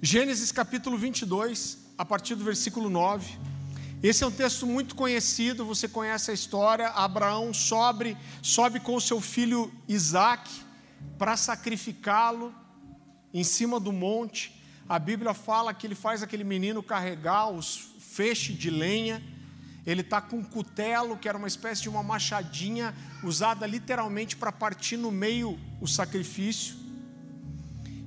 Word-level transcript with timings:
Gênesis 0.00 0.52
capítulo 0.52 0.96
22, 0.96 1.76
a 1.98 2.04
partir 2.04 2.36
do 2.36 2.44
versículo 2.44 2.88
9. 2.88 3.36
Esse 4.00 4.22
é 4.22 4.26
um 4.28 4.30
texto 4.30 4.64
muito 4.64 4.94
conhecido, 4.94 5.64
você 5.64 5.88
conhece 5.88 6.30
a 6.30 6.34
história. 6.34 6.86
Abraão 6.90 7.52
sobe, 7.52 8.16
sobe 8.40 8.78
com 8.78 9.00
seu 9.00 9.20
filho 9.20 9.72
Isaac 9.88 10.48
para 11.18 11.36
sacrificá-lo 11.36 12.54
em 13.34 13.42
cima 13.42 13.80
do 13.80 13.92
monte. 13.92 14.62
A 14.88 15.00
Bíblia 15.00 15.34
fala 15.34 15.74
que 15.74 15.84
ele 15.84 15.96
faz 15.96 16.22
aquele 16.22 16.44
menino 16.44 16.80
carregar 16.80 17.50
os 17.50 17.90
feixes 17.98 18.56
de 18.56 18.70
lenha. 18.70 19.20
Ele 19.84 20.02
está 20.02 20.20
com 20.20 20.36
um 20.36 20.44
cutelo, 20.44 21.16
que 21.16 21.28
era 21.28 21.36
uma 21.36 21.48
espécie 21.48 21.82
de 21.82 21.88
uma 21.88 22.04
machadinha, 22.04 22.94
usada 23.24 23.66
literalmente 23.66 24.36
para 24.36 24.52
partir 24.52 24.96
no 24.96 25.10
meio 25.10 25.58
o 25.80 25.88
sacrifício. 25.88 26.76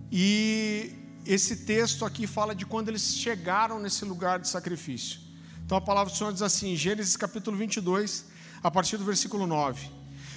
E 0.10 1.01
esse 1.26 1.58
texto 1.58 2.04
aqui 2.04 2.26
fala 2.26 2.56
de 2.56 2.66
quando 2.66 2.90
eles 2.90 3.16
chegaram 3.16 3.80
nesse 3.80 4.04
lugar 4.06 4.40
de 4.40 4.48
sacrifício. 4.48 5.20
Então 5.66 5.78
a 5.78 5.82
palavra 5.82 6.12
do 6.12 6.18
Senhor 6.18 6.34
diz 6.34 6.42
assim, 6.42 6.76
Gênesis 6.76 7.16
capítulo 7.16 7.56
22, 7.56 8.26
a 8.64 8.72
partir 8.72 8.98
do 8.98 9.06
versículo 9.06 9.46
9: 9.46 9.90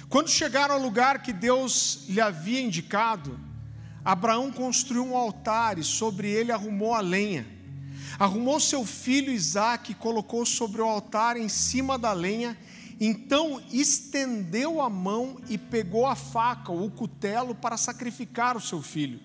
Quando 0.09 0.29
chegaram 0.29 0.75
ao 0.75 0.81
lugar 0.81 1.21
que 1.21 1.33
Deus 1.33 2.05
lhe 2.07 2.21
havia 2.21 2.61
indicado, 2.61 3.39
Abraão 4.03 4.51
construiu 4.51 5.03
um 5.05 5.17
altar 5.17 5.79
e 5.79 5.83
sobre 5.83 6.29
ele 6.29 6.51
arrumou 6.51 6.93
a 6.93 7.01
lenha. 7.01 7.45
Arrumou 8.19 8.59
seu 8.59 8.85
filho 8.85 9.31
Isaque 9.31 9.91
e 9.91 9.95
colocou 9.95 10.45
sobre 10.45 10.81
o 10.81 10.85
altar 10.85 11.35
em 11.35 11.49
cima 11.49 11.97
da 11.97 12.13
lenha. 12.13 12.57
Então 12.99 13.61
estendeu 13.73 14.79
a 14.81 14.89
mão 14.89 15.37
e 15.49 15.57
pegou 15.57 16.05
a 16.05 16.15
faca 16.15 16.71
ou 16.71 16.85
o 16.85 16.91
cutelo 16.91 17.55
para 17.55 17.75
sacrificar 17.75 18.55
o 18.55 18.61
seu 18.61 18.81
filho. 18.81 19.19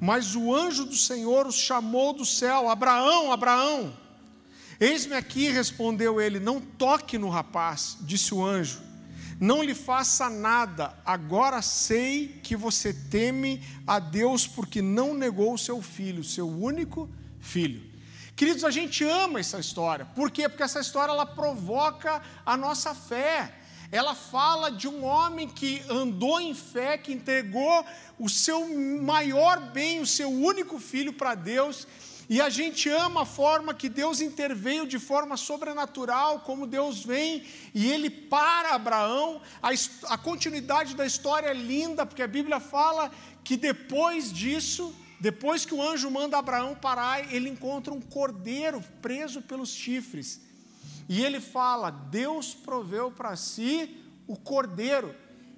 Mas 0.00 0.34
o 0.34 0.54
anjo 0.54 0.86
do 0.86 0.96
Senhor 0.96 1.46
os 1.46 1.56
chamou 1.56 2.12
do 2.14 2.24
céu: 2.24 2.70
Abraão, 2.70 3.30
Abraão. 3.30 3.94
Eis-me 4.80 5.14
aqui, 5.14 5.50
respondeu 5.50 6.20
ele: 6.20 6.40
Não 6.40 6.60
toque 6.60 7.18
no 7.18 7.28
rapaz, 7.28 7.98
disse 8.00 8.34
o 8.34 8.42
anjo. 8.42 8.80
Não 9.38 9.62
lhe 9.62 9.74
faça 9.74 10.28
nada, 10.28 10.94
agora 11.04 11.62
sei 11.62 12.40
que 12.42 12.54
você 12.54 12.92
teme 12.92 13.62
a 13.86 13.98
Deus 13.98 14.46
porque 14.46 14.82
não 14.82 15.14
negou 15.14 15.54
o 15.54 15.58
seu 15.58 15.80
filho, 15.80 16.22
seu 16.22 16.46
único 16.46 17.08
filho. 17.38 17.82
Queridos, 18.36 18.64
a 18.64 18.70
gente 18.70 19.02
ama 19.04 19.40
essa 19.40 19.58
história. 19.58 20.04
Por 20.14 20.30
quê? 20.30 20.48
Porque 20.48 20.62
essa 20.62 20.80
história 20.80 21.12
ela 21.12 21.24
provoca 21.26 22.22
a 22.44 22.54
nossa 22.56 22.94
fé 22.94 23.59
ela 23.92 24.14
fala 24.14 24.70
de 24.70 24.86
um 24.86 25.04
homem 25.04 25.48
que 25.48 25.82
andou 25.88 26.40
em 26.40 26.54
fé, 26.54 26.96
que 26.96 27.12
entregou 27.12 27.84
o 28.18 28.28
seu 28.28 28.68
maior 29.02 29.60
bem, 29.72 30.00
o 30.00 30.06
seu 30.06 30.30
único 30.30 30.78
filho 30.78 31.12
para 31.12 31.34
Deus. 31.34 31.88
E 32.28 32.40
a 32.40 32.48
gente 32.48 32.88
ama 32.88 33.22
a 33.22 33.26
forma 33.26 33.74
que 33.74 33.88
Deus 33.88 34.20
interveio 34.20 34.86
de 34.86 35.00
forma 35.00 35.36
sobrenatural, 35.36 36.38
como 36.40 36.68
Deus 36.68 37.04
vem 37.04 37.44
e 37.74 37.90
ele 37.90 38.08
para 38.08 38.76
Abraão. 38.76 39.42
A, 39.60 39.70
a 40.14 40.16
continuidade 40.16 40.94
da 40.94 41.04
história 41.04 41.48
é 41.48 41.54
linda, 41.54 42.06
porque 42.06 42.22
a 42.22 42.28
Bíblia 42.28 42.60
fala 42.60 43.10
que 43.42 43.56
depois 43.56 44.32
disso, 44.32 44.94
depois 45.18 45.64
que 45.64 45.74
o 45.74 45.82
anjo 45.82 46.08
manda 46.08 46.38
Abraão 46.38 46.76
parar, 46.76 47.34
ele 47.34 47.48
encontra 47.48 47.92
um 47.92 48.00
cordeiro 48.00 48.80
preso 49.02 49.42
pelos 49.42 49.70
chifres. 49.70 50.40
E 51.12 51.24
ele 51.24 51.40
fala: 51.40 51.90
Deus 51.90 52.54
proveu 52.54 53.10
para 53.10 53.34
si 53.34 53.96
o 54.28 54.36
cordeiro. 54.36 55.12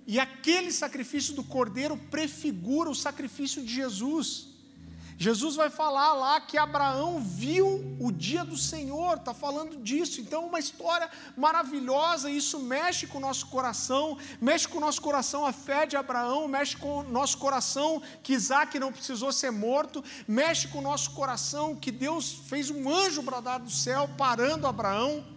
E 0.06 0.18
aquele 0.18 0.72
sacrifício 0.72 1.34
do 1.34 1.44
cordeiro 1.44 1.94
prefigura 2.10 2.88
o 2.88 2.94
sacrifício 2.94 3.62
de 3.62 3.70
Jesus. 3.70 4.48
Jesus 5.18 5.54
vai 5.54 5.68
falar 5.68 6.14
lá 6.14 6.40
que 6.40 6.56
Abraão 6.56 7.20
viu 7.20 7.96
o 8.00 8.10
dia 8.10 8.42
do 8.42 8.56
Senhor, 8.56 9.18
está 9.18 9.34
falando 9.34 9.76
disso. 9.76 10.22
Então, 10.22 10.46
uma 10.46 10.58
história 10.58 11.10
maravilhosa, 11.36 12.30
isso 12.30 12.58
mexe 12.58 13.06
com 13.06 13.18
o 13.18 13.20
nosso 13.20 13.46
coração, 13.48 14.16
mexe 14.40 14.66
com 14.66 14.78
o 14.78 14.80
nosso 14.80 15.02
coração 15.02 15.44
a 15.44 15.52
fé 15.52 15.84
de 15.84 15.98
Abraão, 15.98 16.48
mexe 16.48 16.78
com 16.78 17.00
o 17.00 17.02
nosso 17.02 17.36
coração 17.36 18.00
que 18.22 18.32
Isaac 18.32 18.78
não 18.78 18.90
precisou 18.90 19.30
ser 19.30 19.52
morto, 19.52 20.02
mexe 20.26 20.66
com 20.68 20.78
o 20.78 20.82
nosso 20.82 21.10
coração 21.10 21.76
que 21.76 21.92
Deus 21.92 22.32
fez 22.48 22.70
um 22.70 22.90
anjo 22.90 23.20
bradar 23.20 23.60
do 23.60 23.70
céu 23.70 24.08
parando 24.16 24.66
Abraão. 24.66 25.31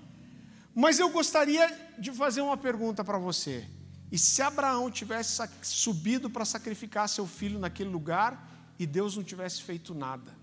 Mas 0.75 1.00
eu 1.00 1.09
gostaria 1.09 1.66
de 1.97 2.12
fazer 2.12 2.41
uma 2.41 2.58
pergunta 2.58 3.02
para 3.02 3.18
você. 3.18 3.66
E 4.12 4.18
se 4.18 4.41
Abraão 4.41 4.91
tivesse 4.91 5.41
subido 5.62 6.30
para 6.30 6.44
sacrificar 6.44 7.08
seu 7.08 7.25
filho 7.25 7.58
naquele 7.58 7.90
lugar 7.90 8.74
e 8.78 8.85
Deus 8.85 9.16
não 9.16 9.24
tivesse 9.24 9.64
feito 9.64 9.96
nada? 9.96 10.35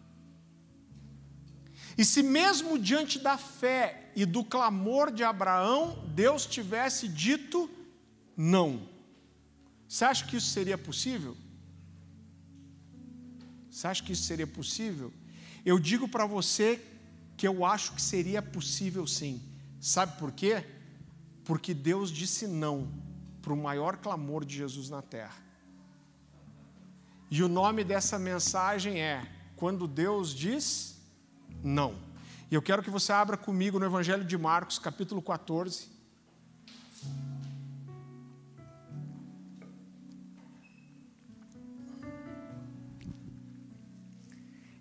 E 1.99 2.05
se 2.05 2.23
mesmo 2.23 2.79
diante 2.79 3.19
da 3.19 3.37
fé 3.37 4.11
e 4.17 4.25
do 4.25 4.43
clamor 4.43 5.13
de 5.13 5.23
Abraão, 5.23 6.03
Deus 6.15 6.47
tivesse 6.47 7.07
dito 7.07 7.71
não? 8.35 8.89
Você 9.87 10.07
acha 10.07 10.25
que 10.25 10.37
isso 10.37 10.49
seria 10.49 10.79
possível? 10.79 11.37
Você 13.71 13.87
acha 13.87 14.03
que 14.03 14.13
isso 14.13 14.23
seria 14.23 14.47
possível? 14.47 15.13
Eu 15.65 15.79
digo 15.79 16.09
para 16.09 16.25
você 16.25 16.83
que 17.37 17.47
eu 17.47 17.65
acho 17.67 17.93
que 17.93 18.01
seria 18.01 18.41
possível 18.41 19.07
sim. 19.07 19.52
Sabe 19.83 20.17
por 20.17 20.31
quê? 20.31 20.65
Porque 21.45 21.75
Deus 21.75 22.09
disse 22.09 22.47
não 22.47 22.89
para 23.43 23.53
o 23.53 23.57
maior 23.57 23.97
clamor 23.97 24.45
de 24.45 24.55
Jesus 24.55 24.89
na 24.89 25.03
terra. 25.03 25.43
E 27.29 27.43
o 27.43 27.49
nome 27.49 27.83
dessa 27.83 28.17
mensagem 28.17 29.01
é: 29.01 29.29
Quando 29.57 29.89
Deus 29.89 30.33
diz 30.33 31.03
não. 31.65 31.97
E 32.49 32.55
eu 32.55 32.63
quero 32.63 32.81
que 32.81 32.91
você 32.91 33.13
abra 33.13 33.37
comigo 33.37 33.81
no 33.81 33.85
Evangelho 33.85 34.25
de 34.25 34.39
Marcos, 34.39 34.79
capítulo 34.79 35.21
14. 35.21 35.91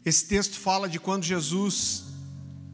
Esse 0.06 0.28
texto 0.28 0.60
fala 0.60 0.88
de 0.88 1.00
quando 1.00 1.24
Jesus 1.24 2.11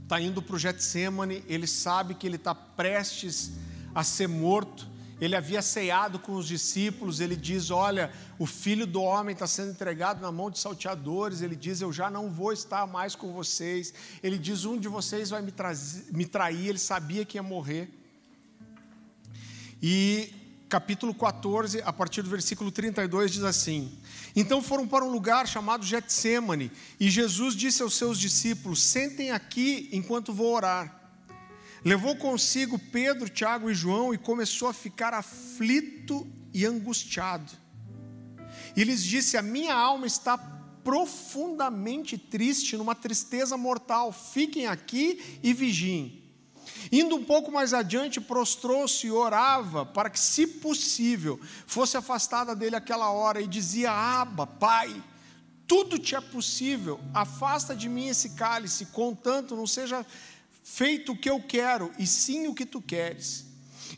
está 0.07 0.21
indo 0.21 0.41
para 0.41 0.55
o 0.55 0.59
Getsemane, 0.59 1.43
ele 1.49 1.67
sabe 1.67 2.13
que 2.13 2.25
ele 2.25 2.37
está 2.37 2.55
prestes 2.55 3.51
a 3.93 4.05
ser 4.05 4.27
morto. 4.27 4.87
Ele 5.19 5.35
havia 5.35 5.61
ceado 5.61 6.17
com 6.17 6.35
os 6.35 6.47
discípulos, 6.47 7.19
ele 7.19 7.35
diz: 7.35 7.71
Olha, 7.71 8.09
o 8.39 8.45
filho 8.45 8.87
do 8.87 9.01
homem 9.01 9.33
está 9.33 9.45
sendo 9.45 9.71
entregado 9.71 10.21
na 10.21 10.31
mão 10.31 10.49
de 10.49 10.59
salteadores. 10.59 11.41
Ele 11.41 11.57
diz: 11.57 11.81
Eu 11.81 11.91
já 11.91 12.09
não 12.09 12.31
vou 12.31 12.53
estar 12.53 12.87
mais 12.87 13.15
com 13.15 13.33
vocês. 13.33 13.93
Ele 14.23 14.37
diz: 14.37 14.63
Um 14.63 14.77
de 14.77 14.87
vocês 14.87 15.29
vai 15.29 15.41
me, 15.41 15.51
me 16.11 16.25
trair. 16.25 16.67
Ele 16.67 16.79
sabia 16.79 17.25
que 17.25 17.37
ia 17.37 17.43
morrer. 17.43 17.89
E 19.81 20.31
capítulo 20.69 21.13
14, 21.13 21.81
a 21.81 21.91
partir 21.91 22.21
do 22.21 22.29
versículo 22.29 22.71
32, 22.71 23.31
diz 23.31 23.43
assim: 23.43 23.91
Então 24.35 24.61
foram 24.61 24.87
para 24.87 25.03
um 25.03 25.09
lugar 25.09 25.47
chamado 25.47 25.85
Getsemane, 25.85 26.71
e 26.99 27.09
Jesus 27.09 27.55
disse 27.55 27.81
aos 27.81 27.95
seus 27.95 28.19
discípulos: 28.19 28.81
Sentem 28.83 29.31
aqui 29.31 29.89
enquanto 29.91 30.33
vou 30.33 30.53
orar. 30.53 30.93
Levou 31.83 32.15
consigo 32.15 32.77
Pedro, 32.77 33.29
Tiago 33.29 33.69
e 33.69 33.73
João 33.73 34.13
e 34.13 34.17
começou 34.17 34.67
a 34.67 34.73
ficar 34.73 35.13
aflito 35.13 36.27
e 36.53 36.65
angustiado. 36.65 37.51
E 38.75 38.83
lhes 38.83 39.03
disse: 39.03 39.37
A 39.37 39.41
minha 39.41 39.73
alma 39.73 40.05
está 40.05 40.37
profundamente 40.83 42.17
triste, 42.17 42.77
numa 42.77 42.95
tristeza 42.95 43.57
mortal. 43.57 44.11
Fiquem 44.11 44.67
aqui 44.67 45.39
e 45.43 45.53
vigiem. 45.53 46.26
Indo 46.91 47.15
um 47.15 47.23
pouco 47.23 47.51
mais 47.51 47.73
adiante, 47.73 48.21
prostrou-se 48.21 49.07
e 49.07 49.11
orava 49.11 49.85
para 49.85 50.09
que, 50.09 50.19
se 50.19 50.47
possível, 50.47 51.39
fosse 51.65 51.97
afastada 51.97 52.55
dele 52.55 52.75
aquela 52.75 53.09
hora 53.11 53.41
e 53.41 53.47
dizia: 53.47 53.91
Aba, 53.91 54.47
Pai, 54.47 55.03
tudo 55.67 55.99
te 55.99 56.15
é 56.15 56.21
possível, 56.21 56.99
afasta 57.13 57.75
de 57.75 57.89
mim 57.89 58.07
esse 58.07 58.31
cálice, 58.31 58.85
contanto 58.87 59.55
não 59.55 59.67
seja 59.67 60.05
feito 60.63 61.11
o 61.11 61.17
que 61.17 61.29
eu 61.29 61.41
quero, 61.41 61.91
e 61.99 62.07
sim 62.07 62.47
o 62.47 62.53
que 62.53 62.65
tu 62.65 62.81
queres. 62.81 63.45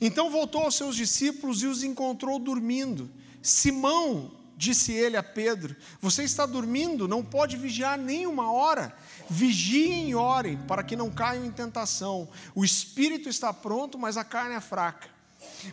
Então 0.02 0.30
voltou 0.30 0.62
aos 0.62 0.76
seus 0.76 0.96
discípulos 0.96 1.62
e 1.62 1.68
os 1.68 1.84
encontrou 1.84 2.40
dormindo. 2.40 3.10
Simão, 3.42 4.32
disse 4.58 4.92
ele 4.92 5.16
a 5.16 5.24
Pedro: 5.24 5.76
Você 6.02 6.24
está 6.24 6.46
dormindo? 6.46 7.08
Não 7.08 7.24
pode 7.24 7.56
vigiar 7.56 7.98
nem 7.98 8.28
uma 8.28 8.52
hora. 8.52 8.96
Vigiem 9.30 10.10
e 10.10 10.16
orem 10.16 10.58
para 10.58 10.84
que 10.84 10.96
não 10.96 11.12
caiam 11.12 11.46
em 11.46 11.52
tentação. 11.52 12.28
O 12.56 12.66
espírito 12.66 13.30
está 13.30 13.54
pronto, 13.54 13.98
mas 13.98 14.18
a 14.18 14.24
carne 14.24 14.56
é 14.56 14.62
fraca. 14.62 15.10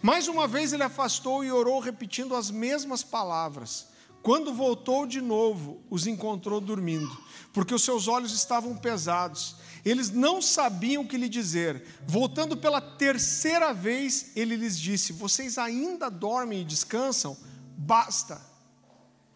Mais 0.02 0.28
uma 0.28 0.46
vez 0.46 0.72
ele 0.72 0.82
afastou 0.82 1.44
e 1.44 1.50
orou, 1.50 1.80
repetindo 1.80 2.34
as 2.34 2.50
mesmas 2.50 3.02
palavras. 3.02 3.86
Quando 4.22 4.52
voltou 4.52 5.06
de 5.06 5.20
novo, 5.20 5.80
os 5.88 6.06
encontrou 6.06 6.60
dormindo, 6.60 7.16
porque 7.52 7.72
os 7.72 7.84
seus 7.84 8.08
olhos 8.08 8.32
estavam 8.32 8.76
pesados. 8.76 9.54
Eles 9.84 10.10
não 10.10 10.42
sabiam 10.42 11.04
o 11.04 11.06
que 11.06 11.16
lhe 11.16 11.28
dizer. 11.28 11.80
Voltando 12.04 12.56
pela 12.56 12.80
terceira 12.80 13.72
vez, 13.72 14.32
ele 14.34 14.56
lhes 14.56 14.76
disse: 14.76 15.12
Vocês 15.12 15.58
ainda 15.58 16.10
dormem 16.10 16.62
e 16.62 16.64
descansam? 16.64 17.36
Basta. 17.78 18.40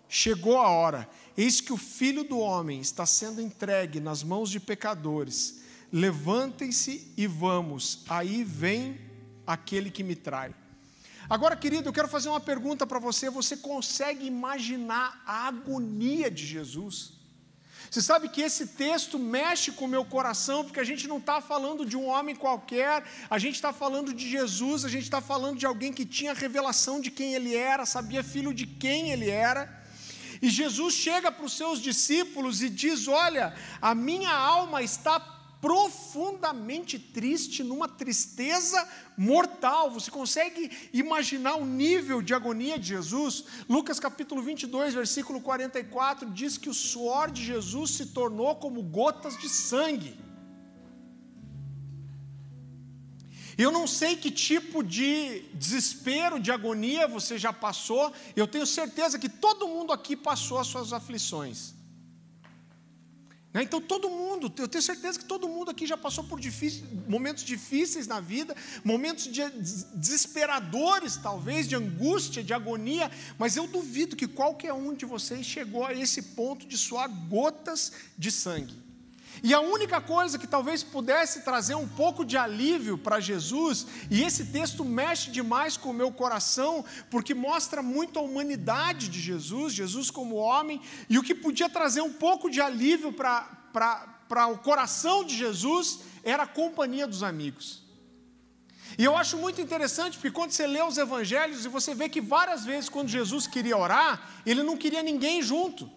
Chegou 0.09 0.59
a 0.59 0.69
hora 0.69 1.09
Eis 1.37 1.61
que 1.61 1.73
o 1.73 1.77
filho 1.77 2.25
do 2.25 2.38
homem 2.38 2.81
está 2.81 3.06
sendo 3.06 3.41
entregue 3.41 4.00
nas 4.00 4.23
mãos 4.23 4.50
de 4.50 4.61
pecadores. 4.61 5.61
Levantem-se 5.93 7.12
e 7.17 7.27
vamos, 7.27 8.05
aí 8.09 8.44
vem 8.44 9.00
aquele 9.47 9.91
que 9.91 10.03
me 10.03 10.15
trai. 10.15 10.55
Agora, 11.29 11.56
querido, 11.56 11.88
eu 11.88 11.93
quero 11.93 12.09
fazer 12.09 12.29
uma 12.29 12.41
pergunta 12.41 12.87
para 12.87 12.99
você. 12.99 13.31
Você 13.31 13.56
consegue 13.56 14.27
imaginar 14.27 15.23
a 15.25 15.47
agonia 15.47 16.29
de 16.31 16.44
Jesus? 16.44 17.21
Você 17.88 18.03
sabe 18.03 18.29
que 18.29 18.41
esse 18.41 18.69
texto 18.69 19.19
mexe 19.19 19.73
com 19.73 19.85
o 19.85 19.88
meu 19.88 20.05
coração, 20.05 20.65
porque 20.65 20.79
a 20.79 20.85
gente 20.85 21.09
não 21.09 21.19
está 21.19 21.41
falando 21.41 21.85
de 21.85 21.97
um 21.97 22.06
homem 22.06 22.37
qualquer, 22.37 23.05
a 23.29 23.38
gente 23.38 23.55
está 23.55 23.73
falando 23.73 24.12
de 24.12 24.29
Jesus, 24.29 24.85
a 24.85 24.88
gente 24.88 25.05
está 25.05 25.21
falando 25.21 25.59
de 25.59 25.67
alguém 25.67 25.93
que 25.93 26.05
tinha 26.05 26.33
revelação 26.33 27.00
de 27.00 27.11
quem 27.11 27.35
ele 27.35 27.55
era, 27.55 27.85
sabia 27.87 28.23
filho 28.23 28.55
de 28.55 28.67
quem 28.67 29.11
ele 29.11 29.29
era. 29.29 29.80
E 30.43 30.49
Jesus 30.49 30.95
chega 30.95 31.31
para 31.31 31.45
os 31.45 31.53
seus 31.53 31.81
discípulos 31.81 32.63
e 32.63 32.69
diz: 32.69 33.09
Olha, 33.09 33.55
a 33.81 33.95
minha 33.95 34.33
alma 34.33 34.83
está 34.83 35.21
profundamente 35.61 36.99
triste, 36.99 37.63
numa 37.63 37.87
tristeza 37.87 38.89
mortal. 39.17 39.91
Você 39.91 40.11
consegue 40.11 40.71
imaginar 40.93 41.57
o 41.57 41.67
nível 41.67 42.23
de 42.23 42.33
agonia 42.33 42.79
de 42.79 42.89
Jesus? 42.89 43.45
Lucas 43.69 44.01
capítulo 44.01 44.43
22, 44.43 44.95
versículo 44.95 45.41
44 45.41 46.31
diz 46.31 46.57
que 46.57 46.71
o 46.71 46.75
suor 46.75 47.31
de 47.31 47.45
Jesus 47.45 47.91
se 47.91 48.07
tornou 48.07 48.57
como 48.57 48.83
gotas 48.83 49.37
de 49.37 49.49
sangue. 49.49 50.30
Eu 53.62 53.71
não 53.71 53.87
sei 53.87 54.17
que 54.17 54.31
tipo 54.31 54.83
de 54.83 55.41
desespero, 55.53 56.41
de 56.41 56.51
agonia 56.51 57.07
você 57.07 57.37
já 57.37 57.53
passou, 57.53 58.11
eu 58.35 58.47
tenho 58.47 58.65
certeza 58.65 59.19
que 59.19 59.29
todo 59.29 59.69
mundo 59.69 59.93
aqui 59.93 60.17
passou 60.17 60.59
as 60.59 60.67
suas 60.67 60.95
aflições. 60.95 61.75
Né? 63.53 63.62
Então, 63.62 63.79
todo 63.79 64.09
mundo, 64.09 64.51
eu 64.57 64.67
tenho 64.67 64.81
certeza 64.81 65.19
que 65.19 65.27
todo 65.27 65.47
mundo 65.47 65.71
aqui 65.71 65.87
já 65.87 65.99
passou 65.99 66.25
por 66.25 66.41
difícil, 66.41 66.87
momentos 67.07 67.45
difíceis 67.45 68.07
na 68.07 68.19
vida, 68.19 68.57
momentos 68.83 69.25
de, 69.25 69.43
desesperadores, 69.95 71.19
talvez, 71.19 71.69
de 71.69 71.77
angústia, 71.77 72.43
de 72.43 72.55
agonia, 72.55 73.11
mas 73.39 73.57
eu 73.57 73.67
duvido 73.67 74.17
que 74.17 74.27
qualquer 74.27 74.73
um 74.73 74.95
de 74.95 75.05
vocês 75.05 75.45
chegou 75.45 75.85
a 75.85 75.93
esse 75.93 76.23
ponto 76.23 76.67
de 76.67 76.79
suar 76.79 77.11
gotas 77.29 77.93
de 78.17 78.33
sangue. 78.33 78.90
E 79.43 79.55
a 79.55 79.61
única 79.61 80.01
coisa 80.01 80.39
que 80.39 80.47
talvez 80.47 80.83
pudesse 80.83 81.43
trazer 81.43 81.75
um 81.75 81.89
pouco 81.89 82.25
de 82.25 82.37
alívio 82.37 82.99
para 82.99 83.21
Jesus, 83.21 83.87
e 84.11 84.23
esse 84.23 84.47
texto 84.47 84.85
mexe 84.85 85.31
demais 85.31 85.77
com 85.77 85.91
o 85.91 85.95
meu 85.95 86.13
coração, 86.13 86.85
porque 87.11 87.35
mostra 87.35 87.83
muito 87.83 88.19
a 88.19 88.23
humanidade 88.23 89.09
de 89.09 89.21
Jesus, 89.21 89.73
Jesus 89.73 90.11
como 90.11 90.37
homem, 90.37 90.81
e 91.09 91.19
o 91.19 91.23
que 91.23 91.35
podia 91.35 91.69
trazer 91.69 92.03
um 92.03 92.13
pouco 92.13 92.51
de 92.51 92.61
alívio 92.61 93.13
para 93.13 94.47
o 94.49 94.59
coração 94.59 95.25
de 95.25 95.37
Jesus 95.37 96.01
era 96.23 96.43
a 96.43 96.47
companhia 96.47 97.07
dos 97.07 97.23
amigos. 97.23 97.83
E 98.99 99.05
eu 99.05 99.17
acho 99.17 99.39
muito 99.39 99.61
interessante, 99.61 100.19
porque 100.19 100.33
quando 100.33 100.51
você 100.51 100.67
lê 100.67 100.83
os 100.83 100.99
evangelhos 100.99 101.65
e 101.65 101.69
você 101.69 101.95
vê 101.95 102.09
que 102.09 102.21
várias 102.21 102.65
vezes, 102.65 102.91
quando 102.91 103.09
Jesus 103.09 103.47
queria 103.47 103.77
orar, 103.77 104.43
ele 104.45 104.63
não 104.63 104.77
queria 104.77 105.03
ninguém 105.03 105.41
junto. 105.41 105.91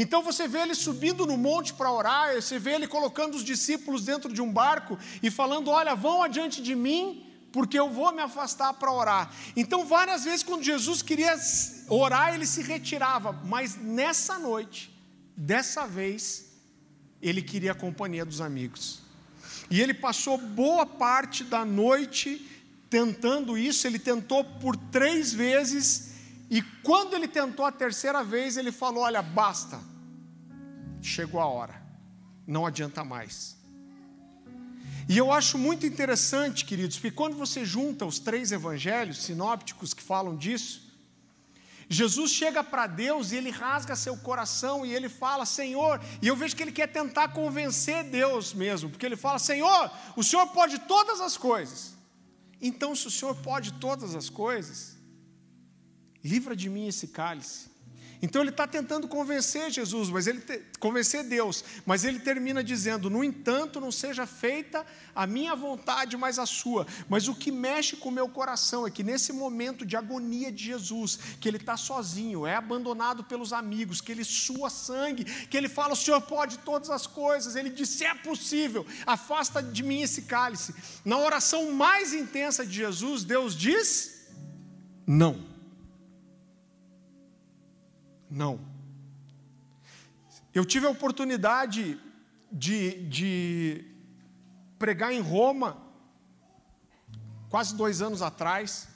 Então 0.00 0.22
você 0.22 0.46
vê 0.46 0.60
ele 0.60 0.76
subindo 0.76 1.26
no 1.26 1.36
monte 1.36 1.74
para 1.74 1.90
orar, 1.90 2.32
você 2.32 2.56
vê 2.56 2.74
ele 2.74 2.86
colocando 2.86 3.34
os 3.34 3.42
discípulos 3.42 4.04
dentro 4.04 4.32
de 4.32 4.40
um 4.40 4.50
barco 4.50 4.96
e 5.20 5.28
falando: 5.28 5.72
Olha, 5.72 5.96
vão 5.96 6.22
adiante 6.22 6.62
de 6.62 6.76
mim, 6.76 7.26
porque 7.50 7.76
eu 7.76 7.90
vou 7.90 8.12
me 8.12 8.22
afastar 8.22 8.74
para 8.74 8.92
orar. 8.92 9.34
Então, 9.56 9.84
várias 9.84 10.22
vezes, 10.22 10.44
quando 10.44 10.62
Jesus 10.62 11.02
queria 11.02 11.36
orar, 11.88 12.32
ele 12.32 12.46
se 12.46 12.62
retirava, 12.62 13.32
mas 13.44 13.74
nessa 13.74 14.38
noite, 14.38 14.96
dessa 15.36 15.84
vez, 15.84 16.52
ele 17.20 17.42
queria 17.42 17.72
a 17.72 17.74
companhia 17.74 18.24
dos 18.24 18.40
amigos. 18.40 19.00
E 19.68 19.80
ele 19.80 19.92
passou 19.92 20.38
boa 20.38 20.86
parte 20.86 21.42
da 21.42 21.64
noite 21.64 22.48
tentando 22.88 23.58
isso, 23.58 23.84
ele 23.84 23.98
tentou 23.98 24.44
por 24.44 24.76
três 24.76 25.32
vezes 25.32 26.07
e 26.50 26.62
quando 26.82 27.14
ele 27.14 27.28
tentou 27.28 27.66
a 27.66 27.72
terceira 27.72 28.24
vez, 28.24 28.56
ele 28.56 28.72
falou: 28.72 29.02
Olha, 29.02 29.20
basta, 29.20 29.78
chegou 31.02 31.40
a 31.40 31.46
hora, 31.46 31.82
não 32.46 32.64
adianta 32.64 33.04
mais. 33.04 33.56
E 35.08 35.16
eu 35.16 35.32
acho 35.32 35.56
muito 35.56 35.86
interessante, 35.86 36.64
queridos, 36.64 36.96
porque 36.96 37.10
quando 37.10 37.34
você 37.34 37.64
junta 37.64 38.04
os 38.04 38.18
três 38.18 38.52
evangelhos 38.52 39.22
sinópticos 39.22 39.94
que 39.94 40.02
falam 40.02 40.36
disso, 40.36 40.86
Jesus 41.88 42.32
chega 42.32 42.62
para 42.62 42.86
Deus 42.86 43.32
e 43.32 43.36
ele 43.36 43.48
rasga 43.48 43.96
seu 43.96 44.16
coração 44.18 44.84
e 44.84 44.94
ele 44.94 45.08
fala: 45.08 45.46
Senhor, 45.46 45.98
e 46.20 46.28
eu 46.28 46.36
vejo 46.36 46.54
que 46.54 46.62
ele 46.62 46.72
quer 46.72 46.88
tentar 46.88 47.28
convencer 47.28 48.04
Deus 48.04 48.52
mesmo, 48.52 48.90
porque 48.90 49.06
ele 49.06 49.16
fala: 49.16 49.38
Senhor, 49.38 49.90
o 50.14 50.22
Senhor 50.22 50.46
pode 50.48 50.78
todas 50.80 51.20
as 51.22 51.38
coisas. 51.38 51.96
Então, 52.60 52.94
se 52.94 53.06
o 53.06 53.10
Senhor 53.10 53.34
pode 53.36 53.72
todas 53.74 54.14
as 54.14 54.28
coisas, 54.28 54.97
livra 56.22 56.54
de 56.56 56.68
mim 56.68 56.88
esse 56.88 57.08
cálice. 57.08 57.68
Então 58.20 58.42
ele 58.42 58.50
está 58.50 58.66
tentando 58.66 59.06
convencer 59.06 59.70
Jesus, 59.70 60.10
mas 60.10 60.26
ele 60.26 60.40
te, 60.40 60.60
convencer 60.80 61.22
Deus, 61.22 61.64
mas 61.86 62.04
ele 62.04 62.18
termina 62.18 62.64
dizendo: 62.64 63.08
No 63.08 63.22
entanto, 63.22 63.80
não 63.80 63.92
seja 63.92 64.26
feita 64.26 64.84
a 65.14 65.26
minha 65.26 65.54
vontade, 65.54 66.16
mas 66.16 66.38
a 66.38 66.46
sua. 66.46 66.86
Mas 67.08 67.28
o 67.28 67.34
que 67.34 67.52
mexe 67.52 67.96
com 67.96 68.08
o 68.08 68.12
meu 68.12 68.28
coração 68.28 68.86
é 68.86 68.90
que 68.90 69.04
nesse 69.04 69.32
momento 69.32 69.86
de 69.86 69.96
agonia 69.96 70.50
de 70.50 70.64
Jesus, 70.64 71.18
que 71.40 71.48
ele 71.48 71.58
está 71.58 71.76
sozinho, 71.76 72.44
é 72.44 72.56
abandonado 72.56 73.22
pelos 73.22 73.52
amigos, 73.52 74.00
que 74.00 74.10
ele 74.10 74.24
sua 74.24 74.68
sangue, 74.68 75.24
que 75.24 75.56
ele 75.56 75.68
fala: 75.68 75.92
O 75.92 75.96
Senhor 75.96 76.20
pode 76.22 76.58
todas 76.58 76.90
as 76.90 77.06
coisas. 77.06 77.54
Ele 77.54 77.70
disse: 77.70 78.04
É 78.04 78.14
possível, 78.14 78.84
afasta 79.06 79.62
de 79.62 79.84
mim 79.84 80.02
esse 80.02 80.22
cálice. 80.22 80.74
Na 81.04 81.18
oração 81.18 81.70
mais 81.72 82.12
intensa 82.12 82.66
de 82.66 82.72
Jesus, 82.72 83.22
Deus 83.22 83.54
diz: 83.54 84.26
Não. 85.06 85.57
Não. 88.30 88.60
Eu 90.54 90.64
tive 90.64 90.86
a 90.86 90.90
oportunidade 90.90 92.00
de, 92.50 93.06
de 93.08 93.84
pregar 94.78 95.12
em 95.12 95.20
Roma, 95.20 95.76
quase 97.48 97.74
dois 97.74 98.02
anos 98.02 98.22
atrás, 98.22 98.88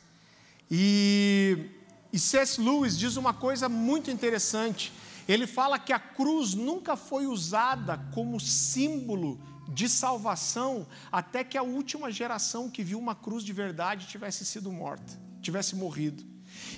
e, 0.70 1.68
e 2.12 2.18
C.S. 2.18 2.60
Lewis 2.60 2.98
diz 2.98 3.16
uma 3.16 3.34
coisa 3.34 3.68
muito 3.68 4.10
interessante. 4.10 4.92
Ele 5.28 5.46
fala 5.46 5.78
que 5.78 5.92
a 5.92 5.98
cruz 5.98 6.54
nunca 6.54 6.96
foi 6.96 7.26
usada 7.26 7.98
como 8.12 8.40
símbolo 8.40 9.40
de 9.68 9.88
salvação 9.88 10.86
até 11.10 11.44
que 11.44 11.56
a 11.56 11.62
última 11.62 12.10
geração 12.10 12.68
que 12.68 12.82
viu 12.82 12.98
uma 12.98 13.14
cruz 13.14 13.44
de 13.44 13.52
verdade 13.52 14.06
tivesse 14.06 14.44
sido 14.44 14.72
morta, 14.72 15.18
tivesse 15.40 15.76
morrido. 15.76 16.31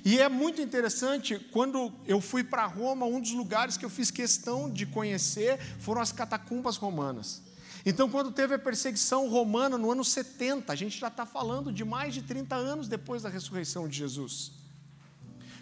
E 0.04 0.20
é 0.20 0.28
muito 0.28 0.60
interessante, 0.60 1.38
quando 1.52 1.92
eu 2.06 2.20
fui 2.20 2.44
para 2.44 2.66
Roma, 2.66 3.06
um 3.06 3.20
dos 3.20 3.32
lugares 3.32 3.76
que 3.76 3.84
eu 3.84 3.90
fiz 3.90 4.10
questão 4.10 4.70
de 4.70 4.86
conhecer 4.86 5.58
foram 5.78 6.00
as 6.00 6.12
catacumbas 6.12 6.76
romanas. 6.76 7.42
Então, 7.86 8.08
quando 8.08 8.30
teve 8.30 8.54
a 8.54 8.58
perseguição 8.58 9.28
romana 9.28 9.76
no 9.76 9.90
ano 9.90 10.04
70, 10.04 10.72
a 10.72 10.76
gente 10.76 10.98
já 10.98 11.08
está 11.08 11.26
falando 11.26 11.70
de 11.70 11.84
mais 11.84 12.14
de 12.14 12.22
30 12.22 12.54
anos 12.54 12.88
depois 12.88 13.22
da 13.22 13.28
ressurreição 13.28 13.86
de 13.86 13.98
Jesus. 13.98 14.52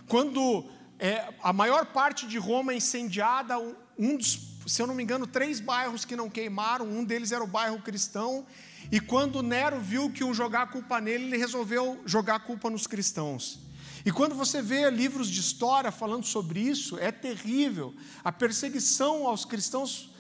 Quando 0.07 0.69
é, 0.99 1.35
a 1.43 1.53
maior 1.53 1.87
parte 1.87 2.29
de 2.29 2.39
Roma 2.39 2.73
é 2.73 2.77
incendiada, 2.77 3.59
um 3.99 4.17
dos, 4.17 4.39
se 4.67 4.81
eu 4.81 4.87
não 4.87 4.95
me 4.95 5.03
engano, 5.03 5.27
três 5.27 5.59
bairros 5.59 6.05
que 6.05 6.15
não 6.15 6.31
queimaram, 6.31 6.87
um 6.87 7.05
deles 7.05 7.33
era 7.33 7.43
o 7.43 7.47
bairro 7.47 7.83
cristão, 7.83 8.47
e 8.91 9.01
quando 9.01 9.43
Nero 9.43 9.81
viu 9.81 10.11
que 10.11 10.21
iam 10.21 10.33
jogar 10.33 10.63
a 10.63 10.67
culpa 10.67 11.01
nele, 11.01 11.25
ele 11.25 11.37
resolveu 11.37 12.01
jogar 12.07 12.37
a 12.37 12.41
culpa 12.41 12.71
nos 12.71 12.87
cristãos. 12.87 13.59
E 14.05 14.11
quando 14.11 14.35
você 14.35 14.61
vê 14.61 14.91
livros 14.91 15.29
de 15.29 15.41
história 15.41 15.93
falando 15.93 16.25
sobre 16.25 16.61
isso, 16.61 16.99
é 16.99 17.13
terrível. 17.13 17.95
A 18.25 18.33
perseguição 18.33 19.27
aos 19.27 19.45
cristãos 19.45 20.11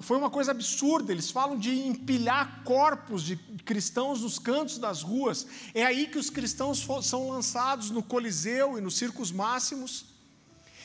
foi 0.00 0.16
uma 0.16 0.30
coisa 0.30 0.50
absurda. 0.50 1.12
Eles 1.12 1.30
falam 1.30 1.58
de 1.58 1.86
empilhar 1.86 2.62
corpos 2.64 3.22
de 3.22 3.36
cristãos 3.64 4.22
nos 4.22 4.38
cantos 4.38 4.78
das 4.78 5.02
ruas. 5.02 5.46
É 5.74 5.84
aí 5.84 6.06
que 6.06 6.18
os 6.18 6.30
cristãos 6.30 6.84
são 7.02 7.30
lançados 7.30 7.90
no 7.90 8.02
Coliseu 8.02 8.76
e 8.76 8.80
nos 8.80 8.96
circos 8.96 9.30
máximos. 9.30 10.06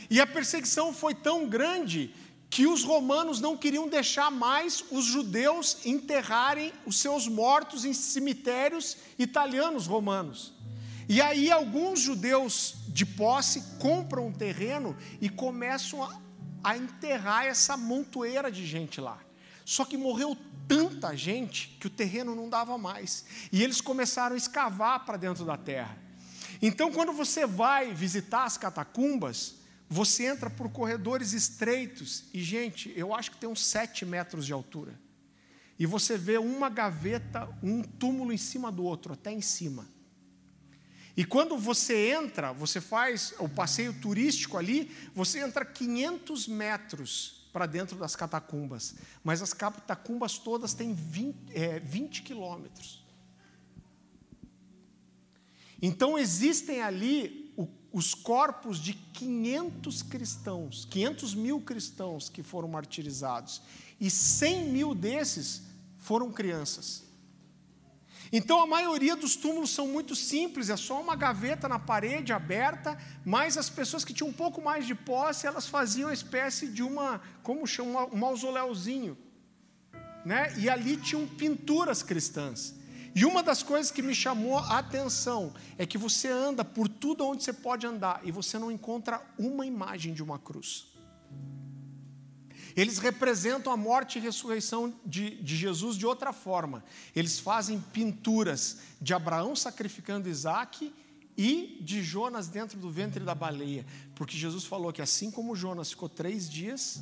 E 0.10 0.22
a 0.22 0.28
perseguição 0.28 0.94
foi 0.94 1.16
tão 1.16 1.48
grande 1.48 2.14
que 2.50 2.68
os 2.68 2.84
romanos 2.84 3.42
não 3.42 3.58
queriam 3.58 3.88
deixar 3.88 4.30
mais 4.30 4.84
os 4.92 5.06
judeus 5.06 5.84
enterrarem 5.86 6.72
os 6.86 7.00
seus 7.00 7.28
mortos 7.28 7.84
em 7.84 7.94
cemitérios 7.94 8.98
italianos 9.18 9.88
romanos. 9.88 10.54
E 11.08 11.22
aí 11.22 11.52
alguns 11.52 12.00
judeus 12.00 12.76
de 12.88 13.06
posse 13.06 13.62
compram 13.80 14.28
um 14.28 14.32
terreno 14.32 14.96
e 15.20 15.30
começam 15.30 16.04
a, 16.04 16.22
a 16.64 16.78
enterrar 16.78 17.46
essa 17.46 17.76
montoeira 17.76 18.52
de 18.52 18.66
gente 18.66 19.02
lá. 19.02 19.20
Só 19.66 19.86
que 19.86 19.98
morreu 19.98 20.38
tanta 20.68 21.16
gente 21.16 21.78
que 21.80 21.88
o 21.88 21.90
terreno 21.90 22.36
não 22.36 22.50
dava 22.50 22.78
mais. 22.78 23.26
E 23.52 23.64
eles 23.64 23.82
começaram 23.82 24.36
a 24.36 24.38
escavar 24.38 25.06
para 25.06 25.18
dentro 25.18 25.46
da 25.46 25.58
terra. 25.58 25.98
Então, 26.62 26.92
quando 26.92 27.12
você 27.12 27.46
vai 27.46 27.94
visitar 27.94 28.46
as 28.46 28.58
catacumbas, 28.58 29.56
Você 29.94 30.26
entra 30.26 30.50
por 30.50 30.70
corredores 30.72 31.34
estreitos 31.34 32.24
e, 32.34 32.42
gente, 32.42 32.92
eu 32.96 33.14
acho 33.14 33.30
que 33.30 33.38
tem 33.38 33.48
uns 33.48 33.64
sete 33.64 34.06
metros 34.06 34.44
de 34.44 34.52
altura. 34.52 35.00
E 35.78 35.86
você 35.86 36.18
vê 36.18 36.40
uma 36.40 36.68
gaveta, 36.68 37.48
um 37.62 37.84
túmulo 37.84 38.34
em 38.34 38.38
cima 38.38 38.72
do 38.72 38.84
outro, 38.84 39.14
até 39.14 39.32
em 39.32 39.42
cima. 39.42 39.88
E 41.16 41.24
quando 41.24 41.58
você 41.58 42.10
entra, 42.12 42.52
você 42.52 42.82
faz 42.82 43.34
o 43.40 43.48
passeio 43.48 43.94
turístico 43.94 44.58
ali, 44.58 44.92
você 45.14 45.40
entra 45.40 45.64
500 45.64 46.48
metros 46.48 47.48
para 47.54 47.68
dentro 47.68 47.96
das 47.98 48.16
catacumbas. 48.16 48.96
Mas 49.24 49.42
as 49.42 49.54
catacumbas 49.54 50.40
todas 50.40 50.74
têm 50.74 50.94
20, 50.94 51.38
é, 51.52 51.80
20 51.80 52.24
quilômetros. 52.24 53.04
Então 55.80 56.18
existem 56.18 56.82
ali 56.82 57.54
o, 57.56 57.68
os 57.92 58.16
corpos 58.16 58.80
de 58.80 58.94
500 58.94 60.02
cristãos, 60.02 60.86
500 60.86 61.36
mil 61.36 61.62
cristãos 61.62 62.28
que 62.28 62.42
foram 62.42 62.68
martirizados. 62.68 63.62
E 64.00 64.10
100 64.10 64.70
mil 64.70 64.96
desses 64.96 65.62
foram 66.00 66.32
crianças. 66.32 67.03
Então 68.36 68.60
a 68.60 68.66
maioria 68.66 69.16
dos 69.16 69.36
túmulos 69.36 69.70
são 69.70 69.88
muito 69.88 70.16
simples, 70.16 70.72
é 70.72 70.76
só 70.76 71.00
uma 71.00 71.16
gaveta 71.16 71.70
na 71.70 71.78
parede 71.78 72.34
aberta, 72.34 72.98
mas 73.24 73.60
as 73.60 73.70
pessoas 73.70 74.04
que 74.04 74.12
tinham 74.12 74.28
um 74.28 74.34
pouco 74.34 74.60
mais 74.60 74.88
de 74.88 74.96
posse, 74.96 75.46
elas 75.46 75.68
faziam 75.68 76.08
uma 76.10 76.14
espécie 76.16 76.68
de 76.68 76.82
uma, 76.82 77.22
como 77.44 77.68
chama, 77.68 78.06
um 78.06 78.18
mausoléuzinho. 78.18 79.16
Né? 80.26 80.52
E 80.58 80.68
ali 80.68 80.98
tinham 80.98 81.28
pinturas 81.28 82.02
cristãs. 82.02 82.74
E 83.16 83.24
uma 83.24 83.44
das 83.44 83.62
coisas 83.62 83.92
que 83.92 84.02
me 84.02 84.16
chamou 84.16 84.58
a 84.58 84.80
atenção 84.80 85.54
é 85.78 85.86
que 85.86 86.00
você 86.00 86.28
anda 86.28 86.66
por 86.66 86.90
tudo 86.90 87.28
onde 87.28 87.44
você 87.44 87.54
pode 87.54 87.86
andar 87.86 88.20
e 88.24 88.32
você 88.32 88.58
não 88.58 88.72
encontra 88.72 89.22
uma 89.38 89.64
imagem 89.64 90.12
de 90.12 90.24
uma 90.24 90.40
cruz. 90.40 90.88
Eles 92.76 92.98
representam 92.98 93.72
a 93.72 93.78
morte 93.78 94.18
e 94.18 94.22
ressurreição 94.22 94.94
de, 95.06 95.42
de, 95.42 95.56
Jesus 95.56 95.96
de 95.96 96.06
outra 96.06 96.34
forma. 96.34 96.84
Eles 97.16 97.40
fazem 97.40 97.80
pinturas 97.80 98.80
de 99.00 99.14
Abraão 99.14 99.56
sacrificando 99.56 100.30
Isaac 100.30 100.94
e 101.38 101.78
de 101.82 102.02
Jonas 102.02 102.48
dentro 102.48 102.80
do 102.80 102.90
ventre 102.90 103.24
da 103.24 103.36
baleia. 103.36 103.86
Porque 104.16 104.38
Jesus 104.38 104.66
falou 104.66 104.92
que 104.92 105.02
assim 105.02 105.30
como 105.30 105.56
Jonas 105.56 105.92
ficou 105.92 106.10
três 106.10 106.50
dias 106.50 107.02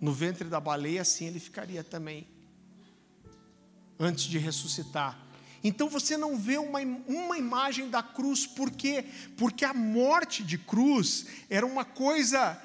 no 0.00 0.12
ventre 0.12 0.48
da 0.48 0.58
baleia, 0.58 1.02
assim 1.02 1.26
ele 1.26 1.38
ficaria 1.38 1.84
também, 1.84 2.26
antes 3.98 4.24
de 4.24 4.36
ressuscitar. 4.36 5.16
Então 5.62 5.88
você 5.88 6.16
não 6.16 6.36
vê 6.36 6.58
uma, 6.58 6.80
uma 6.80 7.38
imagem 7.38 7.88
da 7.88 8.02
cruz, 8.02 8.44
por 8.44 8.68
quê? 8.68 9.04
Porque 9.36 9.64
a 9.64 9.72
morte 9.72 10.42
de 10.42 10.58
cruz 10.58 11.26
era 11.48 11.64
uma 11.64 11.84
coisa 11.84 12.60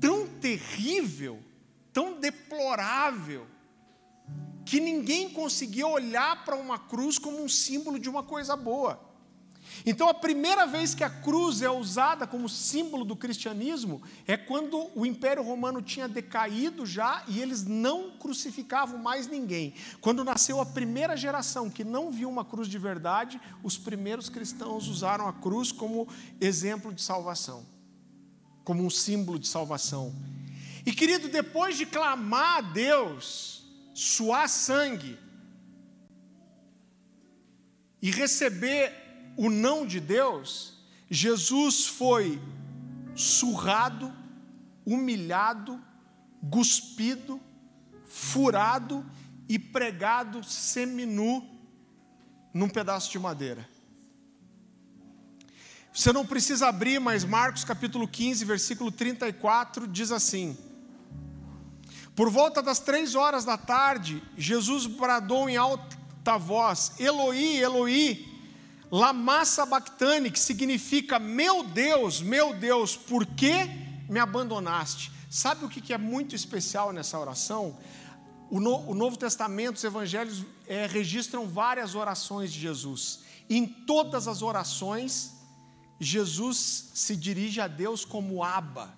tão 0.00 0.26
terrível, 0.54 1.40
tão 1.92 2.20
deplorável, 2.20 3.46
que 4.64 4.80
ninguém 4.80 5.28
conseguia 5.28 5.86
olhar 5.86 6.44
para 6.44 6.56
uma 6.56 6.78
cruz 6.78 7.18
como 7.18 7.42
um 7.42 7.48
símbolo 7.48 7.98
de 7.98 8.08
uma 8.08 8.22
coisa 8.22 8.56
boa. 8.56 9.12
Então, 9.84 10.08
a 10.08 10.14
primeira 10.14 10.66
vez 10.66 10.94
que 10.94 11.02
a 11.02 11.10
cruz 11.10 11.60
é 11.60 11.70
usada 11.70 12.26
como 12.26 12.48
símbolo 12.48 13.04
do 13.04 13.16
cristianismo 13.16 14.02
é 14.26 14.36
quando 14.36 14.90
o 14.94 15.04
Império 15.04 15.42
Romano 15.42 15.82
tinha 15.82 16.06
decaído 16.06 16.86
já 16.86 17.24
e 17.26 17.40
eles 17.40 17.64
não 17.64 18.12
crucificavam 18.12 18.98
mais 18.98 19.26
ninguém. 19.26 19.74
Quando 20.00 20.24
nasceu 20.24 20.60
a 20.60 20.66
primeira 20.66 21.16
geração 21.16 21.68
que 21.68 21.82
não 21.82 22.10
viu 22.10 22.28
uma 22.28 22.44
cruz 22.44 22.68
de 22.68 22.78
verdade, 22.78 23.40
os 23.62 23.76
primeiros 23.76 24.28
cristãos 24.28 24.86
usaram 24.86 25.26
a 25.26 25.32
cruz 25.32 25.72
como 25.72 26.06
exemplo 26.40 26.92
de 26.92 27.02
salvação 27.02 27.73
como 28.64 28.84
um 28.84 28.90
símbolo 28.90 29.38
de 29.38 29.46
salvação. 29.46 30.14
E 30.86 30.92
querido, 30.92 31.28
depois 31.28 31.76
de 31.76 31.86
clamar 31.86 32.58
a 32.58 32.60
Deus, 32.60 33.64
suar 33.94 34.48
sangue 34.48 35.18
e 38.02 38.10
receber 38.10 38.92
o 39.36 39.48
não 39.48 39.86
de 39.86 40.00
Deus, 40.00 40.74
Jesus 41.10 41.86
foi 41.86 42.40
surrado, 43.14 44.12
humilhado, 44.84 45.80
cuspido, 46.50 47.40
furado 48.06 49.04
e 49.48 49.58
pregado 49.58 50.42
seminu 50.42 51.48
num 52.52 52.68
pedaço 52.68 53.10
de 53.10 53.18
madeira. 53.18 53.73
Você 55.94 56.12
não 56.12 56.26
precisa 56.26 56.66
abrir, 56.66 56.98
mas 56.98 57.24
Marcos 57.24 57.62
capítulo 57.62 58.08
15, 58.08 58.44
versículo 58.44 58.90
34 58.90 59.86
diz 59.86 60.10
assim: 60.10 60.58
Por 62.16 62.28
volta 62.28 62.60
das 62.60 62.80
três 62.80 63.14
horas 63.14 63.44
da 63.44 63.56
tarde, 63.56 64.20
Jesus 64.36 64.86
bradou 64.86 65.48
em 65.48 65.56
alta 65.56 66.36
voz: 66.36 66.94
Eloi, 66.98 67.58
Eloi, 67.58 68.26
lama 68.90 69.44
sabachthani, 69.44 70.32
que 70.32 70.40
significa: 70.40 71.20
Meu 71.20 71.62
Deus, 71.62 72.20
meu 72.20 72.52
Deus, 72.52 72.96
por 72.96 73.24
que 73.24 73.54
me 74.10 74.18
abandonaste? 74.18 75.12
Sabe 75.30 75.64
o 75.64 75.68
que 75.68 75.92
é 75.92 75.98
muito 75.98 76.34
especial 76.34 76.92
nessa 76.92 77.16
oração? 77.20 77.78
O, 78.50 78.58
Novo 78.58 79.16
Testamento, 79.16 79.76
os 79.76 79.84
Evangelhos 79.84 80.44
é, 80.66 80.86
registram 80.86 81.46
várias 81.46 81.94
orações 81.94 82.52
de 82.52 82.58
Jesus. 82.58 83.20
Em 83.48 83.64
todas 83.64 84.26
as 84.26 84.42
orações, 84.42 85.33
Jesus 86.00 86.90
se 86.94 87.16
dirige 87.16 87.60
a 87.60 87.68
Deus 87.68 88.04
como 88.04 88.42
Abba, 88.42 88.94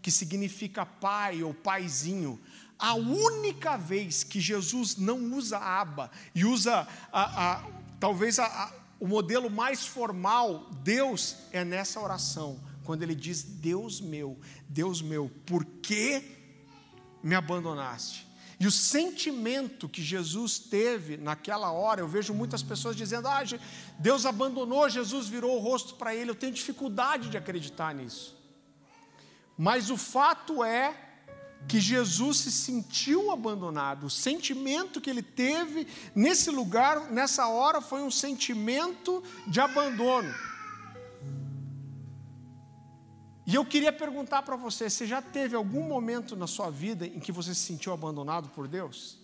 que 0.00 0.10
significa 0.10 0.86
pai 0.86 1.42
ou 1.42 1.52
paizinho. 1.52 2.40
A 2.78 2.94
única 2.94 3.76
vez 3.76 4.22
que 4.22 4.40
Jesus 4.40 4.96
não 4.96 5.34
usa 5.34 5.58
Abba 5.58 6.10
e 6.34 6.44
usa 6.44 6.86
a, 7.12 7.52
a, 7.52 7.66
talvez 7.98 8.38
a, 8.38 8.72
o 9.00 9.06
modelo 9.06 9.50
mais 9.50 9.86
formal, 9.86 10.70
Deus, 10.82 11.36
é 11.52 11.64
nessa 11.64 12.00
oração, 12.00 12.60
quando 12.84 13.02
ele 13.02 13.14
diz: 13.14 13.42
Deus 13.42 14.00
meu, 14.00 14.38
Deus 14.68 15.02
meu, 15.02 15.30
por 15.44 15.64
que 15.64 16.22
me 17.22 17.34
abandonaste? 17.34 18.27
E 18.60 18.66
o 18.66 18.72
sentimento 18.72 19.88
que 19.88 20.02
Jesus 20.02 20.58
teve 20.58 21.16
naquela 21.16 21.70
hora, 21.70 22.00
eu 22.00 22.08
vejo 22.08 22.34
muitas 22.34 22.62
pessoas 22.62 22.96
dizendo: 22.96 23.28
ah, 23.28 23.42
Deus 23.98 24.26
abandonou, 24.26 24.88
Jesus 24.88 25.28
virou 25.28 25.56
o 25.56 25.60
rosto 25.60 25.94
para 25.94 26.14
ele. 26.14 26.30
Eu 26.30 26.34
tenho 26.34 26.52
dificuldade 26.52 27.28
de 27.28 27.36
acreditar 27.36 27.94
nisso. 27.94 28.36
Mas 29.56 29.90
o 29.90 29.96
fato 29.96 30.64
é 30.64 31.08
que 31.66 31.80
Jesus 31.80 32.38
se 32.38 32.52
sentiu 32.52 33.30
abandonado. 33.30 34.06
O 34.06 34.10
sentimento 34.10 35.00
que 35.00 35.10
ele 35.10 35.22
teve 35.22 35.86
nesse 36.14 36.50
lugar, 36.50 37.10
nessa 37.10 37.48
hora, 37.48 37.80
foi 37.80 38.02
um 38.02 38.10
sentimento 38.10 39.22
de 39.46 39.60
abandono. 39.60 40.32
E 43.48 43.54
eu 43.54 43.64
queria 43.64 43.90
perguntar 43.90 44.42
para 44.42 44.56
você: 44.56 44.90
você 44.90 45.06
já 45.06 45.22
teve 45.22 45.56
algum 45.56 45.82
momento 45.82 46.36
na 46.36 46.46
sua 46.46 46.70
vida 46.70 47.06
em 47.06 47.18
que 47.18 47.32
você 47.32 47.54
se 47.54 47.62
sentiu 47.62 47.94
abandonado 47.94 48.50
por 48.50 48.68
Deus? 48.68 49.16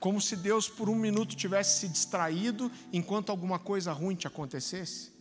Como 0.00 0.20
se 0.20 0.34
Deus 0.34 0.68
por 0.68 0.88
um 0.88 0.96
minuto 0.96 1.36
tivesse 1.36 1.78
se 1.78 1.88
distraído 1.88 2.68
enquanto 2.92 3.30
alguma 3.30 3.60
coisa 3.60 3.92
ruim 3.92 4.16
te 4.16 4.26
acontecesse? 4.26 5.12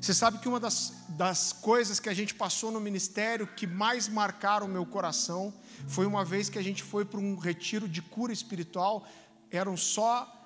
Você 0.00 0.12
sabe 0.12 0.38
que 0.38 0.48
uma 0.48 0.58
das, 0.58 0.92
das 1.10 1.52
coisas 1.52 2.00
que 2.00 2.08
a 2.08 2.14
gente 2.14 2.34
passou 2.34 2.72
no 2.72 2.80
ministério 2.80 3.46
que 3.46 3.64
mais 3.64 4.08
marcaram 4.08 4.66
o 4.66 4.68
meu 4.68 4.84
coração 4.84 5.54
foi 5.86 6.04
uma 6.04 6.24
vez 6.24 6.48
que 6.48 6.58
a 6.58 6.62
gente 6.62 6.82
foi 6.82 7.04
para 7.04 7.20
um 7.20 7.36
retiro 7.36 7.88
de 7.88 8.02
cura 8.02 8.32
espiritual, 8.32 9.06
eram 9.52 9.76
só 9.76 10.39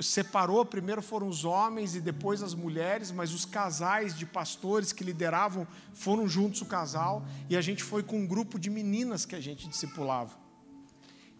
separou, 0.00 0.64
primeiro 0.64 1.00
foram 1.00 1.28
os 1.28 1.44
homens 1.44 1.94
e 1.94 2.00
depois 2.00 2.42
as 2.42 2.54
mulheres, 2.54 3.10
mas 3.10 3.32
os 3.32 3.44
casais 3.44 4.16
de 4.16 4.26
pastores 4.26 4.92
que 4.92 5.04
lideravam 5.04 5.66
foram 5.94 6.28
juntos 6.28 6.60
o 6.60 6.66
casal, 6.66 7.24
e 7.48 7.56
a 7.56 7.60
gente 7.60 7.82
foi 7.82 8.02
com 8.02 8.18
um 8.18 8.26
grupo 8.26 8.58
de 8.58 8.68
meninas 8.68 9.24
que 9.24 9.36
a 9.36 9.40
gente 9.40 9.68
discipulava. 9.68 10.36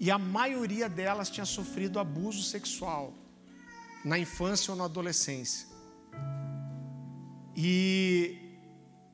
E 0.01 0.11
a 0.11 0.19
maioria 0.19 0.89
delas 0.89 1.29
tinha 1.29 1.45
sofrido 1.45 1.99
abuso 1.99 2.43
sexual 2.43 3.13
na 4.05 4.19
infância 4.19 4.71
ou 4.71 4.77
na 4.77 4.85
adolescência. 4.85 5.67
E 7.57 8.39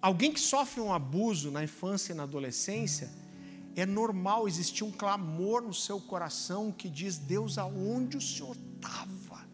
alguém 0.00 0.31
que 0.31 0.41
sofre 0.41 0.81
um 0.81 0.93
abuso 0.93 1.50
na 1.50 1.64
infância 1.64 2.12
e 2.12 2.14
na 2.14 2.25
adolescência, 2.25 3.11
é 3.76 3.85
normal 3.85 4.47
existir 4.47 4.85
um 4.85 4.90
clamor 4.90 5.62
no 5.62 5.75
seu 5.75 6.00
coração 6.00 6.71
que 6.71 6.88
diz: 6.88 7.19
Deus, 7.19 7.59
aonde 7.59 8.16
o 8.16 8.21
Senhor 8.21 8.57
estava? 8.57 9.45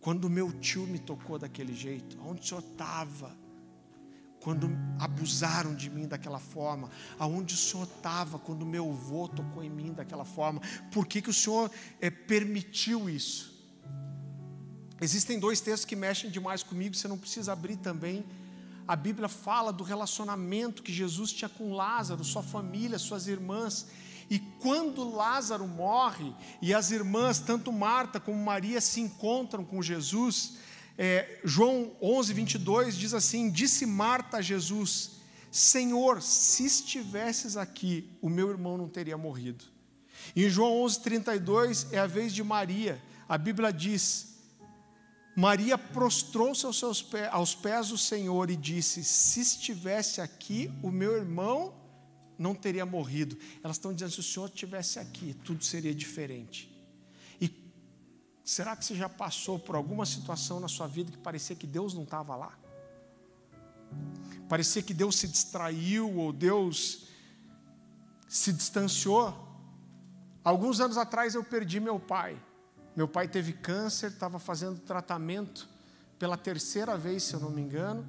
Quando 0.00 0.30
meu 0.30 0.52
tio 0.52 0.86
me 0.86 0.98
tocou 0.98 1.38
daquele 1.38 1.74
jeito, 1.74 2.16
aonde 2.20 2.42
o 2.42 2.44
Senhor 2.44 2.60
estava? 2.60 3.36
Quando 4.40 4.70
abusaram 5.00 5.74
de 5.74 5.90
mim 5.90 6.06
daquela 6.06 6.38
forma, 6.38 6.88
aonde 7.18 7.54
o 7.54 7.58
Senhor 7.58 7.82
estava 7.82 8.38
quando 8.38 8.64
meu 8.64 8.88
avô 8.88 9.26
tocou 9.26 9.64
em 9.64 9.68
mim 9.68 9.92
daquela 9.92 10.24
forma? 10.24 10.60
Por 10.92 11.04
que, 11.04 11.20
que 11.20 11.30
o 11.30 11.34
Senhor 11.34 11.68
é, 12.00 12.08
permitiu 12.10 13.10
isso? 13.10 13.56
Existem 15.00 15.40
dois 15.40 15.60
textos 15.60 15.84
que 15.84 15.96
mexem 15.96 16.30
demais 16.30 16.62
comigo, 16.62 16.94
você 16.94 17.08
não 17.08 17.18
precisa 17.18 17.52
abrir 17.52 17.76
também. 17.76 18.24
A 18.86 18.94
Bíblia 18.94 19.28
fala 19.28 19.72
do 19.72 19.82
relacionamento 19.82 20.82
que 20.82 20.92
Jesus 20.92 21.32
tinha 21.32 21.48
com 21.48 21.74
Lázaro, 21.74 22.24
sua 22.24 22.42
família, 22.42 22.98
suas 22.98 23.26
irmãs. 23.26 23.86
E 24.30 24.38
quando 24.38 25.08
Lázaro 25.08 25.66
morre 25.66 26.32
e 26.62 26.72
as 26.72 26.90
irmãs, 26.90 27.38
tanto 27.38 27.72
Marta 27.72 28.20
como 28.20 28.42
Maria, 28.42 28.80
se 28.80 29.00
encontram 29.00 29.64
com 29.64 29.82
Jesus, 29.82 30.54
é, 30.98 31.40
João 31.44 31.92
11, 32.00 32.32
22 32.32 32.96
diz 32.96 33.12
assim: 33.12 33.50
Disse 33.50 33.86
Marta 33.86 34.38
a 34.38 34.42
Jesus: 34.42 35.12
Senhor, 35.50 36.22
se 36.22 36.64
estivesses 36.64 37.56
aqui, 37.56 38.10
o 38.20 38.28
meu 38.28 38.50
irmão 38.50 38.78
não 38.78 38.88
teria 38.88 39.16
morrido. 39.16 39.64
Em 40.34 40.48
João 40.48 40.82
11, 40.82 41.00
32 41.00 41.92
é 41.92 41.98
a 41.98 42.06
vez 42.06 42.32
de 42.32 42.42
Maria. 42.42 43.02
A 43.28 43.36
Bíblia 43.36 43.72
diz: 43.72 44.35
Maria 45.36 45.76
prostrou-se 45.76 46.64
aos, 46.64 47.02
pés, 47.02 47.28
aos 47.30 47.54
pés 47.54 47.88
do 47.88 47.98
Senhor 47.98 48.50
e 48.50 48.56
disse: 48.56 49.04
Se 49.04 49.40
estivesse 49.40 50.22
aqui, 50.22 50.72
o 50.82 50.90
meu 50.90 51.14
irmão 51.14 51.74
não 52.38 52.54
teria 52.54 52.86
morrido. 52.86 53.36
Elas 53.62 53.76
estão 53.76 53.92
dizendo: 53.92 54.12
se 54.12 54.20
o 54.20 54.22
Senhor 54.22 54.46
estivesse 54.46 54.98
aqui, 54.98 55.34
tudo 55.44 55.62
seria 55.62 55.94
diferente. 55.94 56.74
E 57.38 57.50
será 58.42 58.74
que 58.74 58.82
você 58.82 58.94
já 58.94 59.10
passou 59.10 59.58
por 59.58 59.76
alguma 59.76 60.06
situação 60.06 60.58
na 60.58 60.68
sua 60.68 60.86
vida 60.86 61.12
que 61.12 61.18
parecia 61.18 61.54
que 61.54 61.66
Deus 61.66 61.92
não 61.92 62.04
estava 62.04 62.34
lá? 62.34 62.58
Parecia 64.48 64.82
que 64.82 64.94
Deus 64.94 65.16
se 65.16 65.28
distraiu 65.28 66.16
ou 66.16 66.32
Deus 66.32 67.08
se 68.26 68.54
distanciou? 68.54 69.46
Alguns 70.42 70.80
anos 70.80 70.96
atrás 70.96 71.34
eu 71.34 71.44
perdi 71.44 71.78
meu 71.78 72.00
pai. 72.00 72.40
Meu 72.96 73.06
pai 73.06 73.28
teve 73.28 73.52
câncer, 73.52 74.10
estava 74.10 74.38
fazendo 74.38 74.80
tratamento 74.80 75.68
pela 76.18 76.36
terceira 76.36 76.96
vez, 76.96 77.24
se 77.24 77.34
eu 77.34 77.40
não 77.40 77.50
me 77.50 77.60
engano. 77.60 78.06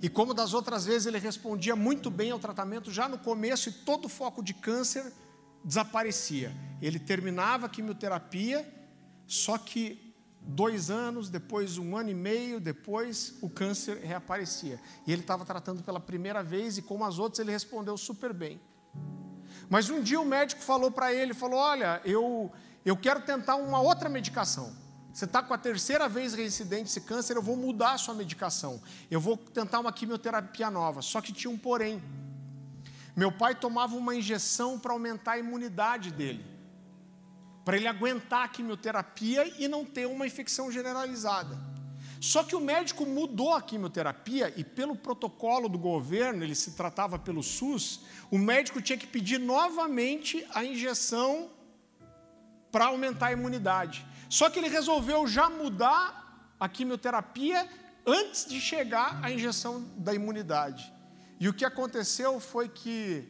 E 0.00 0.08
como 0.08 0.32
das 0.32 0.54
outras 0.54 0.86
vezes 0.86 1.06
ele 1.06 1.18
respondia 1.18 1.76
muito 1.76 2.10
bem 2.10 2.30
ao 2.30 2.38
tratamento 2.38 2.90
já 2.90 3.08
no 3.08 3.18
começo 3.18 3.68
e 3.68 3.72
todo 3.72 4.06
o 4.06 4.08
foco 4.08 4.42
de 4.42 4.54
câncer 4.54 5.12
desaparecia. 5.62 6.52
Ele 6.80 6.98
terminava 6.98 7.66
a 7.66 7.68
quimioterapia, 7.68 8.66
só 9.26 9.58
que 9.58 10.12
dois 10.40 10.90
anos, 10.90 11.28
depois 11.28 11.78
um 11.78 11.96
ano 11.96 12.10
e 12.10 12.14
meio, 12.14 12.58
depois 12.58 13.34
o 13.40 13.48
câncer 13.48 13.98
reaparecia. 13.98 14.80
E 15.06 15.12
ele 15.12 15.20
estava 15.20 15.44
tratando 15.44 15.82
pela 15.84 16.00
primeira 16.00 16.42
vez 16.42 16.78
e 16.78 16.82
como 16.82 17.04
as 17.04 17.18
outras 17.18 17.38
ele 17.38 17.52
respondeu 17.52 17.96
super 17.96 18.32
bem. 18.32 18.60
Mas 19.68 19.88
um 19.88 20.02
dia 20.02 20.20
o 20.20 20.24
médico 20.24 20.62
falou 20.62 20.90
para 20.90 21.12
ele, 21.12 21.32
falou, 21.32 21.60
olha, 21.60 22.00
eu 22.04 22.50
eu 22.84 22.96
quero 22.96 23.20
tentar 23.20 23.56
uma 23.56 23.80
outra 23.80 24.08
medicação. 24.08 24.74
Você 25.12 25.26
está 25.26 25.42
com 25.42 25.52
a 25.52 25.58
terceira 25.58 26.08
vez 26.08 26.32
reincidente 26.32 26.88
esse 26.88 27.02
câncer, 27.02 27.36
eu 27.36 27.42
vou 27.42 27.54
mudar 27.54 27.92
a 27.92 27.98
sua 27.98 28.14
medicação. 28.14 28.82
Eu 29.10 29.20
vou 29.20 29.36
tentar 29.36 29.80
uma 29.80 29.92
quimioterapia 29.92 30.70
nova. 30.70 31.02
Só 31.02 31.20
que 31.20 31.32
tinha 31.32 31.50
um 31.50 31.58
porém. 31.58 32.02
Meu 33.14 33.30
pai 33.30 33.54
tomava 33.54 33.94
uma 33.94 34.14
injeção 34.14 34.78
para 34.78 34.92
aumentar 34.92 35.32
a 35.32 35.38
imunidade 35.38 36.10
dele, 36.10 36.42
para 37.62 37.76
ele 37.76 37.86
aguentar 37.86 38.44
a 38.44 38.48
quimioterapia 38.48 39.46
e 39.62 39.68
não 39.68 39.84
ter 39.84 40.06
uma 40.06 40.26
infecção 40.26 40.72
generalizada. 40.72 41.58
Só 42.22 42.42
que 42.42 42.56
o 42.56 42.60
médico 42.60 43.04
mudou 43.04 43.52
a 43.52 43.60
quimioterapia 43.60 44.54
e, 44.56 44.64
pelo 44.64 44.96
protocolo 44.96 45.68
do 45.68 45.76
governo, 45.76 46.42
ele 46.42 46.54
se 46.54 46.70
tratava 46.70 47.18
pelo 47.18 47.42
SUS, 47.42 48.00
o 48.30 48.38
médico 48.38 48.80
tinha 48.80 48.96
que 48.96 49.06
pedir 49.06 49.38
novamente 49.38 50.46
a 50.54 50.64
injeção 50.64 51.50
para 52.72 52.86
aumentar 52.86 53.26
a 53.26 53.32
imunidade. 53.32 54.04
Só 54.30 54.48
que 54.48 54.58
ele 54.58 54.68
resolveu 54.68 55.26
já 55.26 55.50
mudar 55.50 56.56
a 56.58 56.66
quimioterapia 56.66 57.68
antes 58.06 58.46
de 58.46 58.60
chegar 58.60 59.22
à 59.22 59.30
injeção 59.30 59.86
da 59.98 60.14
imunidade. 60.14 60.90
E 61.38 61.48
o 61.48 61.52
que 61.52 61.66
aconteceu 61.66 62.40
foi 62.40 62.68
que, 62.68 63.28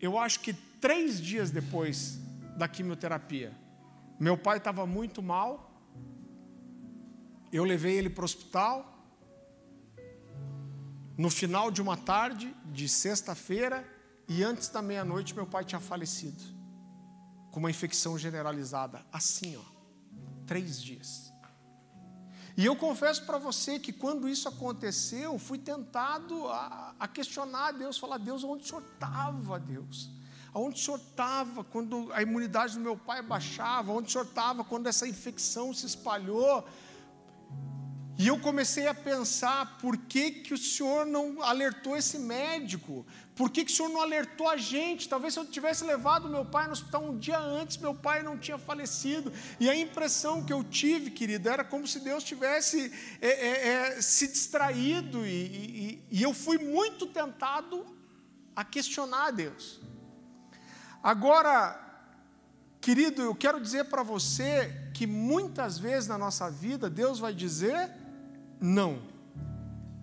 eu 0.00 0.18
acho 0.18 0.40
que 0.40 0.54
três 0.54 1.20
dias 1.20 1.50
depois 1.50 2.18
da 2.56 2.66
quimioterapia, 2.66 3.52
meu 4.18 4.38
pai 4.38 4.56
estava 4.56 4.86
muito 4.86 5.22
mal, 5.22 5.70
eu 7.52 7.64
levei 7.64 7.96
ele 7.96 8.08
para 8.08 8.22
o 8.22 8.24
hospital. 8.24 8.86
No 11.18 11.28
final 11.28 11.70
de 11.70 11.82
uma 11.82 11.96
tarde, 11.96 12.54
de 12.66 12.88
sexta-feira, 12.88 13.86
e 14.26 14.42
antes 14.42 14.68
da 14.68 14.80
meia-noite, 14.80 15.34
meu 15.34 15.46
pai 15.46 15.64
tinha 15.64 15.80
falecido 15.80 16.59
com 17.50 17.58
uma 17.58 17.70
infecção 17.70 18.18
generalizada, 18.18 19.04
assim, 19.12 19.56
ó, 19.56 19.62
três 20.46 20.80
dias. 20.80 21.32
E 22.56 22.66
eu 22.66 22.76
confesso 22.76 23.24
para 23.24 23.38
você 23.38 23.78
que 23.78 23.92
quando 23.92 24.28
isso 24.28 24.48
aconteceu, 24.48 25.38
fui 25.38 25.58
tentado 25.58 26.46
a, 26.48 26.94
a 26.98 27.08
questionar 27.08 27.68
a 27.68 27.72
Deus, 27.72 27.98
falar, 27.98 28.18
Deus, 28.18 28.44
onde 28.44 28.64
o 28.64 28.66
Senhor 28.66 28.82
estava, 28.82 29.58
Deus? 29.58 30.10
Aonde 30.52 30.80
o 30.80 30.84
Senhor 30.84 30.98
estava 30.98 31.62
quando 31.62 32.12
a 32.12 32.22
imunidade 32.22 32.74
do 32.74 32.80
meu 32.80 32.96
pai 32.96 33.22
baixava? 33.22 33.92
Onde 33.92 34.08
o 34.08 34.10
Senhor 34.10 34.24
estava 34.24 34.64
quando 34.64 34.88
essa 34.88 35.06
infecção 35.06 35.72
se 35.72 35.86
espalhou? 35.86 36.66
E 38.20 38.26
eu 38.26 38.38
comecei 38.38 38.86
a 38.86 38.92
pensar, 38.92 39.78
por 39.78 39.96
que, 39.96 40.30
que 40.30 40.52
o 40.52 40.58
Senhor 40.58 41.06
não 41.06 41.42
alertou 41.42 41.96
esse 41.96 42.18
médico? 42.18 43.06
Por 43.34 43.48
que, 43.48 43.64
que 43.64 43.72
o 43.72 43.74
Senhor 43.74 43.88
não 43.88 44.02
alertou 44.02 44.46
a 44.46 44.58
gente? 44.58 45.08
Talvez 45.08 45.32
se 45.32 45.40
eu 45.40 45.46
tivesse 45.46 45.84
levado 45.84 46.28
meu 46.28 46.44
pai 46.44 46.66
no 46.66 46.74
hospital 46.74 47.02
um 47.02 47.16
dia 47.16 47.38
antes, 47.38 47.78
meu 47.78 47.94
pai 47.94 48.22
não 48.22 48.36
tinha 48.36 48.58
falecido. 48.58 49.32
E 49.58 49.70
a 49.70 49.74
impressão 49.74 50.44
que 50.44 50.52
eu 50.52 50.62
tive, 50.62 51.10
querido, 51.10 51.48
era 51.48 51.64
como 51.64 51.88
se 51.88 51.98
Deus 51.98 52.22
tivesse 52.22 52.92
é, 53.22 53.28
é, 53.28 53.68
é, 53.68 54.02
se 54.02 54.28
distraído. 54.28 55.24
E, 55.24 55.30
e, 55.30 56.06
e 56.10 56.22
eu 56.22 56.34
fui 56.34 56.58
muito 56.58 57.06
tentado 57.06 57.86
a 58.54 58.62
questionar 58.62 59.30
Deus. 59.30 59.80
Agora, 61.02 62.04
querido, 62.82 63.22
eu 63.22 63.34
quero 63.34 63.58
dizer 63.58 63.84
para 63.86 64.02
você 64.02 64.90
que 64.92 65.06
muitas 65.06 65.78
vezes 65.78 66.06
na 66.06 66.18
nossa 66.18 66.50
vida 66.50 66.90
Deus 66.90 67.18
vai 67.18 67.32
dizer 67.32 67.98
não. 68.60 69.02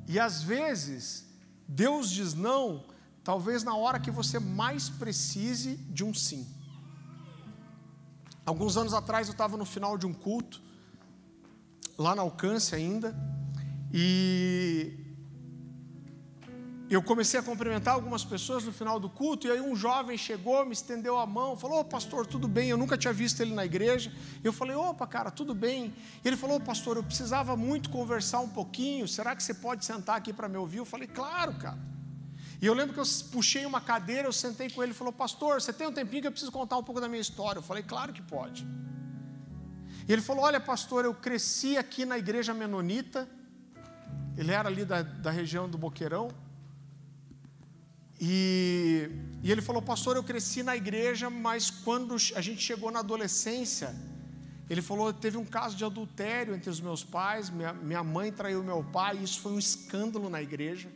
E 0.08 0.20
às 0.20 0.41
vezes, 0.41 1.26
Deus 1.67 2.10
diz 2.10 2.34
não, 2.34 2.86
talvez 3.24 3.63
na 3.63 3.76
hora 3.76 4.00
que 4.00 4.10
você 4.10 4.39
mais 4.39 4.89
precise 4.89 5.76
de 5.76 6.04
um 6.04 6.13
sim. 6.13 6.48
Alguns 8.46 8.78
anos 8.78 8.93
atrás 8.93 9.28
eu 9.28 9.34
estava 9.34 9.58
no 9.58 9.65
final 9.65 9.98
de 9.98 10.06
um 10.06 10.13
culto, 10.13 10.62
lá 11.98 12.15
na 12.15 12.22
Alcance 12.22 12.74
ainda, 12.74 13.15
e 13.93 15.07
eu 16.93 17.04
comecei 17.04 17.38
a 17.38 17.43
cumprimentar 17.43 17.93
algumas 17.93 18.23
pessoas 18.23 18.63
no 18.63 18.71
final 18.71 18.97
do 18.97 19.10
culto, 19.10 19.45
e 19.45 19.52
aí 19.52 19.60
um 19.60 19.76
jovem 19.76 20.17
chegou, 20.17 20.65
me 20.65 20.71
estendeu 20.71 21.17
a 21.17 21.26
mão, 21.26 21.58
falou: 21.58 21.82
oh, 21.82 21.84
pastor, 21.84 22.26
tudo 22.26 22.47
bem? 22.47 22.69
Eu 22.69 22.78
nunca 22.78 22.97
tinha 22.97 23.12
visto 23.12 23.41
ele 23.41 23.54
na 23.54 23.65
igreja. 23.65 24.10
Eu 24.41 24.54
falei: 24.54 24.73
opa, 24.73 25.06
cara, 25.06 25.30
tudo 25.30 25.54
bem. 25.54 25.93
Ele 26.23 26.38
falou: 26.38 26.56
oh, 26.56 26.60
pastor, 26.62 26.95
eu 26.95 27.04
precisava 27.04 27.58
muito 27.58 27.89
conversar 27.89 28.39
um 28.39 28.47
pouquinho, 28.47 29.06
será 29.06 29.36
que 29.36 29.43
você 29.43 29.54
pode 29.54 29.84
sentar 29.84 30.15
aqui 30.15 30.32
para 30.32 30.47
me 30.47 30.56
ouvir? 30.56 30.78
Eu 30.78 30.86
falei: 30.86 31.08
claro, 31.08 31.54
cara. 31.56 31.78
E 32.62 32.65
eu 32.65 32.73
lembro 32.73 32.93
que 32.93 33.00
eu 33.00 33.06
puxei 33.32 33.65
uma 33.65 33.82
cadeira, 33.82 34.28
eu 34.28 34.34
sentei 34.34 34.69
com 34.69 34.82
ele 34.82 34.93
e 34.93 34.95
falou: 34.95 35.12
pastor, 35.12 35.62
você 35.62 35.73
tem 35.73 35.88
um 35.88 35.91
tempinho 35.91 36.21
que 36.21 36.28
eu 36.28 36.32
preciso 36.32 36.54
contar 36.54 36.78
um 36.78 36.84
pouco 36.84 37.02
da 37.02 37.10
minha 37.10 37.21
história? 37.21 37.60
Eu 37.60 37.63
falei: 37.63 37.84
claro 37.84 38.13
que 38.13 38.21
pode. 38.21 38.65
E 40.08 40.13
ele 40.13 40.21
falou: 40.21 40.45
olha, 40.45 40.60
pastor, 40.60 41.04
eu 41.04 41.13
cresci 41.13 41.76
aqui 41.76 42.06
na 42.06 42.17
igreja 42.17 42.54
menonita, 42.54 43.28
ele 44.38 44.54
era 44.54 44.69
ali 44.69 44.86
da, 44.86 45.02
da 45.02 45.32
região 45.32 45.69
do 45.69 45.78
Boqueirão. 45.78 46.30
E, 48.19 49.10
e 49.43 49.51
ele 49.51 49.62
falou, 49.62 49.82
pastor, 49.82 50.15
eu 50.15 50.23
cresci 50.23 50.63
na 50.63 50.75
igreja, 50.75 51.30
mas 51.30 51.69
quando 51.69 52.15
a 52.36 52.41
gente 52.41 52.62
chegou 52.62 52.91
na 52.91 52.99
adolescência, 52.99 53.95
ele 54.69 54.82
falou, 54.82 55.13
teve 55.13 55.38
um 55.38 55.45
caso 55.45 55.75
de 55.75 55.86
adultério 55.86 56.53
entre 56.53 56.69
os 56.69 56.82
meus 56.82 57.03
pais, 57.03 57.49
minha, 57.49 57.73
minha 57.73 58.03
mãe 58.03 58.32
traiu 58.32 58.63
meu 58.63 58.84
pai, 58.84 59.17
isso 59.17 59.39
foi 59.39 59.53
um 59.53 59.60
escândalo 59.60 60.30
na 60.30 60.41
igreja. 60.41 60.89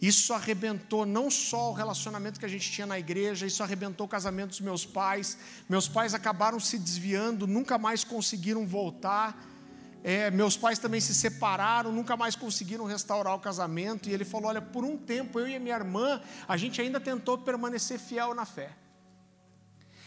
Isso 0.00 0.32
arrebentou 0.32 1.06
não 1.06 1.30
só 1.30 1.70
o 1.70 1.74
relacionamento 1.74 2.40
que 2.40 2.46
a 2.46 2.48
gente 2.48 2.68
tinha 2.72 2.86
na 2.86 2.98
igreja, 2.98 3.46
isso 3.46 3.62
arrebentou 3.62 4.06
o 4.06 4.08
casamento 4.08 4.50
dos 4.50 4.60
meus 4.60 4.84
pais. 4.84 5.38
Meus 5.68 5.86
pais 5.86 6.12
acabaram 6.12 6.58
se 6.58 6.76
desviando, 6.76 7.46
nunca 7.46 7.78
mais 7.78 8.02
conseguiram 8.02 8.66
voltar. 8.66 9.51
É, 10.04 10.30
meus 10.32 10.56
pais 10.56 10.80
também 10.80 11.00
se 11.00 11.14
separaram, 11.14 11.92
nunca 11.92 12.16
mais 12.16 12.34
conseguiram 12.34 12.84
restaurar 12.84 13.34
o 13.34 13.38
casamento. 13.38 14.08
E 14.08 14.12
ele 14.12 14.24
falou: 14.24 14.48
Olha, 14.48 14.60
por 14.60 14.84
um 14.84 14.96
tempo, 14.96 15.38
eu 15.38 15.48
e 15.48 15.58
minha 15.58 15.76
irmã, 15.76 16.20
a 16.48 16.56
gente 16.56 16.80
ainda 16.80 16.98
tentou 16.98 17.38
permanecer 17.38 17.98
fiel 17.98 18.34
na 18.34 18.44
fé. 18.44 18.70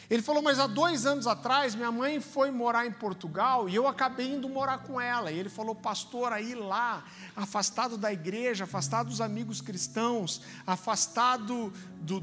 Ele 0.09 0.21
falou: 0.21 0.41
Mas 0.41 0.59
há 0.59 0.67
dois 0.67 1.05
anos 1.05 1.27
atrás, 1.27 1.75
minha 1.75 1.91
mãe 1.91 2.19
foi 2.19 2.51
morar 2.51 2.85
em 2.85 2.91
Portugal 2.91 3.69
e 3.69 3.75
eu 3.75 3.87
acabei 3.87 4.33
indo 4.33 4.49
morar 4.49 4.79
com 4.79 4.99
ela. 4.99 5.31
E 5.31 5.39
ele 5.39 5.49
falou: 5.49 5.73
Pastor, 5.73 6.33
aí 6.33 6.53
lá, 6.53 7.05
afastado 7.33 7.97
da 7.97 8.11
igreja, 8.11 8.65
afastado 8.65 9.07
dos 9.07 9.21
amigos 9.21 9.61
cristãos, 9.61 10.41
afastado 10.67 11.71
do, 12.01 12.19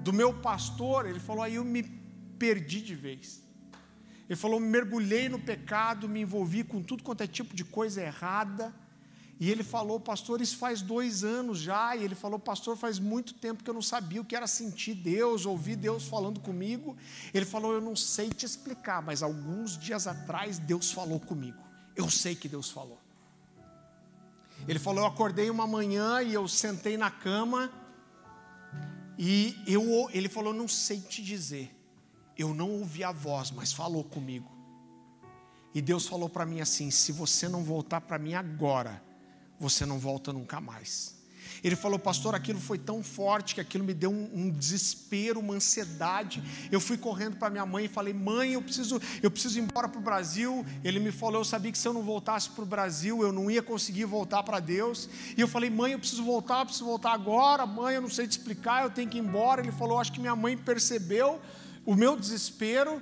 do 0.00 0.12
meu 0.12 0.34
pastor, 0.34 1.06
ele 1.06 1.18
falou: 1.18 1.42
Aí 1.42 1.54
eu 1.54 1.64
me 1.64 1.82
perdi 2.38 2.82
de 2.82 2.94
vez. 2.94 3.45
Ele 4.28 4.36
falou: 4.36 4.58
mergulhei 4.58 5.28
no 5.28 5.38
pecado, 5.38 6.08
me 6.08 6.20
envolvi 6.20 6.64
com 6.64 6.82
tudo 6.82 7.02
quanto 7.02 7.22
é 7.22 7.26
tipo 7.26 7.54
de 7.54 7.64
coisa 7.64 8.02
errada. 8.02 8.74
E 9.38 9.50
ele 9.50 9.62
falou, 9.62 10.00
pastor, 10.00 10.40
isso 10.40 10.56
faz 10.56 10.80
dois 10.80 11.22
anos 11.22 11.58
já. 11.58 11.94
E 11.94 12.02
ele 12.02 12.14
falou, 12.14 12.38
pastor, 12.38 12.74
faz 12.74 12.98
muito 12.98 13.34
tempo 13.34 13.62
que 13.62 13.68
eu 13.68 13.74
não 13.74 13.82
sabia 13.82 14.20
o 14.20 14.24
que 14.24 14.34
era 14.34 14.46
sentir 14.46 14.94
Deus, 14.94 15.44
ouvir 15.44 15.76
Deus 15.76 16.08
falando 16.08 16.40
comigo. 16.40 16.96
Ele 17.34 17.44
falou, 17.44 17.74
eu 17.74 17.80
não 17.80 17.94
sei 17.94 18.30
te 18.30 18.46
explicar, 18.46 19.02
mas 19.02 19.22
alguns 19.22 19.76
dias 19.76 20.06
atrás 20.06 20.58
Deus 20.58 20.90
falou 20.90 21.20
comigo. 21.20 21.62
Eu 21.94 22.08
sei 22.08 22.34
que 22.34 22.48
Deus 22.48 22.70
falou. 22.70 22.98
Ele 24.66 24.78
falou, 24.78 25.04
eu 25.04 25.06
acordei 25.06 25.50
uma 25.50 25.66
manhã 25.66 26.22
e 26.22 26.32
eu 26.32 26.48
sentei 26.48 26.96
na 26.96 27.10
cama. 27.10 27.70
E 29.18 29.54
eu, 29.66 30.08
ele 30.12 30.30
falou, 30.30 30.54
não 30.54 30.66
sei 30.66 30.98
te 30.98 31.22
dizer. 31.22 31.75
Eu 32.36 32.54
não 32.54 32.70
ouvi 32.70 33.02
a 33.02 33.12
voz, 33.12 33.50
mas 33.50 33.72
falou 33.72 34.04
comigo. 34.04 34.50
E 35.74 35.80
Deus 35.80 36.06
falou 36.06 36.28
para 36.28 36.46
mim 36.46 36.60
assim: 36.60 36.90
se 36.90 37.12
você 37.12 37.48
não 37.48 37.62
voltar 37.62 38.00
para 38.00 38.18
mim 38.18 38.34
agora, 38.34 39.02
você 39.58 39.84
não 39.84 39.98
volta 39.98 40.32
nunca 40.32 40.60
mais. 40.60 41.16
Ele 41.62 41.76
falou, 41.76 41.98
pastor, 41.98 42.34
aquilo 42.34 42.60
foi 42.60 42.78
tão 42.78 43.02
forte 43.02 43.54
que 43.54 43.60
aquilo 43.60 43.84
me 43.84 43.94
deu 43.94 44.10
um, 44.10 44.30
um 44.34 44.50
desespero, 44.50 45.40
uma 45.40 45.54
ansiedade. 45.54 46.42
Eu 46.70 46.80
fui 46.80 46.96
correndo 46.96 47.36
para 47.36 47.50
minha 47.50 47.64
mãe 47.64 47.86
e 47.86 47.88
falei, 47.88 48.12
mãe, 48.12 48.52
eu 48.52 48.62
preciso, 48.62 49.00
eu 49.22 49.30
preciso 49.30 49.58
ir 49.58 49.62
embora 49.62 49.88
para 49.88 49.98
o 49.98 50.02
Brasil. 50.02 50.64
Ele 50.84 50.98
me 50.98 51.10
falou, 51.10 51.40
eu 51.40 51.44
sabia 51.44 51.72
que 51.72 51.78
se 51.78 51.88
eu 51.88 51.92
não 51.92 52.02
voltasse 52.02 52.50
para 52.50 52.62
o 52.62 52.66
Brasil, 52.66 53.22
eu 53.22 53.32
não 53.32 53.50
ia 53.50 53.62
conseguir 53.62 54.04
voltar 54.04 54.42
para 54.42 54.60
Deus. 54.60 55.08
E 55.36 55.40
eu 55.40 55.48
falei, 55.48 55.70
mãe, 55.70 55.92
eu 55.92 55.98
preciso 55.98 56.24
voltar, 56.24 56.60
eu 56.60 56.66
preciso 56.66 56.84
voltar 56.84 57.12
agora. 57.12 57.66
Mãe, 57.66 57.94
eu 57.94 58.02
não 58.02 58.10
sei 58.10 58.26
te 58.26 58.32
explicar, 58.32 58.84
eu 58.84 58.90
tenho 58.90 59.08
que 59.08 59.18
ir 59.18 59.20
embora. 59.20 59.60
Ele 59.60 59.72
falou, 59.72 59.98
acho 59.98 60.12
que 60.12 60.20
minha 60.20 60.36
mãe 60.36 60.56
percebeu 60.56 61.40
o 61.86 61.94
meu 61.94 62.16
desespero 62.16 63.00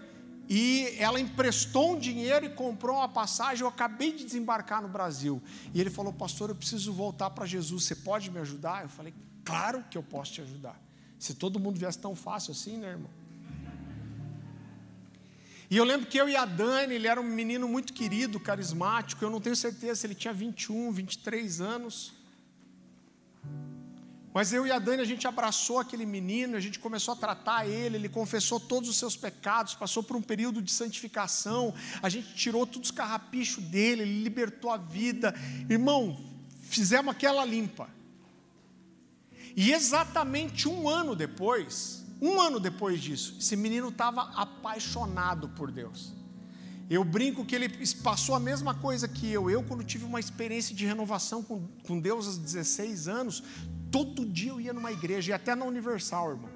e 0.48 0.94
ela 0.98 1.18
emprestou 1.18 1.94
um 1.94 1.98
dinheiro 1.98 2.44
e 2.44 2.50
comprou 2.50 2.98
uma 2.98 3.08
passagem. 3.08 3.62
Eu 3.62 3.68
acabei 3.68 4.12
de 4.12 4.24
desembarcar 4.24 4.82
no 4.82 4.88
Brasil. 4.88 5.42
E 5.72 5.80
ele 5.80 5.90
falou: 5.90 6.12
Pastor, 6.12 6.50
eu 6.50 6.54
preciso 6.54 6.92
voltar 6.92 7.30
para 7.30 7.46
Jesus. 7.46 7.84
Você 7.84 7.96
pode 7.96 8.30
me 8.30 8.38
ajudar? 8.40 8.82
Eu 8.82 8.88
falei: 8.88 9.14
Claro 9.42 9.82
que 9.90 9.96
eu 9.96 10.02
posso 10.02 10.34
te 10.34 10.42
ajudar. 10.42 10.78
Se 11.18 11.34
todo 11.34 11.58
mundo 11.58 11.78
viesse 11.78 11.98
tão 11.98 12.14
fácil 12.14 12.52
assim, 12.52 12.76
né, 12.76 12.90
irmão? 12.90 13.10
E 15.70 15.76
eu 15.78 15.84
lembro 15.84 16.06
que 16.06 16.18
eu 16.18 16.28
e 16.28 16.36
a 16.36 16.44
Dani, 16.44 16.94
ele 16.94 17.08
era 17.08 17.18
um 17.18 17.24
menino 17.24 17.66
muito 17.66 17.94
querido, 17.94 18.38
carismático. 18.38 19.24
Eu 19.24 19.30
não 19.30 19.40
tenho 19.40 19.56
certeza 19.56 20.02
se 20.02 20.06
ele 20.06 20.14
tinha 20.14 20.34
21, 20.34 20.92
23 20.92 21.60
anos. 21.62 22.12
Mas 24.34 24.52
eu 24.52 24.66
e 24.66 24.72
a 24.72 24.80
Dani, 24.80 25.00
a 25.00 25.04
gente 25.04 25.28
abraçou 25.28 25.78
aquele 25.78 26.04
menino, 26.04 26.56
a 26.56 26.60
gente 26.60 26.80
começou 26.80 27.14
a 27.14 27.16
tratar 27.16 27.68
ele, 27.68 27.94
ele 27.94 28.08
confessou 28.08 28.58
todos 28.58 28.90
os 28.90 28.96
seus 28.96 29.16
pecados, 29.16 29.76
passou 29.76 30.02
por 30.02 30.16
um 30.16 30.20
período 30.20 30.60
de 30.60 30.72
santificação, 30.72 31.72
a 32.02 32.08
gente 32.08 32.34
tirou 32.34 32.66
todos 32.66 32.90
os 32.90 32.96
carrapichos 32.96 33.62
dele, 33.62 34.02
ele 34.02 34.24
libertou 34.24 34.72
a 34.72 34.76
vida. 34.76 35.32
Irmão, 35.70 36.20
fizemos 36.62 37.14
aquela 37.14 37.44
limpa. 37.44 37.88
E 39.54 39.72
exatamente 39.72 40.68
um 40.68 40.88
ano 40.88 41.14
depois, 41.14 42.04
um 42.20 42.40
ano 42.40 42.58
depois 42.58 43.00
disso, 43.00 43.36
esse 43.38 43.54
menino 43.54 43.90
estava 43.90 44.22
apaixonado 44.34 45.48
por 45.50 45.70
Deus. 45.70 46.12
Eu 46.90 47.02
brinco 47.02 47.44
que 47.44 47.54
ele 47.54 47.68
passou 48.02 48.34
a 48.34 48.40
mesma 48.40 48.74
coisa 48.74 49.08
que 49.08 49.30
eu. 49.30 49.48
Eu, 49.48 49.62
quando 49.62 49.84
tive 49.84 50.04
uma 50.04 50.20
experiência 50.20 50.74
de 50.74 50.84
renovação 50.84 51.42
com, 51.42 51.66
com 51.86 51.98
Deus 51.98 52.26
aos 52.26 52.36
16 52.36 53.08
anos, 53.08 53.42
Todo 53.94 54.26
dia 54.26 54.50
eu 54.50 54.60
ia 54.60 54.72
numa 54.72 54.90
igreja, 54.90 55.30
e 55.30 55.32
até 55.32 55.54
na 55.54 55.64
Universal, 55.64 56.32
irmão. 56.32 56.50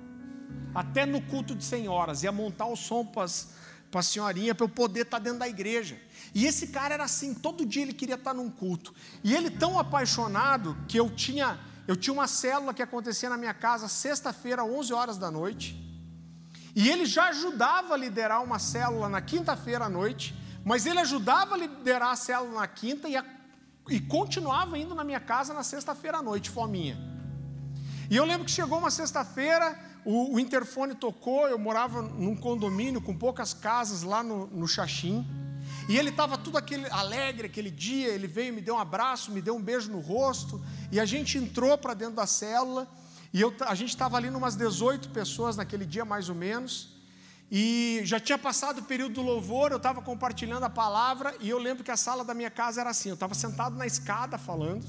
Até 0.74 1.06
no 1.06 1.22
culto 1.22 1.54
de 1.54 1.62
senhoras, 1.62 2.24
ia 2.24 2.32
montar 2.32 2.66
o 2.66 2.74
som 2.74 3.04
para 3.04 3.26
a 3.94 4.02
senhorinha, 4.02 4.56
para 4.56 4.64
eu 4.64 4.68
poder 4.68 5.02
estar 5.02 5.18
tá 5.18 5.22
dentro 5.22 5.38
da 5.38 5.48
igreja. 5.48 5.96
E 6.34 6.46
esse 6.46 6.66
cara 6.66 6.94
era 6.94 7.04
assim, 7.04 7.32
todo 7.32 7.64
dia 7.64 7.82
ele 7.82 7.92
queria 7.92 8.16
estar 8.16 8.32
tá 8.32 8.36
num 8.36 8.50
culto. 8.50 8.92
E 9.22 9.36
ele 9.36 9.50
tão 9.50 9.78
apaixonado 9.78 10.76
que 10.88 10.96
eu 10.96 11.08
tinha, 11.08 11.60
eu 11.86 11.94
tinha 11.94 12.12
uma 12.12 12.26
célula 12.26 12.74
que 12.74 12.82
acontecia 12.82 13.30
na 13.30 13.36
minha 13.36 13.54
casa 13.54 13.86
sexta-feira, 13.86 14.64
11 14.64 14.92
horas 14.92 15.16
da 15.16 15.30
noite. 15.30 15.76
E 16.74 16.88
ele 16.88 17.06
já 17.06 17.28
ajudava 17.28 17.94
a 17.94 17.96
liderar 17.96 18.42
uma 18.42 18.58
célula 18.58 19.08
na 19.08 19.20
quinta-feira 19.20 19.84
à 19.84 19.88
noite, 19.88 20.34
mas 20.64 20.86
ele 20.86 20.98
ajudava 20.98 21.54
a 21.54 21.58
liderar 21.58 22.10
a 22.10 22.16
célula 22.16 22.62
na 22.62 22.66
quinta 22.66 23.08
e, 23.08 23.16
a, 23.16 23.24
e 23.88 24.00
continuava 24.00 24.76
indo 24.76 24.92
na 24.92 25.04
minha 25.04 25.20
casa 25.20 25.54
na 25.54 25.62
sexta-feira 25.62 26.18
à 26.18 26.22
noite, 26.22 26.50
fominha. 26.50 27.16
E 28.10 28.16
eu 28.16 28.24
lembro 28.24 28.46
que 28.46 28.50
chegou 28.50 28.78
uma 28.78 28.90
sexta-feira, 28.90 29.78
o, 30.02 30.34
o, 30.34 30.40
interfone 30.40 30.94
tocou, 30.94 31.46
eu 31.46 31.58
morava 31.58 32.00
num 32.00 32.34
condomínio 32.34 33.02
com 33.02 33.14
poucas 33.14 33.52
casas 33.52 34.02
lá 34.02 34.22
no, 34.22 34.46
no 34.46 34.66
Xaxim. 34.66 35.26
E 35.86 35.98
ele 35.98 36.08
estava 36.08 36.38
tudo 36.38 36.56
aquele 36.56 36.86
alegre 36.90 37.46
aquele 37.46 37.70
dia, 37.70 38.08
ele 38.08 38.26
veio, 38.26 38.54
me 38.54 38.62
deu 38.62 38.76
um 38.76 38.78
abraço, 38.78 39.30
me 39.30 39.42
deu 39.42 39.54
um 39.54 39.60
beijo 39.60 39.90
no 39.90 40.00
rosto, 40.00 40.58
e 40.90 40.98
a 40.98 41.04
gente 41.04 41.36
entrou 41.36 41.76
para 41.76 41.92
dentro 41.92 42.14
da 42.14 42.26
célula, 42.26 42.88
e 43.30 43.42
eu, 43.42 43.54
a 43.60 43.74
gente 43.74 43.90
estava 43.90 44.16
ali 44.16 44.30
umas 44.30 44.56
18 44.56 45.10
pessoas 45.10 45.56
naquele 45.56 45.84
dia 45.84 46.06
mais 46.06 46.30
ou 46.30 46.34
menos, 46.34 46.96
e 47.50 48.00
já 48.04 48.18
tinha 48.18 48.38
passado 48.38 48.78
o 48.78 48.82
período 48.84 49.14
do 49.14 49.22
louvor, 49.22 49.70
eu 49.70 49.76
estava 49.76 50.00
compartilhando 50.00 50.64
a 50.64 50.70
palavra, 50.70 51.34
e 51.40 51.50
eu 51.50 51.58
lembro 51.58 51.84
que 51.84 51.90
a 51.90 51.96
sala 51.96 52.24
da 52.24 52.32
minha 52.32 52.50
casa 52.50 52.80
era 52.80 52.88
assim, 52.88 53.10
eu 53.10 53.14
estava 53.14 53.34
sentado 53.34 53.76
na 53.76 53.86
escada 53.86 54.38
falando, 54.38 54.86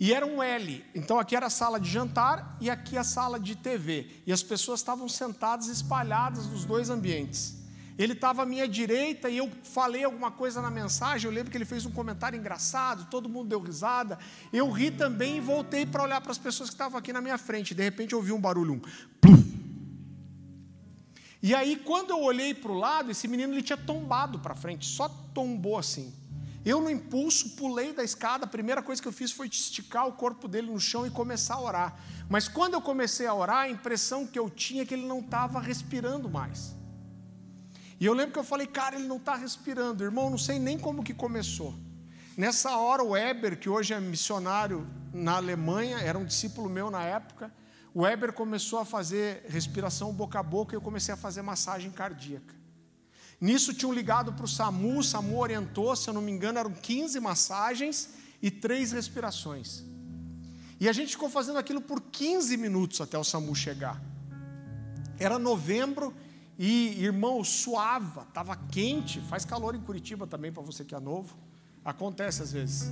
e 0.00 0.12
era 0.12 0.24
um 0.24 0.42
L. 0.42 0.84
Então 0.94 1.18
aqui 1.18 1.34
era 1.34 1.46
a 1.46 1.50
sala 1.50 1.80
de 1.80 1.90
jantar 1.90 2.56
e 2.60 2.70
aqui 2.70 2.96
a 2.96 3.02
sala 3.02 3.38
de 3.38 3.56
TV. 3.56 4.06
E 4.26 4.32
as 4.32 4.42
pessoas 4.42 4.80
estavam 4.80 5.08
sentadas 5.08 5.66
espalhadas 5.68 6.46
nos 6.46 6.64
dois 6.64 6.88
ambientes. 6.88 7.56
Ele 7.98 8.12
estava 8.12 8.44
à 8.44 8.46
minha 8.46 8.68
direita 8.68 9.28
e 9.28 9.38
eu 9.38 9.50
falei 9.64 10.04
alguma 10.04 10.30
coisa 10.30 10.62
na 10.62 10.70
mensagem. 10.70 11.28
Eu 11.28 11.34
lembro 11.34 11.50
que 11.50 11.56
ele 11.56 11.64
fez 11.64 11.84
um 11.84 11.90
comentário 11.90 12.38
engraçado, 12.38 13.10
todo 13.10 13.28
mundo 13.28 13.48
deu 13.48 13.60
risada. 13.60 14.16
Eu 14.52 14.70
ri 14.70 14.92
também 14.92 15.38
e 15.38 15.40
voltei 15.40 15.84
para 15.84 16.04
olhar 16.04 16.20
para 16.20 16.30
as 16.30 16.38
pessoas 16.38 16.68
que 16.68 16.74
estavam 16.74 16.96
aqui 16.96 17.12
na 17.12 17.20
minha 17.20 17.36
frente. 17.36 17.74
De 17.74 17.82
repente 17.82 18.12
eu 18.12 18.20
ouvi 18.20 18.30
um 18.30 18.40
barulho, 18.40 18.74
um. 18.74 18.80
E 21.42 21.54
aí, 21.54 21.76
quando 21.76 22.10
eu 22.10 22.20
olhei 22.20 22.52
para 22.52 22.70
o 22.70 22.74
lado, 22.74 23.10
esse 23.10 23.28
menino 23.28 23.52
ele 23.52 23.62
tinha 23.62 23.76
tombado 23.76 24.38
para 24.40 24.54
frente, 24.54 24.86
só 24.86 25.08
tombou 25.32 25.78
assim. 25.78 26.12
Eu, 26.68 26.82
no 26.82 26.90
impulso, 26.90 27.56
pulei 27.56 27.94
da 27.94 28.04
escada. 28.04 28.44
A 28.44 28.46
primeira 28.46 28.82
coisa 28.82 29.00
que 29.00 29.08
eu 29.08 29.12
fiz 29.12 29.32
foi 29.32 29.46
esticar 29.46 30.06
o 30.06 30.12
corpo 30.12 30.46
dele 30.46 30.70
no 30.70 30.78
chão 30.78 31.06
e 31.06 31.10
começar 31.10 31.54
a 31.54 31.62
orar. 31.62 31.98
Mas 32.28 32.46
quando 32.46 32.74
eu 32.74 32.82
comecei 32.82 33.26
a 33.26 33.32
orar, 33.32 33.60
a 33.60 33.70
impressão 33.70 34.26
que 34.26 34.38
eu 34.38 34.50
tinha 34.50 34.82
é 34.82 34.84
que 34.84 34.92
ele 34.92 35.06
não 35.06 35.20
estava 35.20 35.60
respirando 35.60 36.28
mais. 36.28 36.76
E 37.98 38.04
eu 38.04 38.12
lembro 38.12 38.34
que 38.34 38.38
eu 38.38 38.44
falei, 38.44 38.66
cara, 38.66 38.96
ele 38.96 39.08
não 39.08 39.16
está 39.16 39.34
respirando. 39.34 40.04
Irmão, 40.04 40.28
não 40.28 40.36
sei 40.36 40.58
nem 40.58 40.78
como 40.78 41.02
que 41.02 41.14
começou. 41.14 41.74
Nessa 42.36 42.76
hora, 42.76 43.02
o 43.02 43.12
Weber, 43.12 43.58
que 43.58 43.70
hoje 43.70 43.94
é 43.94 43.98
missionário 43.98 44.86
na 45.10 45.36
Alemanha, 45.36 45.96
era 45.96 46.18
um 46.18 46.24
discípulo 46.26 46.68
meu 46.68 46.90
na 46.90 47.02
época, 47.02 47.50
o 47.94 48.02
Weber 48.02 48.34
começou 48.34 48.78
a 48.78 48.84
fazer 48.84 49.42
respiração 49.48 50.12
boca 50.12 50.38
a 50.38 50.42
boca 50.42 50.74
e 50.74 50.76
eu 50.76 50.82
comecei 50.82 51.14
a 51.14 51.16
fazer 51.16 51.40
massagem 51.40 51.90
cardíaca. 51.90 52.57
Nisso 53.40 53.72
tinham 53.72 53.92
ligado 53.92 54.32
para 54.32 54.44
o 54.44 54.48
SAMU, 54.48 54.98
o 54.98 55.04
SAMU 55.04 55.38
orientou, 55.38 55.94
se 55.94 56.10
eu 56.10 56.14
não 56.14 56.20
me 56.20 56.32
engano, 56.32 56.58
eram 56.58 56.72
15 56.72 57.20
massagens 57.20 58.10
e 58.42 58.50
três 58.50 58.90
respirações. 58.92 59.84
E 60.80 60.88
a 60.88 60.92
gente 60.92 61.12
ficou 61.12 61.28
fazendo 61.28 61.58
aquilo 61.58 61.80
por 61.80 62.00
15 62.00 62.56
minutos 62.56 63.00
até 63.00 63.16
o 63.16 63.24
SAMU 63.24 63.54
chegar. 63.54 64.00
Era 65.18 65.38
novembro 65.38 66.14
e, 66.58 67.00
irmão, 67.02 67.42
suava, 67.44 68.22
estava 68.22 68.56
quente, 68.56 69.20
faz 69.22 69.44
calor 69.44 69.74
em 69.74 69.80
Curitiba 69.80 70.26
também, 70.26 70.52
para 70.52 70.62
você 70.62 70.84
que 70.84 70.94
é 70.94 71.00
novo. 71.00 71.36
Acontece 71.84 72.42
às 72.42 72.52
vezes. 72.52 72.90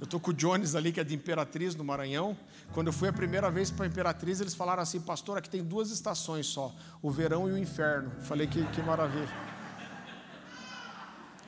Eu 0.00 0.04
estou 0.04 0.20
com 0.20 0.30
o 0.30 0.34
Jones 0.34 0.76
ali, 0.76 0.92
que 0.92 1.00
é 1.00 1.04
de 1.04 1.14
Imperatriz, 1.14 1.74
no 1.74 1.82
Maranhão. 1.82 2.36
Quando 2.72 2.86
eu 2.86 2.92
fui 2.92 3.08
a 3.08 3.12
primeira 3.12 3.50
vez 3.50 3.68
para 3.68 3.84
Imperatriz, 3.84 4.40
eles 4.40 4.54
falaram 4.54 4.80
assim, 4.82 5.00
pastor, 5.00 5.36
aqui 5.36 5.50
tem 5.50 5.62
duas 5.62 5.90
estações 5.90 6.46
só, 6.46 6.72
o 7.02 7.10
verão 7.10 7.48
e 7.48 7.52
o 7.52 7.58
inferno. 7.58 8.12
Eu 8.16 8.22
falei 8.22 8.46
que, 8.46 8.64
que 8.66 8.80
maravilha. 8.80 9.28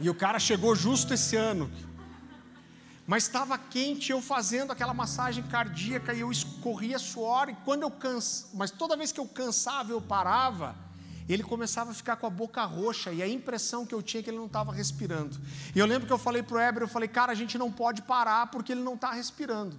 E 0.01 0.11
o 0.11 0.15
cara 0.15 0.41
chegou 0.41 0.75
justo 0.75 1.15
esse 1.15 1.37
ano. 1.37 1.71
Mas 3.07 3.25
estava 3.25 3.57
quente, 3.57 4.11
eu 4.11 4.21
fazendo 4.21 4.73
aquela 4.73 4.95
massagem 4.95 5.45
cardíaca 5.45 6.13
e 6.13 6.21
eu 6.21 6.31
escorria 6.33 6.99
suor. 6.99 7.49
E 7.51 7.55
quando 7.65 7.83
eu 7.83 7.91
canso, 7.91 8.49
mas 8.55 8.71
toda 8.71 8.97
vez 8.97 9.13
que 9.13 9.21
eu 9.21 9.27
cansava, 9.27 9.93
eu 9.93 10.01
parava 10.01 10.75
ele 11.33 11.43
começava 11.43 11.91
a 11.91 11.95
ficar 11.95 12.17
com 12.17 12.27
a 12.27 12.31
boca 12.31 12.65
roxa, 12.65 13.13
e 13.13 13.23
a 13.23 13.29
impressão 13.29 13.87
que 13.87 13.95
eu 13.95 14.03
tinha 14.03 14.21
é 14.21 14.23
que 14.25 14.31
ele 14.31 14.39
não 14.39 14.47
estava 14.47 14.73
respirando. 14.73 15.39
E 15.75 15.79
eu 15.79 15.87
lembro 15.87 16.07
que 16.07 16.13
eu 16.13 16.19
falei 16.19 16.43
para 16.43 16.57
o 16.57 16.61
Heber, 16.61 16.83
eu 16.83 16.89
falei, 16.89 17.09
cara, 17.09 17.31
a 17.33 17.35
gente 17.35 17.57
não 17.57 17.71
pode 17.71 18.03
parar 18.03 18.47
porque 18.49 18.73
ele 18.73 18.83
não 18.83 18.95
está 18.95 19.13
respirando. 19.13 19.79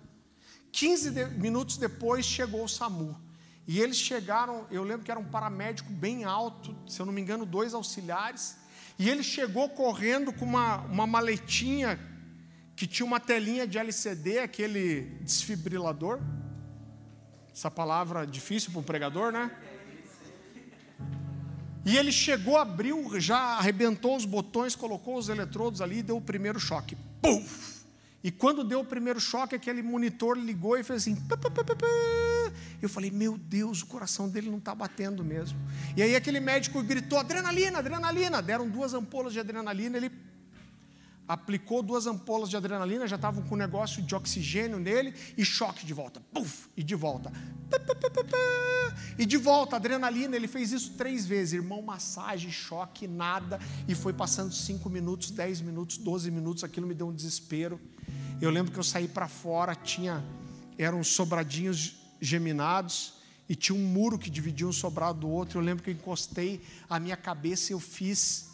15 0.71 1.11
de, 1.11 1.25
minutos 1.25 1.77
depois 1.77 2.25
chegou 2.25 2.63
o 2.63 2.69
SAMU. 2.69 3.19
E 3.67 3.79
eles 3.79 3.97
chegaram, 3.97 4.65
eu 4.71 4.83
lembro 4.83 5.03
que 5.03 5.11
era 5.11 5.19
um 5.19 5.25
paramédico 5.25 5.91
bem 5.91 6.23
alto, 6.23 6.75
se 6.87 6.99
eu 6.99 7.05
não 7.05 7.13
me 7.13 7.21
engano, 7.21 7.45
dois 7.45 7.73
auxiliares. 7.73 8.57
E 8.97 9.09
ele 9.09 9.23
chegou 9.23 9.69
correndo 9.69 10.33
com 10.33 10.45
uma, 10.45 10.77
uma 10.77 11.07
maletinha 11.07 11.99
que 12.75 12.87
tinha 12.87 13.05
uma 13.05 13.19
telinha 13.19 13.67
de 13.67 13.77
LCD, 13.77 14.39
aquele 14.39 15.01
desfibrilador. 15.21 16.19
Essa 17.53 17.69
palavra 17.69 18.25
difícil 18.25 18.71
para 18.71 18.79
um 18.79 18.83
pregador, 18.83 19.31
né? 19.31 19.51
E 21.85 21.97
ele 21.97 22.11
chegou, 22.11 22.57
abriu, 22.57 23.19
já 23.19 23.37
arrebentou 23.37 24.15
os 24.15 24.25
botões, 24.25 24.75
colocou 24.75 25.17
os 25.17 25.29
eletrodos 25.29 25.81
ali 25.81 25.99
e 25.99 26.03
deu 26.03 26.17
o 26.17 26.21
primeiro 26.21 26.59
choque. 26.59 26.95
Puf! 27.21 27.81
E 28.23 28.29
quando 28.29 28.63
deu 28.63 28.81
o 28.81 28.85
primeiro 28.85 29.19
choque, 29.19 29.55
aquele 29.55 29.81
monitor 29.81 30.37
ligou 30.37 30.77
e 30.77 30.83
fez 30.83 31.01
assim. 31.01 31.17
Eu 32.79 32.87
falei, 32.87 33.09
meu 33.09 33.35
Deus, 33.35 33.81
o 33.81 33.87
coração 33.87 34.29
dele 34.29 34.49
não 34.49 34.59
está 34.59 34.75
batendo 34.75 35.23
mesmo. 35.23 35.57
E 35.97 36.03
aí 36.03 36.15
aquele 36.15 36.39
médico 36.39 36.83
gritou: 36.83 37.17
adrenalina, 37.17 37.79
adrenalina. 37.79 38.41
Deram 38.41 38.69
duas 38.69 38.93
ampolas 38.93 39.33
de 39.33 39.39
adrenalina, 39.39 39.97
ele 39.97 40.11
aplicou 41.31 41.81
duas 41.81 42.07
ampolas 42.07 42.49
de 42.49 42.57
adrenalina, 42.57 43.07
já 43.07 43.15
estavam 43.15 43.41
com 43.41 43.55
um 43.55 43.57
negócio 43.57 44.01
de 44.01 44.13
oxigênio 44.13 44.77
nele, 44.77 45.13
e 45.37 45.45
choque 45.45 45.85
de 45.85 45.93
volta, 45.93 46.19
puf, 46.33 46.67
e 46.75 46.83
de 46.83 46.93
volta, 46.93 47.31
e 49.17 49.25
de 49.25 49.37
volta, 49.37 49.77
adrenalina, 49.77 50.35
ele 50.35 50.47
fez 50.49 50.73
isso 50.73 50.91
três 50.97 51.25
vezes, 51.25 51.53
irmão, 51.53 51.81
massagem, 51.81 52.51
choque, 52.51 53.07
nada, 53.07 53.61
e 53.87 53.95
foi 53.95 54.11
passando 54.11 54.53
cinco 54.53 54.89
minutos, 54.89 55.31
dez 55.31 55.61
minutos, 55.61 55.97
doze 55.97 56.29
minutos, 56.29 56.65
aquilo 56.65 56.85
me 56.85 56.93
deu 56.93 57.07
um 57.07 57.15
desespero, 57.15 57.79
eu 58.41 58.49
lembro 58.49 58.69
que 58.69 58.79
eu 58.79 58.83
saí 58.83 59.07
para 59.07 59.29
fora, 59.29 59.73
tinha, 59.73 60.21
eram 60.77 61.01
sobradinhos 61.01 61.95
geminados, 62.19 63.13
e 63.47 63.55
tinha 63.55 63.77
um 63.77 63.85
muro 63.85 64.19
que 64.19 64.29
dividia 64.29 64.67
um 64.67 64.73
sobrado 64.73 65.21
do 65.21 65.29
outro, 65.29 65.59
eu 65.59 65.63
lembro 65.63 65.81
que 65.81 65.91
eu 65.91 65.93
encostei 65.93 66.61
a 66.89 66.99
minha 66.99 67.15
cabeça 67.15 67.71
e 67.71 67.73
eu 67.73 67.79
fiz 67.79 68.50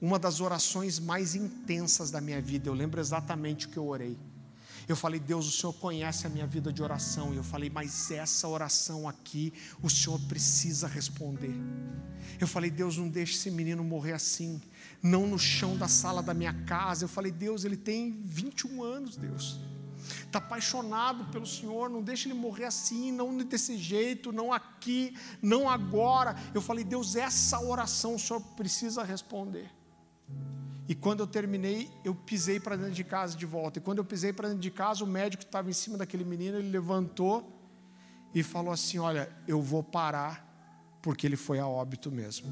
uma 0.00 0.18
das 0.18 0.40
orações 0.40 0.98
mais 0.98 1.34
intensas 1.34 2.10
da 2.10 2.20
minha 2.20 2.40
vida. 2.40 2.68
Eu 2.68 2.74
lembro 2.74 3.00
exatamente 3.00 3.66
o 3.66 3.70
que 3.70 3.76
eu 3.76 3.86
orei. 3.86 4.16
Eu 4.88 4.96
falei, 4.96 5.20
Deus, 5.20 5.46
o 5.46 5.50
Senhor 5.50 5.74
conhece 5.74 6.26
a 6.26 6.30
minha 6.30 6.46
vida 6.46 6.72
de 6.72 6.82
oração. 6.82 7.34
E 7.34 7.36
eu 7.36 7.44
falei, 7.44 7.68
mas 7.68 8.10
essa 8.10 8.48
oração 8.48 9.06
aqui, 9.06 9.52
o 9.82 9.90
Senhor 9.90 10.18
precisa 10.20 10.88
responder. 10.88 11.54
Eu 12.40 12.48
falei, 12.48 12.70
Deus, 12.70 12.96
não 12.96 13.08
deixe 13.08 13.34
esse 13.34 13.50
menino 13.50 13.84
morrer 13.84 14.14
assim, 14.14 14.62
não 15.02 15.26
no 15.26 15.38
chão 15.38 15.76
da 15.76 15.88
sala 15.88 16.22
da 16.22 16.32
minha 16.32 16.54
casa. 16.64 17.04
Eu 17.04 17.08
falei, 17.08 17.30
Deus, 17.30 17.64
ele 17.64 17.76
tem 17.76 18.22
21 18.24 18.82
anos, 18.82 19.16
Deus. 19.16 19.60
Está 20.24 20.38
apaixonado 20.38 21.26
pelo 21.26 21.44
Senhor, 21.44 21.90
não 21.90 22.02
deixe 22.02 22.26
ele 22.28 22.38
morrer 22.38 22.64
assim, 22.64 23.12
não 23.12 23.36
desse 23.36 23.76
jeito, 23.76 24.32
não 24.32 24.54
aqui, 24.54 25.14
não 25.42 25.68
agora. 25.68 26.34
Eu 26.54 26.62
falei, 26.62 26.82
Deus, 26.82 27.14
essa 27.14 27.60
oração 27.60 28.14
o 28.14 28.18
Senhor 28.18 28.40
precisa 28.56 29.02
responder. 29.02 29.77
E 30.88 30.94
quando 30.94 31.20
eu 31.20 31.26
terminei, 31.26 31.90
eu 32.02 32.14
pisei 32.14 32.58
para 32.58 32.74
dentro 32.74 32.94
de 32.94 33.04
casa 33.04 33.36
de 33.36 33.44
volta. 33.44 33.78
E 33.78 33.82
quando 33.82 33.98
eu 33.98 34.04
pisei 34.04 34.32
para 34.32 34.48
dentro 34.48 34.62
de 34.62 34.70
casa, 34.70 35.04
o 35.04 35.06
médico 35.06 35.42
que 35.42 35.48
estava 35.48 35.68
em 35.68 35.74
cima 35.74 35.98
daquele 35.98 36.24
menino, 36.24 36.58
ele 36.58 36.70
levantou 36.70 37.46
e 38.34 38.42
falou 38.42 38.72
assim: 38.72 38.98
Olha, 38.98 39.30
eu 39.46 39.60
vou 39.60 39.82
parar, 39.82 40.98
porque 41.02 41.26
ele 41.26 41.36
foi 41.36 41.58
a 41.58 41.66
óbito 41.66 42.10
mesmo. 42.10 42.48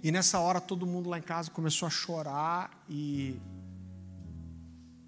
E 0.00 0.12
nessa 0.12 0.38
hora 0.38 0.60
todo 0.60 0.86
mundo 0.86 1.10
lá 1.10 1.18
em 1.18 1.22
casa 1.22 1.50
começou 1.50 1.86
a 1.86 1.90
chorar 1.90 2.70
e 2.88 3.40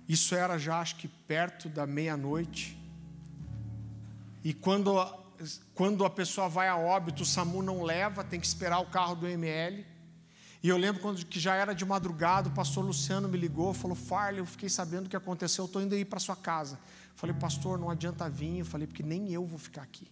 isso 0.09 0.35
era 0.35 0.59
já 0.59 0.81
acho 0.81 0.97
que 0.97 1.07
perto 1.07 1.69
da 1.69 1.87
meia-noite. 1.87 2.77
E 4.43 4.53
quando, 4.53 4.93
quando 5.73 6.05
a 6.05 6.11
pessoa 6.11 6.49
vai 6.49 6.67
a 6.67 6.77
óbito, 6.77 7.23
o 7.23 7.27
SAMU 7.27 7.63
não 7.63 7.85
leva, 7.85 8.25
tem 8.25 8.41
que 8.41 8.47
esperar 8.47 8.81
o 8.81 8.87
carro 8.87 9.15
do 9.15 9.29
ML. 9.29 9.87
E 10.63 10.69
eu 10.69 10.77
lembro 10.77 11.01
quando 11.01 11.25
que 11.25 11.41
já 11.41 11.55
era 11.55 11.75
de 11.75 11.85
madrugada, 11.85 12.49
o 12.49 12.53
pastor 12.53 12.85
Luciano 12.85 13.29
me 13.29 13.39
ligou, 13.39 13.73
falou: 13.73 13.97
Farley, 13.97 14.41
eu 14.41 14.47
fiquei 14.47 14.69
sabendo 14.69 15.07
o 15.07 15.09
que 15.09 15.17
aconteceu, 15.17 15.65
eu 15.65 15.67
estou 15.67 15.81
indo 15.81 15.95
aí 15.95 16.05
para 16.05 16.21
sua 16.21 16.37
casa. 16.37 16.79
Falei, 17.15 17.35
pastor, 17.35 17.79
não 17.79 17.91
adianta 17.91 18.29
vir. 18.29 18.59
Eu 18.59 18.65
falei, 18.65 18.87
porque 18.87 19.03
nem 19.03 19.31
eu 19.33 19.45
vou 19.45 19.59
ficar 19.59 19.83
aqui. 19.83 20.11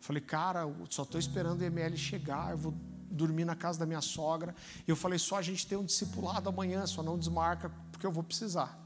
Falei, 0.00 0.20
cara, 0.20 0.62
só 0.90 1.04
estou 1.04 1.18
esperando 1.18 1.60
o 1.60 1.64
ML 1.64 1.96
chegar, 1.96 2.50
eu 2.50 2.58
vou 2.58 2.74
dormir 3.10 3.44
na 3.44 3.54
casa 3.54 3.78
da 3.78 3.86
minha 3.86 4.00
sogra. 4.00 4.54
E 4.86 4.90
eu 4.90 4.96
falei, 4.96 5.18
só 5.18 5.36
a 5.36 5.42
gente 5.42 5.66
tem 5.66 5.78
um 5.78 5.84
discipulado 5.84 6.48
amanhã, 6.48 6.86
só 6.86 7.02
não 7.02 7.18
desmarca, 7.18 7.70
porque 7.90 8.04
eu 8.04 8.10
vou 8.10 8.22
precisar. 8.22 8.78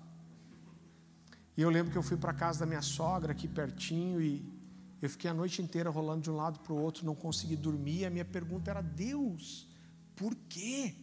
E 1.57 1.63
eu 1.63 1.71
lembro 1.71 1.91
que 1.91 1.97
eu 1.97 2.03
fui 2.03 2.17
para 2.17 2.33
a 2.33 2.35
casa 2.35 2.61
da 2.61 2.67
minha 2.67 2.83
sogra, 2.83 3.33
aqui 3.33 3.49
pertinho, 3.49 4.21
e 4.21 4.45
eu 5.01 5.09
fiquei 5.09 5.31
a 5.31 5.35
noite 5.35 5.63
inteira 5.63 5.89
rolando 5.89 6.23
de 6.23 6.31
um 6.31 6.37
lado 6.37 6.59
para 6.61 6.73
o 6.73 6.77
outro, 6.77 7.07
não 7.07 7.15
consegui 7.15 7.57
dormir. 7.57 8.01
E 8.01 8.07
a 8.07 8.11
minha 8.11 8.25
pergunta 8.25 8.71
era: 8.71 8.83
Deus, 8.83 9.67
por 10.17 10.35
quê? 10.49 10.95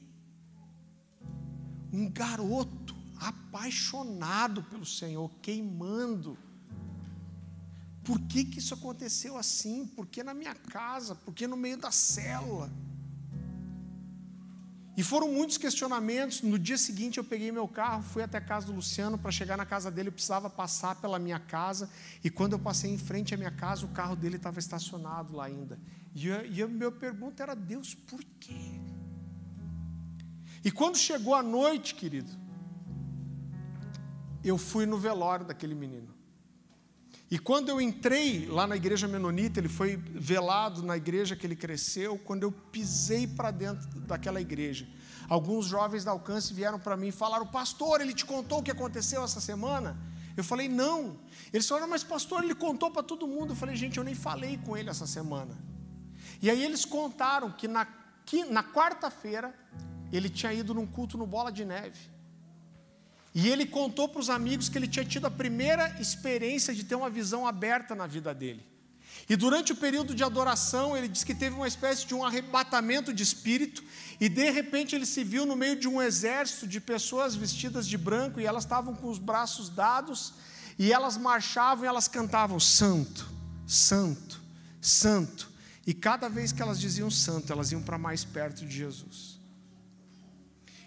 Um 1.91 2.10
garoto 2.10 2.95
apaixonado 3.19 4.63
pelo 4.63 4.86
Senhor, 4.86 5.30
queimando. 5.41 6.38
Por 8.04 8.19
que, 8.19 8.43
que 8.43 8.60
isso 8.60 8.73
aconteceu 8.73 9.38
assim? 9.38 9.88
Por 9.88 10.06
que 10.08 10.23
na 10.23 10.34
minha 10.34 10.54
casa? 10.54 11.15
Por 11.15 11.34
que 11.34 11.47
no 11.47 11.56
meio 11.56 11.78
da 11.78 11.91
célula? 11.91 12.69
E 14.95 15.02
foram 15.02 15.32
muitos 15.32 15.58
questionamentos. 15.58 16.41
No 16.41 16.60
dia 16.60 16.78
seguinte, 16.78 17.17
eu 17.17 17.23
peguei 17.23 17.52
meu 17.52 17.67
carro, 17.67 18.04
fui 18.04 18.21
até 18.21 18.38
a 18.38 18.41
casa 18.41 18.67
do 18.67 18.73
Luciano. 18.73 19.17
Para 19.17 19.32
chegar 19.32 19.58
na 19.58 19.65
casa 19.65 19.89
dele, 19.89 20.10
eu 20.10 20.13
precisava 20.13 20.49
passar 20.49 20.95
pela 20.95 21.17
minha 21.17 21.39
casa. 21.39 21.89
E 22.23 22.30
quando 22.30 22.54
eu 22.54 22.60
passei 22.60 22.91
em 22.91 22.97
frente 22.97 23.34
à 23.34 23.38
minha 23.38 23.52
casa, 23.52 23.86
o 23.86 23.89
carro 23.89 24.15
dele 24.15 24.36
estava 24.36 24.60
estacionado 24.60 25.36
lá 25.36 25.45
ainda. 25.45 25.80
E, 26.13 26.28
eu, 26.28 26.45
e 26.45 26.62
a 26.62 26.67
minha 26.67 26.91
pergunta 26.91 27.41
era: 27.41 27.56
Deus, 27.56 27.95
por 27.95 28.23
quê? 28.39 28.80
E 30.63 30.71
quando 30.71 30.97
chegou 30.97 31.36
a 31.36 31.43
noite, 31.43 31.93
querido, 31.93 32.32
eu 34.43 34.58
fui 34.58 34.86
no 34.86 34.97
velório 34.97 35.45
daquele 35.45 35.76
menino. 35.76 36.13
E 37.30 37.39
quando 37.39 37.69
eu 37.69 37.82
entrei 37.82 38.45
lá 38.45 38.67
na 38.67 38.76
igreja 38.76 39.08
menonita, 39.08 39.60
ele 39.60 39.67
foi 39.67 39.95
velado 39.97 40.84
na 40.84 40.95
igreja 40.95 41.36
que 41.36 41.47
ele 41.47 41.56
cresceu. 41.56 42.17
Quando 42.17 42.43
eu 42.43 42.52
pisei 42.52 43.26
para 43.26 43.49
dentro 43.49 43.89
daquela 44.02 44.39
igreja, 44.39 44.88
alguns 45.28 45.65
jovens 45.65 46.04
da 46.04 46.12
alcance 46.12 46.54
vieram 46.54 46.80
para 46.80 46.95
mim 46.95 47.08
e 47.08 47.12
falaram: 47.12 47.47
Pastor, 47.47 48.02
ele 48.02 48.13
te 48.13 48.23
contou 48.23 48.60
o 48.60 48.63
que 48.63 48.69
aconteceu 48.69 49.23
essa 49.23 49.41
semana? 49.41 49.97
Eu 50.38 50.43
falei: 50.43 50.69
Não. 50.69 51.17
Eles 51.52 51.67
falaram: 51.67 51.89
Mas, 51.89 52.04
pastor, 52.04 52.43
ele 52.43 52.54
contou 52.54 52.91
para 52.91 53.02
todo 53.02 53.28
mundo. 53.28 53.54
Eu 53.54 53.56
falei: 53.56 53.76
Gente, 53.76 53.97
eu 53.97 54.04
nem 54.04 54.15
falei 54.15 54.58
com 54.58 54.78
ele 54.78 54.89
essa 54.89 55.08
semana. 55.08 55.58
E 56.41 56.49
aí 56.49 56.63
eles 56.63 56.86
contaram 56.86 57.52
que 57.52 57.67
na, 57.67 57.88
na 58.49 58.63
quarta-feira 58.63 59.54
ele 60.17 60.30
tinha 60.30 60.54
ido 60.54 60.73
num 60.73 60.86
culto 60.86 61.17
no 61.17 61.26
Bola 61.26 61.52
de 61.52 61.65
Neve. 61.65 62.13
E 63.34 63.49
ele 63.49 63.65
contou 63.65 64.08
para 64.08 64.19
os 64.19 64.30
amigos 64.30 64.69
que 64.69 64.78
ele 64.78 64.88
tinha 64.88 65.04
tido 65.04 65.26
a 65.26 65.32
primeira 65.32 65.99
experiência 65.99 66.73
de 66.73 66.84
ter 66.84 66.95
uma 66.95 67.10
visão 67.10 67.47
aberta 67.47 67.95
na 67.95 68.06
vida 68.06 68.34
dele. 68.34 68.63
E 69.30 69.36
durante 69.36 69.71
o 69.71 69.76
período 69.76 70.13
de 70.13 70.23
adoração, 70.23 70.95
ele 70.95 71.08
disse 71.08 71.26
que 71.26 71.34
teve 71.34 71.56
uma 71.56 71.67
espécie 71.67 72.06
de 72.06 72.13
um 72.13 72.23
arrebatamento 72.23 73.13
de 73.13 73.23
espírito, 73.23 73.84
e 74.19 74.28
de 74.28 74.49
repente 74.52 74.95
ele 74.95 75.06
se 75.06 75.23
viu 75.23 75.45
no 75.45 75.56
meio 75.56 75.80
de 75.80 75.88
um 75.88 76.02
exército 76.02 76.67
de 76.67 76.80
pessoas 76.80 77.34
vestidas 77.34 77.88
de 77.88 77.97
branco, 77.97 78.39
e 78.39 78.45
elas 78.45 78.63
estavam 78.63 78.93
com 78.93 79.10
os 79.10 79.17
braços 79.17 79.69
dados, 79.69 80.34
e 80.78 80.91
elas 80.91 81.17
marchavam 81.17 81.86
e 81.86 81.88
elas 81.88 82.08
cantavam: 82.08 82.60
Santo, 82.60 83.32
Santo, 83.65 84.41
Santo. 84.82 85.52
E 85.86 85.93
cada 85.93 86.28
vez 86.30 86.52
que 86.52 86.62
elas 86.62 86.80
diziam 86.80 87.12
santo, 87.12 87.52
elas 87.52 87.71
iam 87.71 87.82
para 87.82 87.97
mais 87.97 88.23
perto 88.23 88.65
de 88.65 88.76
Jesus. 88.76 89.33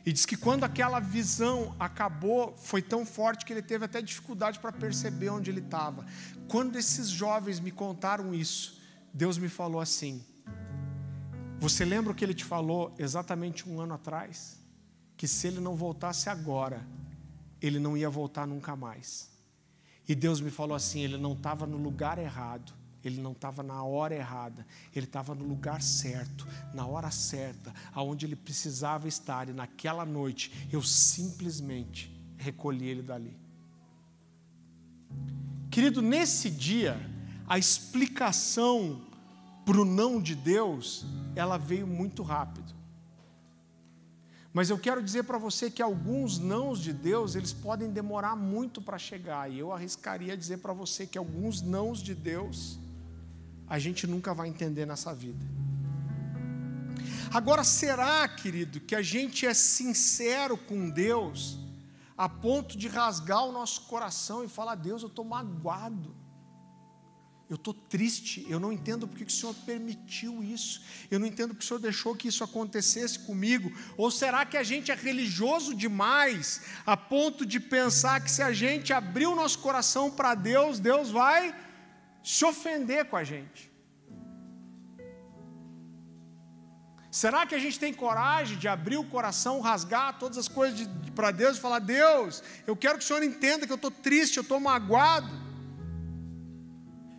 E 0.06 0.12
diz 0.12 0.24
que 0.24 0.36
quando 0.36 0.62
aquela 0.62 1.00
visão 1.00 1.74
acabou, 1.80 2.56
foi 2.56 2.80
tão 2.80 3.04
forte 3.04 3.44
que 3.44 3.52
ele 3.52 3.60
teve 3.60 3.86
até 3.86 4.00
dificuldade 4.00 4.60
para 4.60 4.70
perceber 4.70 5.30
onde 5.30 5.50
ele 5.50 5.58
estava. 5.58 6.06
Quando 6.46 6.76
esses 6.76 7.08
jovens 7.08 7.58
me 7.58 7.72
contaram 7.72 8.32
isso, 8.32 8.80
Deus 9.12 9.36
me 9.36 9.48
falou 9.48 9.80
assim: 9.80 10.24
Você 11.58 11.84
lembra 11.84 12.12
o 12.12 12.14
que 12.14 12.24
ele 12.24 12.34
te 12.34 12.44
falou 12.44 12.94
exatamente 13.00 13.68
um 13.68 13.80
ano 13.80 13.94
atrás? 13.94 14.60
Que 15.16 15.26
se 15.26 15.48
ele 15.48 15.58
não 15.58 15.74
voltasse 15.74 16.28
agora, 16.28 16.86
ele 17.60 17.80
não 17.80 17.96
ia 17.96 18.08
voltar 18.08 18.46
nunca 18.46 18.76
mais. 18.76 19.28
E 20.08 20.14
Deus 20.14 20.40
me 20.40 20.52
falou 20.52 20.76
assim: 20.76 21.00
Ele 21.00 21.16
não 21.16 21.32
estava 21.32 21.66
no 21.66 21.78
lugar 21.78 22.16
errado 22.16 22.72
ele 23.06 23.20
não 23.20 23.32
estava 23.32 23.62
na 23.62 23.82
hora 23.82 24.14
errada, 24.14 24.66
ele 24.94 25.06
estava 25.06 25.34
no 25.34 25.44
lugar 25.44 25.82
certo, 25.82 26.46
na 26.74 26.86
hora 26.86 27.10
certa, 27.10 27.72
aonde 27.92 28.26
ele 28.26 28.36
precisava 28.36 29.06
estar, 29.06 29.48
e 29.48 29.52
naquela 29.52 30.04
noite 30.04 30.68
eu 30.72 30.82
simplesmente 30.82 32.10
recolhi 32.36 32.86
ele 32.86 33.02
dali. 33.02 33.36
Querido, 35.70 36.00
nesse 36.00 36.50
dia, 36.50 36.98
a 37.46 37.58
explicação 37.58 39.02
para 39.64 39.80
o 39.80 39.84
não 39.84 40.20
de 40.20 40.34
Deus, 40.34 41.04
ela 41.34 41.58
veio 41.58 41.86
muito 41.86 42.22
rápido. 42.22 42.74
Mas 44.56 44.70
eu 44.70 44.78
quero 44.78 45.02
dizer 45.02 45.24
para 45.24 45.36
você 45.36 45.70
que 45.70 45.82
alguns 45.82 46.38
nãos 46.38 46.80
de 46.80 46.90
Deus, 46.90 47.34
eles 47.34 47.52
podem 47.52 47.90
demorar 47.90 48.34
muito 48.34 48.80
para 48.80 48.96
chegar. 48.96 49.50
E 49.50 49.58
eu 49.58 49.70
arriscaria 49.70 50.34
dizer 50.34 50.58
para 50.58 50.72
você 50.72 51.06
que 51.06 51.18
alguns 51.18 51.60
nãos 51.60 52.02
de 52.02 52.14
Deus, 52.14 52.78
a 53.68 53.78
gente 53.78 54.06
nunca 54.06 54.32
vai 54.32 54.48
entender 54.48 54.86
nessa 54.86 55.14
vida. 55.14 55.44
Agora, 57.32 57.64
será, 57.64 58.26
querido, 58.28 58.80
que 58.80 58.94
a 58.94 59.02
gente 59.02 59.46
é 59.46 59.52
sincero 59.52 60.56
com 60.56 60.88
Deus 60.88 61.58
a 62.16 62.28
ponto 62.28 62.78
de 62.78 62.88
rasgar 62.88 63.44
o 63.44 63.52
nosso 63.52 63.82
coração 63.82 64.44
e 64.44 64.48
falar: 64.48 64.76
Deus, 64.76 65.02
eu 65.02 65.08
estou 65.08 65.24
magoado. 65.24 66.14
eu 67.48 67.56
estou 67.56 67.74
triste, 67.74 68.46
eu 68.48 68.58
não 68.58 68.72
entendo 68.72 69.06
porque 69.06 69.24
que 69.24 69.32
o 69.32 69.34
Senhor 69.34 69.54
permitiu 69.66 70.42
isso, 70.42 70.82
eu 71.10 71.20
não 71.20 71.26
entendo 71.26 71.50
porque 71.50 71.64
o 71.64 71.68
Senhor 71.68 71.78
deixou 71.78 72.16
que 72.16 72.28
isso 72.28 72.42
acontecesse 72.42 73.18
comigo. 73.20 73.70
Ou 73.96 74.10
será 74.10 74.46
que 74.46 74.56
a 74.56 74.62
gente 74.62 74.90
é 74.90 74.94
religioso 74.94 75.74
demais, 75.74 76.62
a 76.86 76.96
ponto 76.96 77.44
de 77.44 77.60
pensar 77.60 78.20
que 78.20 78.30
se 78.30 78.42
a 78.42 78.52
gente 78.52 78.92
abrir 78.92 79.26
o 79.26 79.34
nosso 79.34 79.58
coração 79.58 80.10
para 80.10 80.34
Deus, 80.34 80.80
Deus 80.80 81.10
vai 81.10 81.65
se 82.26 82.44
ofender 82.44 83.04
com 83.04 83.16
a 83.16 83.22
gente? 83.22 83.70
Será 87.08 87.46
que 87.46 87.54
a 87.54 87.58
gente 87.58 87.78
tem 87.78 87.94
coragem 87.94 88.58
de 88.58 88.66
abrir 88.66 88.96
o 88.96 89.04
coração, 89.04 89.60
rasgar 89.60 90.18
todas 90.18 90.36
as 90.36 90.48
coisas 90.48 90.88
para 91.14 91.30
Deus 91.30 91.56
e 91.56 91.60
falar: 91.60 91.78
Deus, 91.78 92.42
eu 92.66 92.76
quero 92.76 92.98
que 92.98 93.04
o 93.04 93.06
Senhor 93.06 93.22
entenda 93.22 93.64
que 93.64 93.72
eu 93.72 93.76
estou 93.76 93.92
triste, 93.92 94.38
eu 94.38 94.42
estou 94.42 94.58
magoado? 94.58 95.30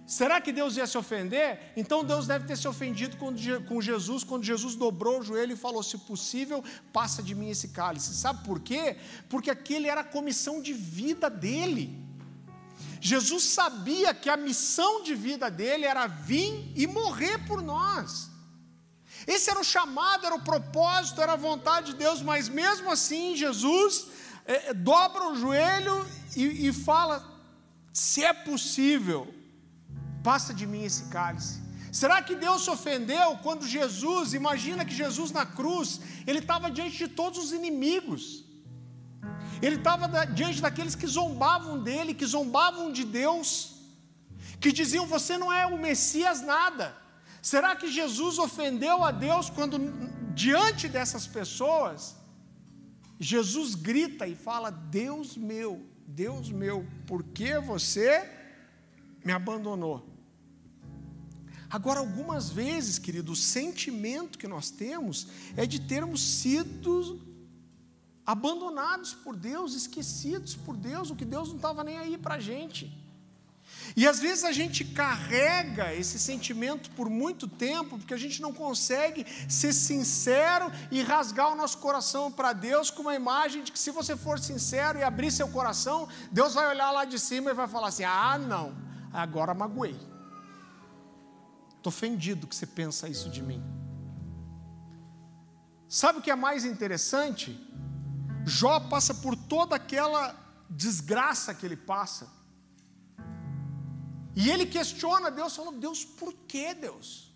Será 0.06 0.42
que 0.42 0.52
Deus 0.52 0.76
ia 0.76 0.86
se 0.86 0.98
ofender? 0.98 1.72
Então 1.78 2.04
Deus 2.04 2.28
deve 2.28 2.46
ter 2.46 2.58
se 2.58 2.68
ofendido 2.68 3.16
com 3.16 3.82
Jesus 3.82 4.26
quando 4.26 4.44
Jesus 4.44 4.76
dobrou 4.76 5.22
o 5.22 5.24
joelho 5.24 5.54
e 5.54 5.58
falou: 5.58 5.82
Se 5.82 5.98
possível, 6.00 6.62
passa 6.92 7.24
de 7.24 7.34
mim 7.34 7.50
esse 7.50 7.70
cálice. 7.70 8.14
Sabe 8.14 8.44
por 8.44 8.60
quê? 8.60 8.98
Porque 9.30 9.50
aquele 9.50 9.88
era 9.88 10.02
a 10.02 10.04
comissão 10.04 10.62
de 10.62 10.74
vida 10.74 11.30
dele. 11.30 12.07
Jesus 13.00 13.44
sabia 13.44 14.14
que 14.14 14.30
a 14.30 14.38
missão 14.38 15.04
de 15.04 15.14
vida 15.16 15.50
dele 15.50 15.86
era 15.86 16.08
vir 16.08 16.72
e 16.76 16.88
morrer 16.88 17.46
por 17.48 17.62
nós. 17.62 18.30
Esse 19.26 19.50
era 19.50 19.60
o 19.60 19.64
chamado, 19.64 20.26
era 20.26 20.36
o 20.36 20.42
propósito, 20.42 21.22
era 21.22 21.34
a 21.34 21.38
vontade 21.38 21.92
de 21.92 21.98
Deus, 21.98 22.22
mas 22.22 22.48
mesmo 22.48 22.92
assim, 22.92 23.36
Jesus 23.36 24.08
é, 24.46 24.74
dobra 24.74 25.30
o 25.30 25.36
joelho 25.36 26.08
e, 26.36 26.68
e 26.68 26.74
fala: 26.74 27.26
se 27.92 28.24
é 28.24 28.32
possível, 28.34 29.34
passa 30.24 30.54
de 30.54 30.66
mim 30.66 30.84
esse 30.84 31.06
cálice. 31.06 31.62
Será 31.92 32.22
que 32.22 32.36
Deus 32.36 32.64
se 32.64 32.70
ofendeu 32.70 33.38
quando 33.38 33.68
Jesus, 33.68 34.34
imagina 34.34 34.86
que 34.86 34.94
Jesus 34.94 35.32
na 35.32 35.46
cruz, 35.46 36.00
ele 36.28 36.40
estava 36.40 36.70
diante 36.70 36.98
de 36.98 37.08
todos 37.08 37.40
os 37.44 37.52
inimigos, 37.52 38.44
ele 39.62 39.76
estava 39.78 40.26
diante 40.26 40.62
daqueles 40.62 40.96
que 40.96 41.08
zombavam 41.08 41.82
dele, 41.82 42.14
que 42.14 42.26
zombavam 42.26 42.92
de 42.92 43.04
Deus, 43.04 43.76
que 44.60 44.72
diziam: 44.72 45.06
Você 45.08 45.38
não 45.38 45.52
é 45.52 45.66
o 45.66 45.78
Messias 45.78 46.42
nada. 46.42 46.96
Será 47.42 47.76
que 47.76 47.92
Jesus 47.92 48.38
ofendeu 48.38 49.04
a 49.04 49.12
Deus 49.12 49.50
quando, 49.50 49.80
diante 50.34 50.88
dessas 50.88 51.26
pessoas, 51.26 52.16
Jesus 53.20 53.76
grita 53.76 54.28
e 54.28 54.36
fala: 54.36 54.70
Deus 54.70 55.38
meu, 55.38 55.86
Deus 56.06 56.52
meu, 56.52 56.86
por 57.06 57.24
que 57.24 57.58
você 57.60 58.30
me 59.24 59.32
abandonou? 59.32 60.18
Agora, 61.70 62.00
algumas 62.00 62.50
vezes, 62.50 62.98
querido, 62.98 63.34
o 63.34 63.36
sentimento 63.36 64.38
que 64.38 64.48
nós 64.48 64.70
temos 64.72 65.28
é 65.56 65.66
de 65.66 65.82
termos 65.82 66.22
sido 66.22 67.22
abandonados 68.28 69.14
por 69.14 69.38
Deus, 69.38 69.74
esquecidos 69.74 70.54
por 70.54 70.76
Deus, 70.76 71.10
o 71.10 71.16
que 71.16 71.24
Deus 71.24 71.48
não 71.48 71.56
estava 71.56 71.82
nem 71.82 71.98
aí 71.98 72.18
para 72.18 72.36
a 72.36 72.40
gente. 72.40 72.92
E 73.96 74.06
às 74.06 74.20
vezes 74.20 74.44
a 74.44 74.52
gente 74.52 74.84
carrega 74.84 75.94
esse 75.94 76.20
sentimento 76.20 76.90
por 76.92 77.10
muito 77.10 77.48
tempo, 77.48 77.98
porque 77.98 78.14
a 78.14 78.18
gente 78.18 78.42
não 78.42 78.52
consegue 78.52 79.26
ser 79.48 79.72
sincero 79.72 80.70
e 80.92 81.02
rasgar 81.02 81.54
o 81.54 81.56
nosso 81.56 81.78
coração 81.78 82.30
para 82.30 82.52
Deus 82.52 82.92
com 82.92 83.04
uma 83.04 83.16
imagem 83.16 83.64
de 83.64 83.72
que 83.72 83.80
se 83.80 83.92
você 83.92 84.18
for 84.18 84.40
sincero 84.40 85.00
e 85.00 85.04
abrir 85.04 85.32
seu 85.32 85.48
coração, 85.48 86.10
Deus 86.30 86.54
vai 86.54 86.68
olhar 86.68 86.92
lá 86.92 87.06
de 87.06 87.18
cima 87.18 87.52
e 87.52 87.54
vai 87.54 87.68
falar 87.68 87.88
assim: 87.88 88.04
ah, 88.04 88.38
não, 88.38 88.76
agora 89.14 89.54
magoei. 89.54 89.96
Estou 91.78 91.92
ofendido 91.92 92.46
que 92.46 92.56
você 92.56 92.68
pensa 92.68 93.08
isso 93.08 93.30
de 93.30 93.42
mim. 93.42 93.64
Sabe 95.88 96.20
o 96.20 96.22
que 96.22 96.30
é 96.30 96.36
mais 96.36 96.66
interessante? 96.66 97.58
Jó 98.48 98.80
passa 98.80 99.14
por 99.14 99.36
toda 99.36 99.76
aquela 99.76 100.34
desgraça 100.70 101.54
que 101.54 101.66
ele 101.66 101.76
passa. 101.76 102.28
E 104.36 104.50
ele 104.50 104.66
questiona 104.66 105.30
Deus, 105.30 105.56
falando: 105.56 105.80
Deus, 105.80 106.06
por 106.06 106.34
que 106.34 106.74
Deus? 106.74 107.28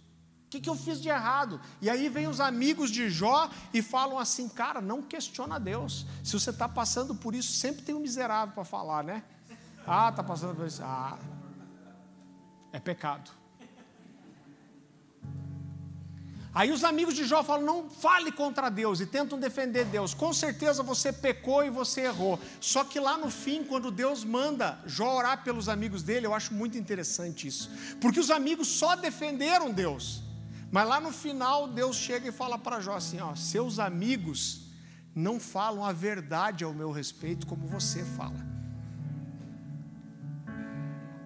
O 0.46 0.50
que, 0.52 0.62
que 0.62 0.70
eu 0.70 0.76
fiz 0.76 1.02
de 1.02 1.10
errado? 1.10 1.60
E 1.82 1.90
aí 1.90 2.10
vem 2.10 2.28
os 2.28 2.40
amigos 2.40 2.90
de 2.90 3.10
Jó 3.10 3.50
e 3.74 3.82
falam 3.82 4.18
assim: 4.18 4.48
Cara, 4.48 4.80
não 4.82 5.02
questiona 5.02 5.60
Deus. 5.60 6.06
Se 6.24 6.34
você 6.34 6.50
está 6.50 6.70
passando 6.70 7.14
por 7.14 7.36
isso, 7.36 7.52
sempre 7.52 7.82
tem 7.82 7.94
um 7.94 8.00
miserável 8.00 8.54
para 8.54 8.64
falar, 8.64 9.04
né? 9.04 9.24
Ah, 9.86 10.10
está 10.10 10.24
passando 10.24 10.56
por 10.56 10.66
isso. 10.66 10.82
Ah, 10.84 11.18
é 12.72 12.80
pecado. 12.80 13.41
Aí 16.54 16.70
os 16.70 16.84
amigos 16.84 17.16
de 17.16 17.24
Jó 17.26 17.44
falam: 17.44 17.66
não 17.66 17.90
fale 17.90 18.32
contra 18.32 18.70
Deus 18.70 19.00
e 19.00 19.06
tentam 19.06 19.40
defender 19.40 19.86
Deus. 19.86 20.14
Com 20.14 20.34
certeza 20.34 20.84
você 20.84 21.14
pecou 21.14 21.64
e 21.64 21.70
você 21.70 22.02
errou. 22.02 22.38
Só 22.60 22.84
que 22.84 23.00
lá 23.00 23.18
no 23.18 23.30
fim, 23.30 23.64
quando 23.64 23.90
Deus 23.90 24.26
manda 24.26 24.80
Jó 24.86 25.16
orar 25.16 25.44
pelos 25.44 25.70
amigos 25.70 26.04
dele, 26.04 26.26
eu 26.26 26.34
acho 26.34 26.54
muito 26.54 26.78
interessante 26.78 27.48
isso. 27.48 27.70
Porque 28.02 28.20
os 28.20 28.30
amigos 28.30 28.68
só 28.68 28.96
defenderam 28.96 29.72
Deus. 29.72 30.24
Mas 30.70 30.88
lá 30.88 31.00
no 31.00 31.12
final, 31.12 31.68
Deus 31.68 31.96
chega 31.96 32.28
e 32.28 32.32
fala 32.32 32.58
para 32.58 32.82
Jó 32.82 32.96
assim: 32.96 33.22
ó, 33.22 33.34
seus 33.34 33.80
amigos 33.80 34.62
não 35.16 35.40
falam 35.40 35.86
a 35.86 35.94
verdade 35.94 36.66
ao 36.66 36.74
meu 36.74 36.92
respeito 36.92 37.48
como 37.48 37.66
você 37.66 38.04
fala. 38.04 38.52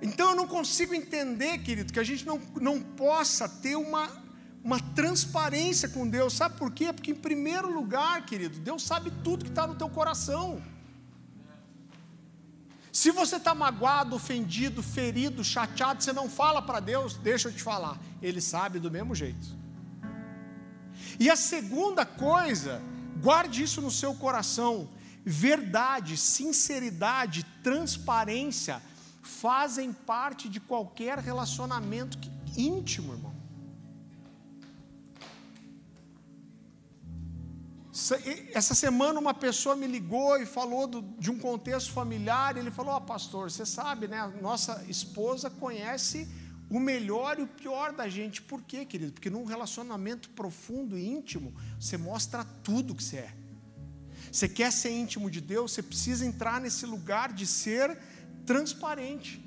Então 0.02 0.30
eu 0.30 0.36
não 0.36 0.48
consigo 0.48 0.94
entender, 0.94 1.58
querido, 1.60 1.92
que 1.92 2.00
a 2.00 2.04
gente 2.04 2.28
não, 2.28 2.40
não 2.62 2.80
possa 2.80 3.50
ter 3.50 3.76
uma 3.76 4.25
uma 4.66 4.80
transparência 4.80 5.88
com 5.88 6.08
Deus. 6.08 6.34
Sabe 6.34 6.58
por 6.58 6.72
quê? 6.72 6.92
Porque, 6.92 7.12
em 7.12 7.16
primeiro 7.16 7.72
lugar, 7.72 8.26
querido, 8.26 8.60
Deus 8.60 8.82
sabe 8.82 9.12
tudo 9.24 9.46
que 9.46 9.52
está 9.52 9.68
no 9.68 9.76
teu 9.76 9.88
coração. 9.88 10.60
Se 12.92 13.12
você 13.12 13.36
está 13.36 13.54
magoado, 13.54 14.16
ofendido, 14.16 14.82
ferido, 14.82 15.44
chateado, 15.44 16.02
você 16.02 16.12
não 16.12 16.28
fala 16.28 16.64
para 16.64 16.80
Deus, 16.80 17.14
deixa 17.14 17.50
eu 17.50 17.54
te 17.54 17.62
falar, 17.62 18.00
Ele 18.24 18.42
sabe 18.42 18.80
do 18.80 18.90
mesmo 18.90 19.14
jeito. 19.14 19.56
E 21.20 21.30
a 21.30 21.36
segunda 21.36 22.04
coisa, 22.04 22.82
guarde 23.22 23.62
isso 23.62 23.82
no 23.82 23.92
seu 23.92 24.16
coração: 24.16 24.90
verdade, 25.24 26.18
sinceridade, 26.18 27.46
transparência 27.62 28.82
fazem 29.22 29.94
parte 29.94 30.50
de 30.50 30.60
qualquer 30.60 31.20
relacionamento 31.20 32.18
íntimo, 32.58 33.14
irmão. 33.14 33.35
Essa 38.54 38.76
semana 38.76 39.18
uma 39.18 39.34
pessoa 39.34 39.74
me 39.74 39.88
ligou 39.88 40.38
e 40.38 40.46
falou 40.46 40.86
do, 40.86 41.02
de 41.18 41.32
um 41.32 41.40
contexto 41.40 41.94
familiar. 41.94 42.58
Ele 42.58 42.70
falou: 42.70 42.94
oh, 42.94 43.02
pastor, 43.02 43.50
você 43.50 43.66
sabe, 43.66 44.06
né? 44.06 44.34
Nossa 44.42 44.84
esposa 44.90 45.50
conhece 45.50 46.28
o 46.70 46.78
melhor 46.78 47.40
e 47.40 47.44
o 47.44 47.48
pior 47.48 47.94
da 47.94 48.10
gente. 48.10 48.42
Por 48.42 48.62
quê, 48.64 48.84
querido? 48.84 49.14
Porque 49.14 49.30
num 49.30 49.46
relacionamento 49.46 50.30
profundo 50.32 50.98
e 50.98 51.08
íntimo, 51.08 51.54
você 51.80 51.98
mostra 51.98 52.44
tudo 52.44 52.94
que 52.94 53.04
você 53.04 53.18
é. 53.18 53.34
Você 54.30 54.50
quer 54.50 54.74
ser 54.74 54.92
íntimo 54.92 55.32
de 55.32 55.40
Deus, 55.40 55.72
você 55.72 55.82
precisa 55.82 56.26
entrar 56.26 56.60
nesse 56.60 56.86
lugar 56.86 57.32
de 57.32 57.48
ser 57.48 57.98
transparente. 58.46 59.42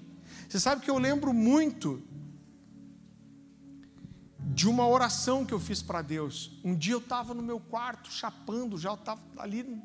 Você 0.49 0.59
sabe 0.59 0.81
que 0.81 0.91
eu 0.91 0.97
lembro 0.97 1.35
muito 1.35 2.03
de 4.39 4.69
uma 4.69 4.87
oração 4.87 5.45
que 5.45 5.53
eu 5.53 5.61
fiz 5.61 5.83
para 5.83 6.03
Deus. 6.03 6.53
Um 6.65 6.75
dia 6.75 6.95
eu 6.95 6.99
estava 6.99 7.35
no 7.35 7.43
meu 7.43 7.59
quarto, 7.59 8.13
chapando, 8.13 8.79
já 8.79 8.95
estava 8.95 9.21
ali, 9.37 9.81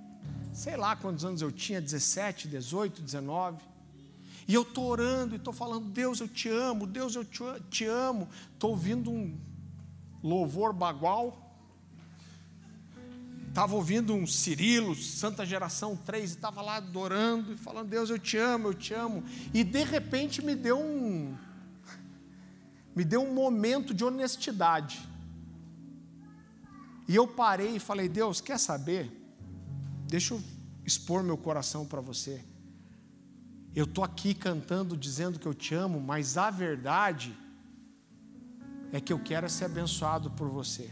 sei 0.54 0.78
lá 0.78 0.96
quantos 0.96 1.26
anos 1.26 1.42
eu 1.42 1.52
tinha, 1.52 1.82
17, 1.82 2.48
18, 2.48 3.02
19. 3.02 3.58
E 4.48 4.54
eu 4.54 4.64
estou 4.64 4.86
orando 4.86 5.36
e 5.36 5.38
estou 5.38 5.54
falando, 5.54 5.86
Deus, 5.88 6.20
eu 6.20 6.28
te 6.28 6.50
amo, 6.50 6.86
Deus, 6.86 7.16
eu 7.16 7.26
te 7.70 7.86
amo. 7.86 8.28
Estou 8.54 8.72
ouvindo 8.72 9.10
um 9.10 9.38
louvor 10.22 10.74
bagual. 10.74 11.40
Estava 13.48 13.76
ouvindo 13.76 14.16
um 14.16 14.26
Cirilo, 14.26 14.96
Santa 14.96 15.46
Geração 15.46 15.96
3, 15.96 16.32
e 16.32 16.34
estava 16.34 16.60
lá 16.62 16.78
adorando 16.78 17.54
e 17.54 17.56
falando, 17.56 17.88
Deus, 17.88 18.10
eu 18.10 18.18
te 18.18 18.36
amo, 18.36 18.70
eu 18.70 18.74
te 18.74 18.96
amo. 18.96 19.24
E 19.54 19.64
de 19.64 19.84
repente 19.84 20.44
me 20.44 20.56
deu 20.56 20.80
um, 20.80 21.38
me 22.96 23.04
deu 23.04 23.22
um 23.22 23.34
momento 23.34 23.94
de 23.94 24.04
honestidade. 24.04 25.08
E 27.08 27.16
eu 27.16 27.28
parei 27.28 27.76
e 27.76 27.80
falei: 27.80 28.08
Deus, 28.08 28.40
quer 28.40 28.60
saber? 28.60 29.12
Deixa 30.08 30.34
eu 30.34 30.42
expor 30.86 31.24
meu 31.24 31.38
coração 31.38 31.86
para 31.86 32.02
você. 32.02 32.44
Eu 33.76 33.86
estou 33.86 34.04
aqui 34.04 34.34
cantando, 34.34 34.96
dizendo 34.96 35.40
que 35.40 35.48
eu 35.48 35.54
te 35.54 35.74
amo, 35.74 36.00
mas 36.00 36.38
a 36.38 36.52
verdade 36.52 37.36
é 38.92 39.02
que 39.02 39.12
eu 39.12 39.18
quero 39.18 39.50
ser 39.50 39.66
abençoado 39.66 40.30
por 40.32 40.48
você. 40.48 40.92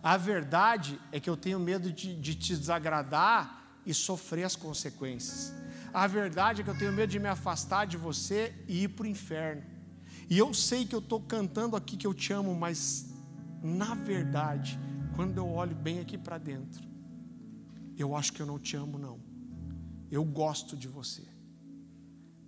A 0.00 0.16
verdade 0.16 1.00
é 1.10 1.18
que 1.18 1.28
eu 1.28 1.36
tenho 1.36 1.58
medo 1.58 1.92
de, 1.92 2.14
de 2.14 2.34
te 2.34 2.56
desagradar 2.56 3.80
e 3.84 3.92
sofrer 3.92 4.44
as 4.44 4.54
consequências. 4.54 5.52
A 5.92 6.06
verdade 6.06 6.60
é 6.60 6.64
que 6.64 6.70
eu 6.70 6.78
tenho 6.78 6.92
medo 6.92 7.10
de 7.10 7.18
me 7.18 7.28
afastar 7.28 7.86
de 7.86 7.96
você 7.96 8.54
e 8.68 8.84
ir 8.84 8.88
para 8.88 9.04
o 9.04 9.08
inferno. 9.08 9.62
E 10.32 10.38
eu 10.38 10.54
sei 10.54 10.86
que 10.86 10.94
eu 10.94 11.00
estou 11.00 11.20
cantando 11.20 11.76
aqui 11.76 11.94
que 11.94 12.06
eu 12.06 12.14
te 12.14 12.32
amo, 12.32 12.54
mas 12.54 13.04
na 13.62 13.94
verdade, 13.94 14.80
quando 15.14 15.36
eu 15.36 15.46
olho 15.46 15.76
bem 15.76 16.00
aqui 16.00 16.16
para 16.16 16.38
dentro, 16.38 16.82
eu 17.98 18.16
acho 18.16 18.32
que 18.32 18.40
eu 18.40 18.46
não 18.46 18.58
te 18.58 18.74
amo, 18.74 18.98
não. 18.98 19.20
Eu 20.10 20.24
gosto 20.24 20.74
de 20.74 20.88
você, 20.88 21.20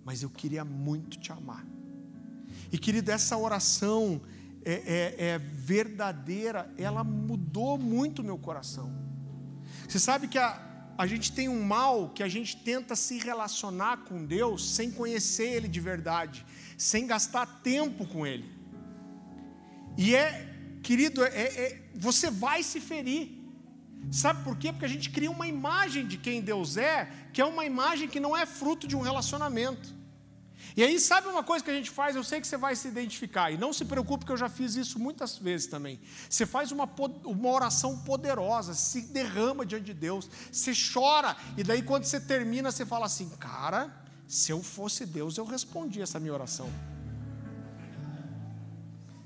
mas 0.03 0.23
eu 0.23 0.31
queria 0.31 0.65
muito 0.65 1.19
te 1.19 1.31
amar. 1.31 1.63
E 2.71 2.77
querido, 2.79 3.11
essa 3.11 3.37
oração 3.37 4.19
é, 4.63 4.73
é, 4.73 5.25
é 5.27 5.37
verdadeira, 5.37 6.73
ela 6.79 7.03
mudou 7.03 7.77
muito 7.77 8.23
meu 8.23 8.39
coração. 8.39 8.91
Você 9.87 9.99
sabe 9.99 10.27
que 10.27 10.39
a, 10.39 10.59
a 10.97 11.05
gente 11.05 11.31
tem 11.31 11.47
um 11.47 11.63
mal 11.63 12.09
que 12.09 12.23
a 12.23 12.27
gente 12.27 12.57
tenta 12.57 12.95
se 12.95 13.19
relacionar 13.19 13.97
com 14.05 14.25
Deus 14.25 14.73
sem 14.73 14.89
conhecer 14.89 15.51
Ele 15.51 15.67
de 15.67 15.79
verdade, 15.79 16.43
sem 16.77 17.07
gastar 17.07 17.45
tempo 17.61 18.05
com 18.05 18.25
Ele. 18.25 18.49
E 19.97 20.15
é, 20.15 20.79
querido, 20.83 21.23
é, 21.23 21.27
é, 21.27 21.89
você 21.95 22.29
vai 22.29 22.63
se 22.63 22.79
ferir. 22.79 23.31
Sabe 24.11 24.43
por 24.43 24.57
quê? 24.57 24.71
Porque 24.71 24.85
a 24.85 24.89
gente 24.89 25.09
cria 25.09 25.31
uma 25.31 25.47
imagem 25.47 26.05
de 26.05 26.17
quem 26.17 26.41
Deus 26.41 26.77
é, 26.77 27.09
que 27.33 27.41
é 27.41 27.45
uma 27.45 27.65
imagem 27.65 28.07
que 28.07 28.19
não 28.19 28.35
é 28.35 28.45
fruto 28.45 28.87
de 28.87 28.95
um 28.95 29.01
relacionamento. 29.01 29.95
E 30.75 30.83
aí, 30.83 30.99
sabe 30.99 31.27
uma 31.27 31.43
coisa 31.43 31.63
que 31.63 31.71
a 31.71 31.73
gente 31.73 31.89
faz? 31.89 32.15
Eu 32.15 32.23
sei 32.23 32.41
que 32.41 32.47
você 32.47 32.57
vai 32.57 32.75
se 32.75 32.87
identificar, 32.87 33.51
e 33.51 33.57
não 33.57 33.71
se 33.71 33.85
preocupe, 33.85 34.25
que 34.25 34.31
eu 34.31 34.37
já 34.37 34.49
fiz 34.49 34.75
isso 34.75 34.99
muitas 34.99 35.37
vezes 35.37 35.67
também. 35.67 35.99
Você 36.29 36.45
faz 36.45 36.71
uma, 36.71 36.89
uma 37.23 37.49
oração 37.49 37.99
poderosa, 37.99 38.73
se 38.73 39.01
derrama 39.01 39.65
diante 39.65 39.85
de 39.85 39.93
Deus, 39.93 40.29
você 40.51 40.73
chora, 40.73 41.35
e 41.55 41.63
daí 41.63 41.81
quando 41.81 42.03
você 42.03 42.19
termina, 42.19 42.71
você 42.71 42.85
fala 42.85 43.05
assim: 43.05 43.29
Cara, 43.39 44.04
se 44.27 44.51
eu 44.51 44.63
fosse 44.63 45.05
Deus, 45.05 45.37
eu 45.37 45.45
respondia 45.45 46.03
essa 46.03 46.19
minha 46.19 46.33
oração. 46.33 46.69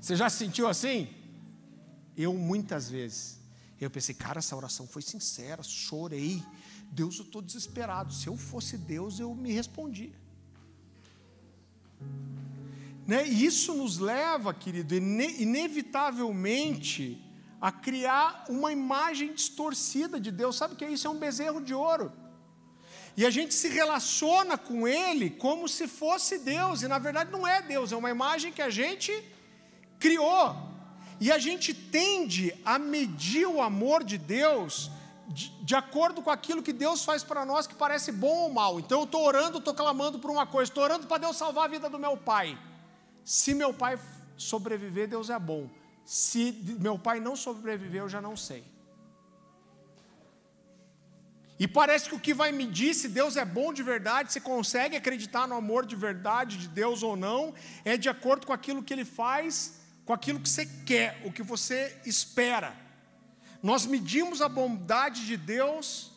Você 0.00 0.14
já 0.16 0.30
se 0.30 0.38
sentiu 0.38 0.68
assim? 0.68 1.08
Eu 2.16 2.32
muitas 2.34 2.88
vezes. 2.88 3.38
Eu 3.80 3.90
pensei, 3.90 4.14
cara, 4.14 4.38
essa 4.38 4.56
oração 4.56 4.86
foi 4.86 5.02
sincera, 5.02 5.62
chorei. 5.62 6.42
Deus, 6.90 7.18
eu 7.18 7.24
estou 7.24 7.40
desesperado. 7.40 8.12
Se 8.12 8.26
eu 8.26 8.36
fosse 8.36 8.76
Deus, 8.76 9.18
eu 9.18 9.34
me 9.34 9.52
respondia. 9.52 10.12
Né? 13.06 13.26
E 13.26 13.44
isso 13.44 13.74
nos 13.74 13.98
leva, 13.98 14.52
querido, 14.52 14.94
inevitavelmente 14.94 17.24
a 17.60 17.72
criar 17.72 18.44
uma 18.48 18.72
imagem 18.72 19.34
distorcida 19.34 20.20
de 20.20 20.30
Deus. 20.30 20.56
Sabe 20.56 20.74
o 20.74 20.76
que 20.76 20.84
é 20.84 20.90
isso? 20.90 21.06
É 21.06 21.10
um 21.10 21.18
bezerro 21.18 21.62
de 21.62 21.74
ouro. 21.74 22.12
E 23.16 23.26
a 23.26 23.30
gente 23.30 23.52
se 23.54 23.68
relaciona 23.68 24.56
com 24.56 24.86
ele 24.86 25.30
como 25.30 25.68
se 25.68 25.86
fosse 25.86 26.38
Deus, 26.38 26.82
e 26.82 26.88
na 26.88 26.98
verdade 26.98 27.30
não 27.30 27.46
é 27.46 27.60
Deus, 27.60 27.92
é 27.92 27.96
uma 27.96 28.10
imagem 28.10 28.52
que 28.52 28.62
a 28.62 28.70
gente 28.70 29.12
criou. 29.98 30.56
E 31.20 31.30
a 31.30 31.38
gente 31.38 31.74
tende 31.74 32.54
a 32.64 32.78
medir 32.78 33.46
o 33.46 33.60
amor 33.60 34.02
de 34.02 34.16
Deus 34.16 34.90
de, 35.28 35.48
de 35.62 35.74
acordo 35.74 36.22
com 36.22 36.30
aquilo 36.30 36.62
que 36.62 36.72
Deus 36.72 37.04
faz 37.04 37.22
para 37.22 37.44
nós 37.44 37.66
que 37.66 37.74
parece 37.74 38.10
bom 38.10 38.44
ou 38.44 38.52
mal. 38.52 38.80
Então 38.80 39.00
eu 39.00 39.04
estou 39.04 39.24
orando, 39.24 39.58
estou 39.58 39.74
clamando 39.74 40.18
por 40.18 40.30
uma 40.30 40.46
coisa, 40.46 40.70
estou 40.70 40.82
orando 40.82 41.06
para 41.06 41.18
Deus 41.18 41.36
salvar 41.36 41.66
a 41.66 41.68
vida 41.68 41.88
do 41.88 41.98
meu 41.98 42.16
pai. 42.16 42.58
Se 43.24 43.54
meu 43.54 43.72
pai 43.72 43.98
sobreviver, 44.36 45.08
Deus 45.08 45.30
é 45.30 45.38
bom. 45.38 45.68
Se 46.04 46.52
meu 46.80 46.98
pai 46.98 47.20
não 47.20 47.36
sobreviver, 47.36 48.00
eu 48.00 48.08
já 48.08 48.20
não 48.20 48.36
sei. 48.36 48.64
E 51.60 51.68
parece 51.68 52.08
que 52.08 52.14
o 52.14 52.18
que 52.18 52.32
vai 52.32 52.50
medir 52.50 52.94
se 52.94 53.06
Deus 53.06 53.36
é 53.36 53.44
bom 53.44 53.70
de 53.70 53.82
verdade, 53.82 54.32
se 54.32 54.40
consegue 54.40 54.96
acreditar 54.96 55.46
no 55.46 55.54
amor 55.54 55.84
de 55.84 55.94
verdade 55.94 56.56
de 56.56 56.66
Deus 56.66 57.02
ou 57.02 57.14
não, 57.14 57.52
é 57.84 57.98
de 57.98 58.08
acordo 58.08 58.46
com 58.46 58.52
aquilo 58.54 58.82
que 58.82 58.94
Ele 58.94 59.04
faz, 59.04 59.78
com 60.06 60.14
aquilo 60.14 60.40
que 60.40 60.48
você 60.48 60.64
quer, 60.86 61.20
o 61.22 61.30
que 61.30 61.42
você 61.42 62.00
espera. 62.06 62.74
Nós 63.62 63.84
medimos 63.84 64.40
a 64.40 64.48
bondade 64.48 65.26
de 65.26 65.36
Deus 65.36 66.10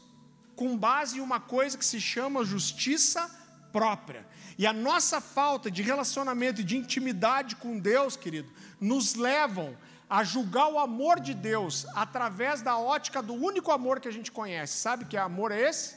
com 0.55 0.77
base 0.77 1.17
em 1.17 1.21
uma 1.21 1.41
coisa 1.41 1.77
que 1.77 1.83
se 1.83 1.99
chama 1.99 2.45
justiça 2.45 3.29
própria. 3.73 4.25
E 4.57 4.65
a 4.65 4.71
nossa 4.71 5.19
falta 5.19 5.69
de 5.69 5.81
relacionamento 5.81 6.61
e 6.61 6.63
de 6.63 6.77
intimidade 6.77 7.57
com 7.57 7.77
Deus, 7.77 8.15
querido, 8.15 8.49
nos 8.79 9.15
levam 9.15 9.75
a 10.13 10.23
julgar 10.23 10.67
o 10.67 10.77
amor 10.77 11.19
de 11.19 11.33
Deus 11.33 11.87
através 11.95 12.61
da 12.61 12.77
ótica 12.77 13.19
do 13.19 13.33
único 13.33 13.71
amor 13.71 13.99
que 13.99 14.07
a 14.07 14.11
gente 14.11 14.31
conhece. 14.31 14.77
Sabe 14.77 15.05
que 15.05 15.17
amor 15.17 15.51
é 15.51 15.59
esse? 15.67 15.95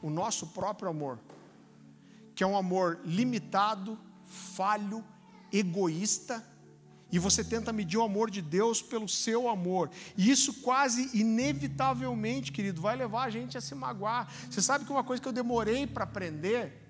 O 0.00 0.08
nosso 0.08 0.46
próprio 0.46 0.88
amor. 0.88 1.18
Que 2.34 2.42
é 2.42 2.46
um 2.46 2.56
amor 2.56 3.00
limitado, 3.04 3.98
falho, 4.24 5.04
egoísta 5.52 6.42
e 7.12 7.18
você 7.18 7.44
tenta 7.44 7.70
medir 7.70 7.98
o 7.98 8.02
amor 8.02 8.30
de 8.30 8.40
Deus 8.40 8.80
pelo 8.80 9.06
seu 9.06 9.46
amor. 9.46 9.90
E 10.16 10.30
isso 10.30 10.62
quase 10.62 11.10
inevitavelmente, 11.12 12.50
querido, 12.50 12.80
vai 12.80 12.96
levar 12.96 13.24
a 13.24 13.30
gente 13.30 13.58
a 13.58 13.60
se 13.60 13.74
magoar. 13.74 14.26
Você 14.48 14.62
sabe 14.62 14.86
que 14.86 14.90
uma 14.90 15.04
coisa 15.04 15.22
que 15.22 15.28
eu 15.28 15.34
demorei 15.34 15.86
para 15.86 16.04
aprender 16.04 16.82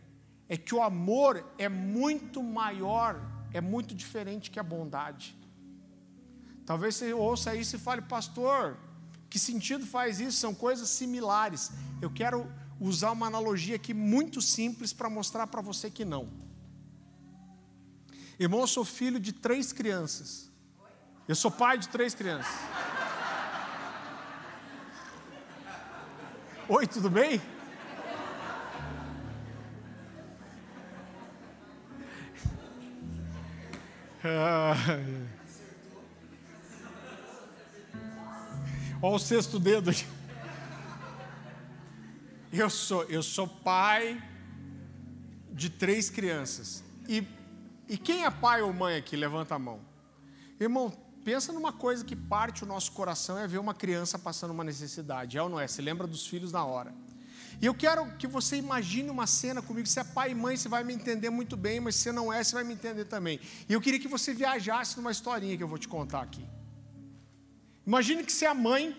é 0.49 0.57
que 0.57 0.73
o 0.73 0.81
amor 0.85 1.45
é 1.59 1.69
muito 1.69 2.45
maior, 2.45 3.21
é 3.53 3.61
muito 3.61 3.93
diferente 3.93 4.53
que 4.53 4.61
a 4.61 4.63
bondade. 4.63 5.37
Talvez 6.69 6.97
você 6.97 7.15
ouça 7.15 7.55
isso 7.55 7.77
e 7.77 7.79
fale, 7.79 8.03
pastor, 8.03 8.77
que 9.31 9.39
sentido 9.39 9.87
faz 9.87 10.21
isso? 10.21 10.37
São 10.37 10.55
coisas 10.55 10.91
similares. 10.91 11.71
Eu 12.03 12.11
quero 12.11 12.47
usar 12.79 13.11
uma 13.13 13.27
analogia 13.27 13.75
aqui 13.75 13.95
muito 13.95 14.43
simples 14.43 14.93
para 14.93 15.09
mostrar 15.09 15.47
para 15.47 15.63
você 15.63 15.91
que 15.91 16.05
não. 16.05 16.29
Irmão, 18.39 18.61
eu 18.61 18.67
sou 18.67 18.85
filho 18.85 19.19
de 19.19 19.33
três 19.33 19.73
crianças. 19.73 20.53
Eu 21.27 21.35
sou 21.35 21.51
pai 21.51 21.79
de 21.79 21.89
três 21.89 22.15
crianças. 22.15 22.55
Oi, 26.69 26.87
tudo 26.87 27.09
bem? 27.09 27.41
Olha 39.01 39.15
o 39.15 39.19
sexto 39.19 39.59
dedo. 39.59 39.91
Eu 42.51 42.71
sou, 42.71 43.05
eu 43.05 43.23
sou 43.23 43.47
pai 43.47 44.23
de 45.53 45.69
três 45.69 46.09
crianças. 46.09 46.83
E 47.07 47.23
e 47.89 47.97
quem 47.97 48.25
é 48.25 48.31
pai 48.31 48.61
ou 48.61 48.73
mãe 48.73 48.97
aqui? 48.97 49.17
Levanta 49.17 49.55
a 49.55 49.59
mão. 49.59 49.81
Irmão, 50.61 50.93
pensa 51.25 51.53
numa 51.53 51.73
coisa 51.73 52.05
que 52.05 52.15
parte 52.15 52.63
o 52.63 52.67
nosso 52.67 52.93
coração 52.93 53.39
é 53.39 53.47
ver 53.47 53.59
uma 53.59 53.73
criança 53.73 54.19
passando 54.19 54.51
uma 54.51 54.63
necessidade. 54.63 55.39
É 55.39 55.43
ou 55.43 55.49
não 55.49 55.59
é? 55.59 55.67
Se 55.67 55.81
lembra 55.81 56.07
dos 56.07 56.27
filhos 56.27 56.53
na 56.53 56.63
hora. 56.65 56.93
E 57.61 57.65
eu 57.65 57.75
quero 57.75 58.07
que 58.19 58.27
você 58.27 58.57
imagine 58.57 59.09
uma 59.09 59.27
cena 59.27 59.63
comigo. 59.63 59.89
Se 59.89 59.99
é 59.99 60.05
pai 60.05 60.33
e 60.33 60.35
mãe, 60.35 60.55
você 60.57 60.69
vai 60.69 60.85
me 60.85 60.93
entender 60.93 61.31
muito 61.31 61.57
bem, 61.57 61.81
mas 61.81 61.97
se 61.97 62.13
não 62.13 62.31
é, 62.31 62.45
você 62.45 62.55
vai 62.55 62.63
me 62.63 62.75
entender 62.75 63.07
também. 63.07 63.41
E 63.67 63.73
eu 63.73 63.81
queria 63.81 63.99
que 63.99 64.07
você 64.07 64.35
viajasse 64.35 64.99
numa 64.99 65.11
historinha 65.11 65.57
que 65.57 65.63
eu 65.63 65.69
vou 65.69 65.79
te 65.79 65.89
contar 65.89 66.21
aqui. 66.21 66.45
Imagine 67.89 68.23
que 68.23 68.31
você 68.31 68.45
é 68.45 68.49
a 68.49 68.55
mãe 68.55 68.95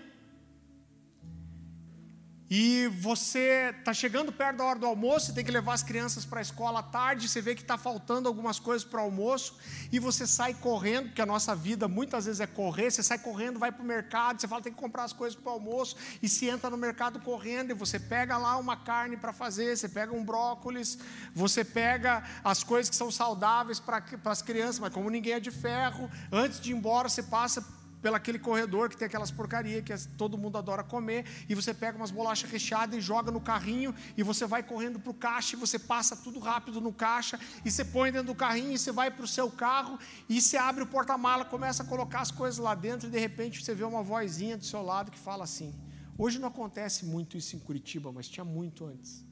e 2.50 2.88
você 2.88 3.72
está 3.78 3.94
chegando 3.94 4.32
perto 4.32 4.58
da 4.58 4.64
hora 4.64 4.80
do 4.80 4.86
almoço, 4.88 5.32
tem 5.32 5.46
que 5.46 5.52
levar 5.52 5.74
as 5.74 5.84
crianças 5.84 6.26
para 6.26 6.40
a 6.40 6.42
escola 6.42 6.80
à 6.80 6.82
tarde, 6.82 7.30
você 7.30 7.40
vê 7.40 7.54
que 7.54 7.62
está 7.62 7.78
faltando 7.78 8.28
algumas 8.28 8.58
coisas 8.58 8.84
para 8.84 9.00
o 9.00 9.04
almoço, 9.04 9.56
e 9.92 10.00
você 10.00 10.26
sai 10.26 10.56
correndo, 10.56 11.10
porque 11.10 11.22
a 11.22 11.26
nossa 11.28 11.56
vida 11.56 11.88
muitas 11.88 12.26
vezes 12.26 12.42
é 12.42 12.48
correr, 12.48 12.90
você 12.90 13.04
sai 13.04 13.20
correndo, 13.20 13.60
vai 13.60 13.72
para 13.72 13.84
o 13.84 13.86
mercado, 13.86 14.42
você 14.42 14.48
fala 14.48 14.64
tem 14.64 14.74
que 14.74 14.80
comprar 14.80 15.04
as 15.04 15.14
coisas 15.14 15.40
para 15.40 15.52
o 15.52 15.54
almoço, 15.54 15.96
e 16.20 16.28
se 16.28 16.48
entra 16.48 16.72
no 16.72 16.78
mercado 16.78 17.20
correndo, 17.20 17.70
e 17.70 17.76
você 17.76 18.00
pega 18.00 18.40
lá 18.40 18.58
uma 18.58 18.76
carne 18.76 19.18
para 19.18 19.32
fazer, 19.32 19.78
você 19.78 19.88
pega 19.88 20.16
um 20.16 20.26
brócolis, 20.26 20.98
você 21.36 21.64
pega 21.64 22.24
as 22.44 22.64
coisas 22.64 22.90
que 22.90 22.96
são 22.96 23.12
saudáveis 23.12 23.80
para 23.80 24.04
as 24.26 24.42
crianças, 24.42 24.80
mas 24.80 24.92
como 24.92 25.12
ninguém 25.12 25.34
é 25.34 25.40
de 25.40 25.52
ferro, 25.52 26.10
antes 26.32 26.60
de 26.60 26.72
ir 26.72 26.76
embora, 26.76 27.08
você 27.08 27.22
passa 27.22 27.78
pelo 28.02 28.16
aquele 28.16 28.40
corredor 28.40 28.90
que 28.90 28.98
tem 28.98 29.06
aquelas 29.06 29.32
porcarias 29.32 29.84
que 30.06 30.14
todo 30.14 30.38
mundo 30.38 30.58
adora 30.58 30.84
comer, 30.84 31.26
e 31.48 31.56
você 31.56 31.74
pega 31.74 31.98
umas 31.98 32.12
bolachas 32.12 32.50
recheadas 32.50 32.98
e 32.98 33.02
joga 33.02 33.32
no 33.32 33.42
carrinho, 33.42 33.94
e 34.16 34.24
você 34.24 34.46
vai 34.46 34.64
correndo 34.64 35.00
para 35.00 35.12
o 35.12 35.14
caixa, 35.14 35.56
e 35.56 35.60
você 35.60 35.78
passa 35.78 36.16
tudo 36.16 36.40
rápido 36.40 36.80
no 36.80 36.94
caixa, 36.94 37.40
e 37.64 37.72
você 37.72 37.84
põe 37.84 38.12
dentro 38.12 38.28
do 38.28 38.36
carrinho, 38.36 38.72
e 38.72 38.78
você 38.78 38.92
vai 38.92 39.12
para 39.12 39.24
o 39.24 39.28
seu 39.28 39.52
carro, 39.52 40.00
e 40.28 40.42
você 40.42 40.58
abre 40.58 40.84
o 40.84 40.88
porta-mala, 40.88 41.46
começa 41.46 41.84
a 41.84 41.86
colocar 41.86 42.22
as 42.22 42.32
coisas 42.32 42.60
lá 42.60 42.76
dentro, 42.76 43.08
e 43.08 43.12
de 43.12 43.20
repente 43.20 43.64
você 43.64 43.76
vê 43.76 43.84
uma 43.84 44.04
vozinha 44.04 44.58
do 44.58 44.66
seu 44.66 44.82
lado 44.82 45.12
que 45.12 45.20
fala 45.20 45.44
assim. 45.44 45.74
Hoje 46.18 46.38
não 46.38 46.50
acontece 46.50 47.06
muito 47.06 47.38
isso 47.38 47.56
em 47.56 47.60
Curitiba, 47.60 48.12
mas 48.12 48.28
tinha 48.28 48.44
muito 48.44 48.86
antes. 48.86 49.26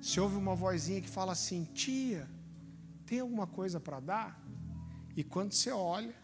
Você 0.00 0.20
ouve 0.20 0.36
uma 0.36 0.54
vozinha 0.54 1.00
que 1.00 1.08
fala 1.08 1.32
assim: 1.32 1.64
Tia, 1.74 2.30
tem 3.04 3.20
alguma 3.20 3.46
coisa 3.46 3.80
para 3.80 3.98
dar? 3.98 4.40
E 5.16 5.24
quando 5.24 5.52
você 5.52 5.72
olha, 5.72 6.14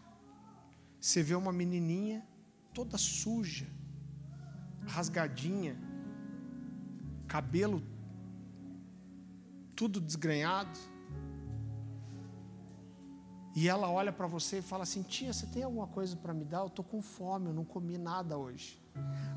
você 1.05 1.21
vê 1.21 1.35
uma 1.35 1.51
menininha 1.51 2.25
toda 2.73 2.97
suja, 2.97 3.67
rasgadinha, 4.87 5.77
cabelo 7.27 7.83
tudo 9.75 10.01
desgrenhado. 10.01 10.79
e 13.55 13.69
ela 13.69 13.87
olha 13.89 14.11
para 14.11 14.25
você 14.25 14.57
e 14.57 14.61
fala 14.63 14.81
assim: 14.81 15.03
Tia, 15.03 15.31
você 15.31 15.45
tem 15.45 15.61
alguma 15.61 15.85
coisa 15.85 16.15
para 16.15 16.33
me 16.33 16.43
dar? 16.43 16.61
Eu 16.61 16.67
estou 16.67 16.83
com 16.83 17.03
fome, 17.03 17.49
eu 17.49 17.53
não 17.53 17.63
comi 17.63 17.99
nada 17.99 18.35
hoje. 18.35 18.81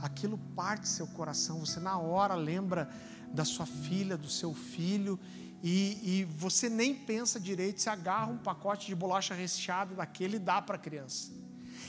Aquilo 0.00 0.38
parte 0.56 0.88
seu 0.88 1.06
coração, 1.08 1.60
você 1.60 1.78
na 1.78 1.98
hora 1.98 2.34
lembra 2.34 2.88
da 3.30 3.44
sua 3.44 3.66
filha, 3.66 4.16
do 4.16 4.30
seu 4.30 4.54
filho, 4.54 5.20
e, 5.62 6.20
e 6.20 6.24
você 6.24 6.70
nem 6.70 6.94
pensa 6.94 7.38
direito, 7.38 7.82
se 7.82 7.90
agarra 7.90 8.32
um 8.32 8.38
pacote 8.38 8.86
de 8.86 8.94
bolacha 8.94 9.34
recheada 9.34 9.94
daquele 9.94 10.36
e 10.36 10.40
dá 10.40 10.62
para 10.62 10.76
a 10.76 10.78
criança. 10.78 11.36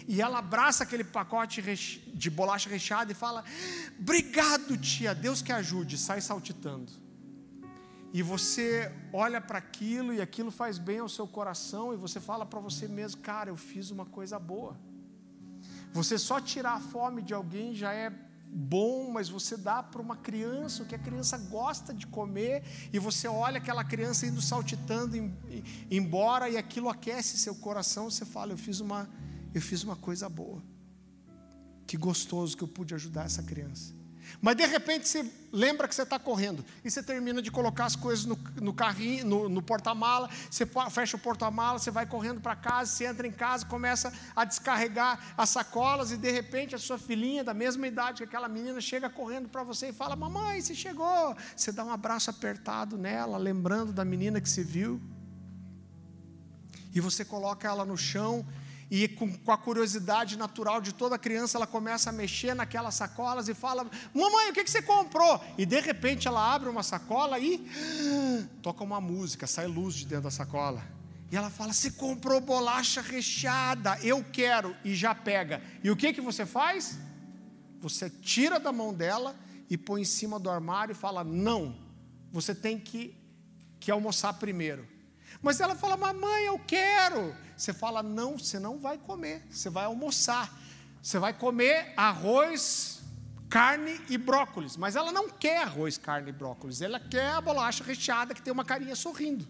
E 0.09 0.21
ela 0.21 0.39
abraça 0.39 0.83
aquele 0.83 1.03
pacote 1.03 1.61
de 2.13 2.29
bolacha 2.29 2.69
recheada 2.69 3.11
e 3.11 3.15
fala: 3.15 3.45
Obrigado, 3.97 4.75
tia, 4.75 5.13
Deus 5.13 5.41
que 5.41 5.51
ajude, 5.51 5.97
sai 5.97 6.19
saltitando 6.19 6.91
e 8.11 8.23
você 8.23 8.91
olha 9.13 9.39
para 9.39 9.59
aquilo 9.59 10.13
e 10.13 10.21
aquilo 10.21 10.49
faz 10.49 10.77
bem 10.77 10.99
ao 10.99 11.09
seu 11.09 11.27
coração 11.27 11.93
e 11.93 11.97
você 11.97 12.19
fala 12.19 12.45
para 12.45 12.59
você 12.59 12.87
mesmo, 12.87 13.21
cara, 13.21 13.49
eu 13.49 13.55
fiz 13.55 13.91
uma 13.91 14.05
coisa 14.05 14.39
boa. 14.39 14.75
Você 15.93 16.17
só 16.17 16.39
tirar 16.39 16.73
a 16.73 16.79
fome 16.79 17.21
de 17.21 17.33
alguém 17.33 17.75
já 17.75 17.93
é 17.93 18.11
bom, 18.51 19.11
mas 19.11 19.29
você 19.29 19.55
dá 19.55 19.83
para 19.83 20.01
uma 20.01 20.15
criança 20.15 20.81
o 20.81 20.85
que 20.87 20.95
a 20.95 20.99
criança 20.99 21.37
gosta 21.37 21.93
de 21.93 22.07
comer 22.07 22.63
e 22.91 22.97
você 22.97 23.27
olha 23.27 23.59
aquela 23.59 23.83
criança 23.83 24.25
indo 24.25 24.41
saltitando 24.41 25.15
embora 25.91 26.49
e 26.49 26.57
aquilo 26.57 26.89
aquece 26.89 27.37
seu 27.37 27.53
coração, 27.53 28.09
você 28.09 28.25
fala, 28.25 28.53
eu 28.53 28.57
fiz 28.57 28.79
uma 28.79 29.07
eu 29.53 29.61
fiz 29.61 29.83
uma 29.83 29.95
coisa 29.95 30.29
boa. 30.29 30.61
Que 31.87 31.97
gostoso 31.97 32.55
que 32.55 32.63
eu 32.63 32.67
pude 32.67 32.93
ajudar 32.93 33.25
essa 33.25 33.41
criança. 33.41 33.99
Mas 34.41 34.55
de 34.55 34.65
repente 34.65 35.07
você 35.07 35.25
lembra 35.51 35.87
que 35.87 35.95
você 35.95 36.03
está 36.03 36.19
correndo 36.19 36.63
e 36.83 36.91
você 36.91 37.01
termina 37.01 37.41
de 37.41 37.49
colocar 37.49 37.85
as 37.85 37.95
coisas 37.95 38.25
no, 38.25 38.37
no 38.61 38.73
carrinho, 38.73 39.25
no, 39.25 39.49
no 39.49 39.61
porta-mala, 39.61 40.29
você 40.49 40.67
fecha 40.91 41.17
o 41.17 41.19
porta-mala, 41.19 41.79
você 41.79 41.89
vai 41.89 42.05
correndo 42.05 42.39
para 42.39 42.55
casa, 42.55 42.91
você 42.91 43.05
entra 43.05 43.25
em 43.25 43.31
casa, 43.31 43.65
começa 43.65 44.13
a 44.35 44.45
descarregar 44.45 45.33
as 45.35 45.49
sacolas 45.49 46.11
e 46.11 46.17
de 46.17 46.31
repente 46.31 46.75
a 46.75 46.77
sua 46.77 46.97
filhinha 46.97 47.43
da 47.43 47.53
mesma 47.53 47.87
idade 47.87 48.19
que 48.19 48.23
aquela 48.23 48.47
menina 48.47 48.79
chega 48.79 49.09
correndo 49.09 49.49
para 49.49 49.63
você 49.63 49.89
e 49.89 49.93
fala: 49.93 50.15
"Mamãe, 50.15 50.61
você 50.61 50.75
chegou". 50.75 51.35
Você 51.55 51.71
dá 51.71 51.83
um 51.83 51.91
abraço 51.91 52.29
apertado 52.29 52.97
nela, 52.97 53.37
lembrando 53.37 53.91
da 53.91 54.05
menina 54.05 54.39
que 54.39 54.49
se 54.49 54.63
viu. 54.63 55.01
E 56.93 56.99
você 56.99 57.23
coloca 57.23 57.67
ela 57.67 57.85
no 57.85 57.97
chão 57.97 58.45
e 58.91 59.07
com, 59.07 59.31
com, 59.31 59.51
a 59.51 59.57
curiosidade 59.57 60.35
natural 60.35 60.81
de 60.81 60.93
toda 60.93 61.17
criança, 61.17 61.57
ela 61.57 61.67
começa 61.67 62.09
a 62.09 62.13
mexer 62.13 62.55
naquelas 62.55 62.95
sacolas 62.95 63.47
e 63.47 63.53
fala: 63.53 63.85
Mamãe, 64.13 64.49
o 64.49 64.53
que, 64.53 64.63
que 64.63 64.71
você 64.71 64.81
comprou? 64.81 65.39
E 65.57 65.65
de 65.65 65.79
repente 65.79 66.27
ela 66.27 66.53
abre 66.53 66.69
uma 66.69 66.81
sacola 66.81 67.37
e 67.39 67.59
toca 68.63 68.83
uma 68.83 68.99
música, 68.99 69.45
sai 69.45 69.67
luz 69.67 69.93
de 69.93 70.05
dentro 70.05 70.23
da 70.23 70.31
sacola. 70.31 70.83
E 71.31 71.37
ela 71.37 71.51
fala: 71.51 71.71
Você 71.71 71.91
comprou 71.91 72.41
bolacha 72.41 72.99
recheada, 72.99 73.99
eu 74.01 74.23
quero, 74.23 74.75
e 74.83 74.95
já 74.95 75.13
pega. 75.13 75.61
E 75.83 75.91
o 75.91 75.95
que, 75.95 76.11
que 76.11 76.21
você 76.21 76.43
faz? 76.43 76.97
Você 77.81 78.09
tira 78.09 78.59
da 78.59 78.71
mão 78.71 78.91
dela 78.91 79.35
e 79.69 79.77
põe 79.77 80.01
em 80.01 80.05
cima 80.05 80.39
do 80.39 80.49
armário 80.49 80.93
e 80.93 80.95
fala: 80.95 81.23
Não, 81.23 81.75
você 82.31 82.55
tem 82.55 82.79
que, 82.79 83.15
que 83.79 83.91
almoçar 83.91 84.33
primeiro. 84.33 84.87
Mas 85.43 85.59
ela 85.59 85.75
fala: 85.75 85.95
Mamãe, 85.95 86.45
eu 86.45 86.57
quero. 86.57 87.35
Você 87.59 87.73
fala: 87.73 88.01
Não, 88.01 88.39
você 88.39 88.57
não 88.57 88.79
vai 88.79 88.97
comer, 88.97 89.45
você 89.51 89.69
vai 89.69 89.83
almoçar. 89.83 90.57
Você 91.03 91.19
vai 91.19 91.33
comer 91.33 91.93
arroz, 91.97 93.01
carne 93.49 93.99
e 94.07 94.17
brócolis. 94.17 94.77
Mas 94.77 94.95
ela 94.95 95.11
não 95.11 95.29
quer 95.29 95.63
arroz, 95.63 95.97
carne 95.97 96.29
e 96.29 96.31
brócolis. 96.31 96.81
Ela 96.81 97.01
quer 97.01 97.31
a 97.31 97.41
bolacha 97.41 97.83
recheada 97.83 98.33
que 98.33 98.41
tem 98.41 98.53
uma 98.53 98.63
carinha 98.63 98.95
sorrindo. 98.95 99.45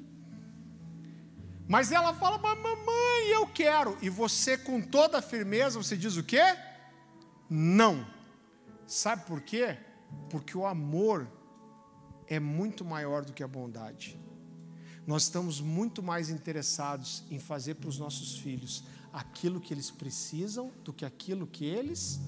Mas 1.68 1.91
ela 1.91 2.12
fala: 2.16 2.39
Mamãe, 2.39 3.28
eu 3.32 3.45
quero. 3.45 3.95
E 4.01 4.10
você, 4.10 4.57
com 4.57 4.82
toda 4.82 5.22
firmeza, 5.22 5.78
você 5.78 5.95
diz 5.95 6.18
o 6.18 6.24
quê? 6.24 6.57
Não. 7.47 8.07
Sabe 8.88 9.24
por 9.28 9.39
quê? 9.39 9.78
Porque 10.32 10.57
o 10.57 10.66
amor 10.66 11.32
é 12.28 12.39
muito 12.39 12.84
maior 12.84 13.24
do 13.24 13.34
que 13.34 13.43
a 13.43 13.47
bondade 13.47 14.18
nós 15.10 15.24
estamos 15.24 15.60
muito 15.60 16.03
mais 16.03 16.30
interessados 16.30 17.24
em 17.32 17.39
fazer 17.39 17.74
para 17.74 17.89
os 17.89 17.97
nossos 17.97 18.38
filhos 18.38 18.84
aquilo 19.12 19.60
que 19.60 19.74
eles 19.74 19.89
precisam 19.89 20.72
do 20.84 20.93
que 20.93 21.03
aquilo 21.03 21.47
que 21.47 21.66
eles 21.66 22.20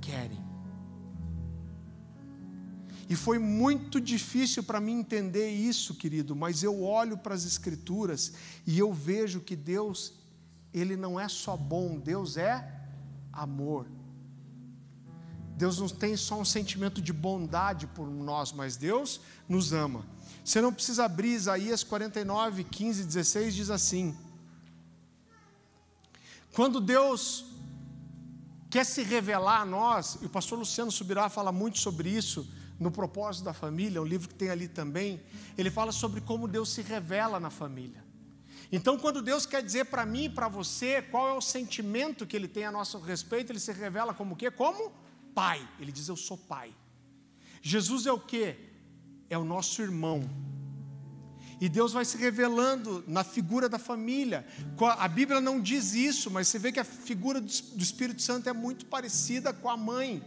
querem. 0.00 0.38
E 3.08 3.16
foi 3.16 3.40
muito 3.40 4.00
difícil 4.00 4.62
para 4.62 4.80
mim 4.80 5.00
entender 5.00 5.50
isso, 5.50 5.96
querido, 5.96 6.36
mas 6.36 6.62
eu 6.62 6.80
olho 6.80 7.18
para 7.18 7.34
as 7.34 7.44
Escrituras 7.44 8.32
e 8.64 8.78
eu 8.78 8.92
vejo 8.92 9.40
que 9.40 9.56
Deus, 9.56 10.12
Ele 10.72 10.96
não 10.96 11.18
é 11.18 11.28
só 11.28 11.56
bom, 11.56 11.98
Deus 11.98 12.36
é 12.36 12.72
amor. 13.32 13.88
Deus 15.58 15.80
não 15.80 15.88
tem 15.88 16.16
só 16.16 16.38
um 16.38 16.44
sentimento 16.44 17.02
de 17.02 17.12
bondade 17.12 17.88
por 17.88 18.08
nós, 18.08 18.52
mas 18.52 18.76
Deus 18.76 19.20
nos 19.48 19.72
ama. 19.72 20.06
Você 20.44 20.60
não 20.60 20.72
precisa 20.72 21.04
abrir 21.04 21.32
Isaías 21.34 21.82
49, 21.82 22.62
15 22.62 23.02
e 23.02 23.04
16, 23.04 23.54
diz 23.56 23.68
assim: 23.68 24.16
Quando 26.52 26.80
Deus 26.80 27.44
quer 28.70 28.86
se 28.86 29.02
revelar 29.02 29.62
a 29.62 29.66
nós, 29.66 30.18
e 30.22 30.26
o 30.26 30.28
pastor 30.28 30.60
Luciano 30.60 30.92
Subirá 30.92 31.28
fala 31.28 31.50
muito 31.50 31.80
sobre 31.80 32.08
isso 32.08 32.48
no 32.78 32.92
Propósito 32.92 33.44
da 33.44 33.52
Família, 33.52 34.00
um 34.00 34.04
livro 34.04 34.28
que 34.28 34.36
tem 34.36 34.50
ali 34.50 34.68
também, 34.68 35.20
ele 35.58 35.72
fala 35.72 35.90
sobre 35.90 36.20
como 36.20 36.46
Deus 36.46 36.68
se 36.68 36.82
revela 36.82 37.40
na 37.40 37.50
família. 37.50 38.04
Então, 38.70 38.96
quando 38.96 39.20
Deus 39.20 39.44
quer 39.44 39.60
dizer 39.60 39.86
para 39.86 40.06
mim 40.06 40.26
e 40.26 40.28
para 40.28 40.46
você 40.46 41.02
qual 41.02 41.28
é 41.28 41.32
o 41.32 41.40
sentimento 41.40 42.24
que 42.24 42.36
Ele 42.36 42.46
tem 42.46 42.64
a 42.64 42.70
nosso 42.70 42.98
respeito, 43.00 43.50
Ele 43.50 43.58
se 43.58 43.72
revela 43.72 44.14
como 44.14 44.34
o 44.34 44.36
quê? 44.36 44.52
Como 44.52 44.92
Pai. 45.34 45.66
Ele 45.78 45.92
diz: 45.92 46.08
Eu 46.08 46.16
sou 46.16 46.36
Pai. 46.36 46.74
Jesus 47.62 48.06
é 48.06 48.12
o 48.12 48.20
quê? 48.20 48.56
é 49.30 49.36
o 49.36 49.44
nosso 49.44 49.82
irmão. 49.82 50.28
E 51.60 51.68
Deus 51.68 51.92
vai 51.92 52.04
se 52.04 52.16
revelando 52.16 53.02
na 53.06 53.24
figura 53.24 53.68
da 53.68 53.78
família. 53.78 54.46
A 54.78 55.08
Bíblia 55.08 55.40
não 55.40 55.60
diz 55.60 55.92
isso, 55.92 56.30
mas 56.30 56.46
você 56.46 56.58
vê 56.58 56.70
que 56.70 56.78
a 56.78 56.84
figura 56.84 57.40
do 57.40 57.82
Espírito 57.82 58.22
Santo 58.22 58.48
é 58.48 58.52
muito 58.52 58.86
parecida 58.86 59.52
com 59.52 59.68
a 59.68 59.76
mãe. 59.76 60.22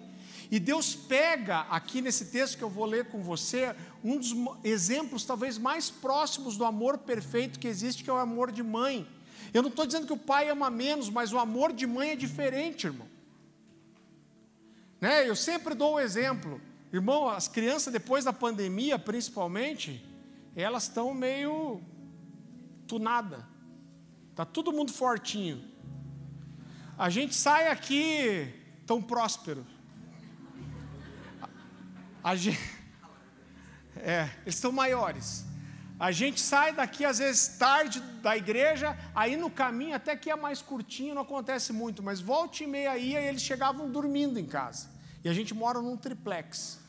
E 0.51 0.59
Deus 0.59 0.93
pega 0.93 1.61
aqui 1.61 2.01
nesse 2.01 2.25
texto 2.25 2.57
que 2.57 2.63
eu 2.63 2.69
vou 2.69 2.85
ler 2.85 3.05
com 3.05 3.23
você, 3.23 3.73
um 4.03 4.17
dos 4.17 4.35
exemplos 4.65 5.23
talvez 5.23 5.57
mais 5.57 5.89
próximos 5.89 6.57
do 6.57 6.65
amor 6.65 6.97
perfeito 6.97 7.57
que 7.57 7.67
existe, 7.67 8.03
que 8.03 8.09
é 8.09 8.13
o 8.13 8.17
amor 8.17 8.51
de 8.51 8.61
mãe. 8.61 9.07
Eu 9.53 9.61
não 9.61 9.69
estou 9.69 9.85
dizendo 9.85 10.05
que 10.05 10.13
o 10.13 10.17
pai 10.17 10.49
ama 10.49 10.69
menos, 10.69 11.09
mas 11.09 11.31
o 11.31 11.39
amor 11.39 11.71
de 11.71 11.87
mãe 11.87 12.09
é 12.09 12.15
diferente, 12.17 12.87
irmão. 12.87 13.07
Né? 15.01 15.27
Eu 15.27 15.35
sempre 15.35 15.73
dou 15.73 15.95
o 15.95 15.99
exemplo. 15.99 16.61
Irmão, 16.93 17.27
as 17.27 17.47
crianças 17.47 17.91
depois 17.91 18.23
da 18.23 18.31
pandemia, 18.31 18.99
principalmente, 18.99 20.05
elas 20.55 20.83
estão 20.83 21.11
meio 21.13 21.81
tunada. 22.87 23.47
Tá 24.35 24.45
todo 24.45 24.71
mundo 24.71 24.93
fortinho. 24.93 25.63
A 26.97 27.09
gente 27.09 27.33
sai 27.33 27.69
aqui 27.69 28.53
tão 28.85 29.01
próspero. 29.01 29.65
A 32.23 32.35
gente, 32.35 32.59
é, 33.97 34.29
eles 34.43 34.55
estão 34.55 34.71
maiores. 34.71 35.45
A 35.99 36.11
gente 36.11 36.41
sai 36.41 36.73
daqui 36.73 37.05
às 37.05 37.19
vezes 37.19 37.57
tarde 37.59 37.99
da 38.21 38.35
igreja, 38.35 38.97
aí 39.15 39.37
no 39.37 39.49
caminho 39.49 39.95
até 39.95 40.15
que 40.15 40.29
é 40.29 40.35
mais 40.35 40.61
curtinho, 40.61 41.15
não 41.15 41.21
acontece 41.21 41.71
muito, 41.71 42.01
mas 42.01 42.19
volta 42.19 42.63
e 42.63 42.67
meia 42.67 42.97
ia 42.97 43.21
e 43.21 43.27
eles 43.27 43.41
chegavam 43.41 43.89
dormindo 43.89 44.39
em 44.39 44.45
casa. 44.45 44.90
E 45.24 45.30
a 45.30 45.34
gente 45.34 45.53
mora 45.53 45.82
num 45.82 45.95
triplex. 45.97 46.80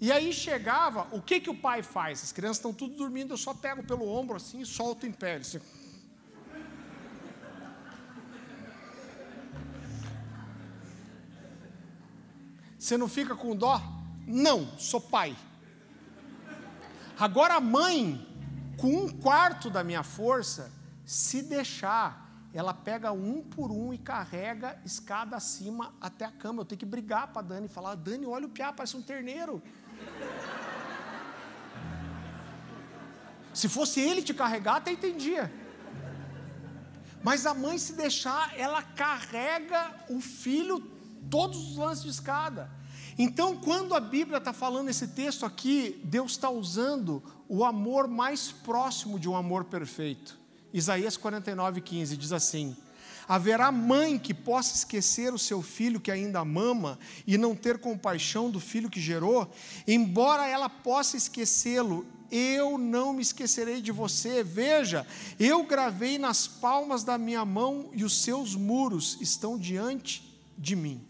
E 0.00 0.10
aí 0.10 0.32
chegava, 0.32 1.06
o 1.12 1.20
que, 1.20 1.40
que 1.40 1.50
o 1.50 1.54
pai 1.54 1.82
faz? 1.82 2.22
As 2.24 2.32
crianças 2.32 2.56
estão 2.56 2.72
tudo 2.72 2.96
dormindo, 2.96 3.34
eu 3.34 3.36
só 3.36 3.52
pego 3.52 3.82
pelo 3.82 4.08
ombro 4.08 4.36
assim 4.36 4.60
e 4.60 4.66
solto 4.66 5.06
em 5.06 5.12
pé. 5.12 5.36
Assim. 5.36 5.60
Você 12.78 12.96
não 12.96 13.08
fica 13.08 13.36
com 13.36 13.54
dó? 13.54 13.80
Não, 14.26 14.78
sou 14.78 15.00
pai. 15.00 15.36
Agora 17.18 17.56
a 17.56 17.60
mãe, 17.60 18.26
com 18.78 19.04
um 19.04 19.08
quarto 19.10 19.68
da 19.68 19.84
minha 19.84 20.02
força, 20.02 20.72
se 21.04 21.42
deixar, 21.42 22.19
ela 22.52 22.74
pega 22.74 23.12
um 23.12 23.42
por 23.42 23.70
um 23.70 23.92
e 23.92 23.98
carrega 23.98 24.80
escada 24.84 25.36
acima 25.36 25.94
até 26.00 26.24
a 26.24 26.32
cama. 26.32 26.62
Eu 26.62 26.64
tenho 26.64 26.78
que 26.78 26.86
brigar 26.86 27.28
para 27.28 27.42
Dani 27.42 27.66
e 27.66 27.68
falar: 27.68 27.94
Dani, 27.94 28.26
olha 28.26 28.46
o 28.46 28.50
piá, 28.50 28.72
parece 28.72 28.96
um 28.96 29.02
terneiro. 29.02 29.62
Se 33.52 33.68
fosse 33.68 34.00
ele 34.00 34.22
te 34.22 34.34
carregar, 34.34 34.76
até 34.76 34.92
entendia. 34.92 35.52
Mas 37.22 37.44
a 37.44 37.52
mãe, 37.52 37.78
se 37.78 37.92
deixar, 37.92 38.58
ela 38.58 38.82
carrega 38.82 39.94
o 40.08 40.20
filho 40.20 40.80
todos 41.28 41.70
os 41.70 41.76
lances 41.76 42.04
de 42.04 42.10
escada. 42.10 42.70
Então, 43.18 43.56
quando 43.56 43.94
a 43.94 44.00
Bíblia 44.00 44.38
está 44.38 44.52
falando 44.52 44.88
esse 44.88 45.08
texto 45.08 45.44
aqui, 45.44 46.00
Deus 46.04 46.32
está 46.32 46.48
usando 46.48 47.22
o 47.48 47.64
amor 47.64 48.08
mais 48.08 48.50
próximo 48.50 49.18
de 49.18 49.28
um 49.28 49.36
amor 49.36 49.64
perfeito, 49.64 50.39
Isaías 50.72 51.16
49, 51.16 51.80
15 51.80 52.16
diz 52.16 52.32
assim: 52.32 52.76
Haverá 53.28 53.70
mãe 53.70 54.18
que 54.18 54.34
possa 54.34 54.74
esquecer 54.74 55.32
o 55.32 55.38
seu 55.38 55.62
filho 55.62 56.00
que 56.00 56.10
ainda 56.10 56.44
mama 56.44 56.98
e 57.26 57.38
não 57.38 57.54
ter 57.54 57.78
compaixão 57.78 58.50
do 58.50 58.58
filho 58.58 58.90
que 58.90 59.00
gerou? 59.00 59.50
Embora 59.86 60.48
ela 60.48 60.68
possa 60.68 61.16
esquecê-lo, 61.16 62.06
eu 62.30 62.78
não 62.78 63.12
me 63.12 63.22
esquecerei 63.22 63.80
de 63.80 63.92
você. 63.92 64.42
Veja, 64.42 65.06
eu 65.38 65.64
gravei 65.64 66.18
nas 66.18 66.46
palmas 66.46 67.04
da 67.04 67.18
minha 67.18 67.44
mão 67.44 67.90
e 67.92 68.04
os 68.04 68.22
seus 68.22 68.54
muros 68.54 69.16
estão 69.20 69.58
diante 69.58 70.40
de 70.56 70.74
mim. 70.76 71.06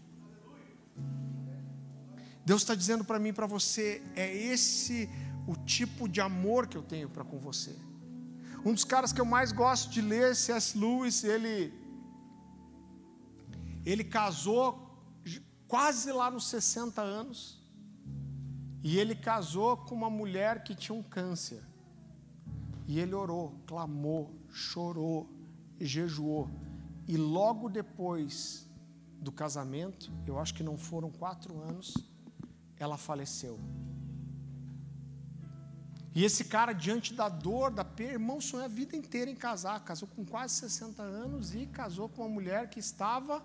Deus 2.45 2.61
está 2.61 2.75
dizendo 2.75 3.03
para 3.03 3.19
mim 3.19 3.29
e 3.29 3.33
para 3.33 3.47
você: 3.47 4.01
é 4.15 4.35
esse 4.35 5.09
o 5.47 5.55
tipo 5.55 6.07
de 6.07 6.21
amor 6.21 6.67
que 6.67 6.77
eu 6.77 6.83
tenho 6.83 7.09
para 7.09 7.23
com 7.23 7.39
você. 7.39 7.75
Um 8.63 8.73
dos 8.73 8.83
caras 8.83 9.11
que 9.11 9.19
eu 9.19 9.25
mais 9.25 9.51
gosto 9.51 9.89
de 9.89 10.01
ler, 10.01 10.35
C.S. 10.35 10.77
Lewis, 10.77 11.23
ele 11.23 11.73
ele 13.83 14.03
casou 14.03 14.87
quase 15.67 16.11
lá 16.11 16.29
nos 16.29 16.47
60 16.47 17.01
anos. 17.01 17.59
E 18.83 18.97
ele 18.97 19.15
casou 19.15 19.77
com 19.77 19.95
uma 19.95 20.09
mulher 20.09 20.63
que 20.63 20.75
tinha 20.75 20.95
um 20.95 21.03
câncer. 21.03 21.63
E 22.87 22.99
ele 22.99 23.13
orou, 23.13 23.55
clamou, 23.65 24.35
chorou, 24.49 25.29
jejuou. 25.79 26.49
E 27.07 27.15
logo 27.17 27.69
depois 27.69 28.67
do 29.19 29.31
casamento, 29.31 30.11
eu 30.25 30.39
acho 30.39 30.53
que 30.53 30.63
não 30.63 30.77
foram 30.77 31.11
quatro 31.11 31.61
anos, 31.61 31.93
ela 32.77 32.97
faleceu. 32.97 33.59
E 36.13 36.25
esse 36.25 36.45
cara, 36.45 36.73
diante 36.73 37.13
da 37.13 37.29
dor, 37.29 37.71
da 37.71 37.85
perda, 37.85 38.13
irmão, 38.13 38.41
sonhou 38.41 38.65
a 38.65 38.67
vida 38.67 38.95
inteira 38.95 39.31
em 39.31 39.35
casar. 39.35 39.79
Casou 39.79 40.07
com 40.09 40.25
quase 40.25 40.55
60 40.55 41.01
anos 41.01 41.55
e 41.55 41.65
casou 41.67 42.09
com 42.09 42.21
uma 42.23 42.29
mulher 42.29 42.69
que 42.69 42.79
estava 42.79 43.43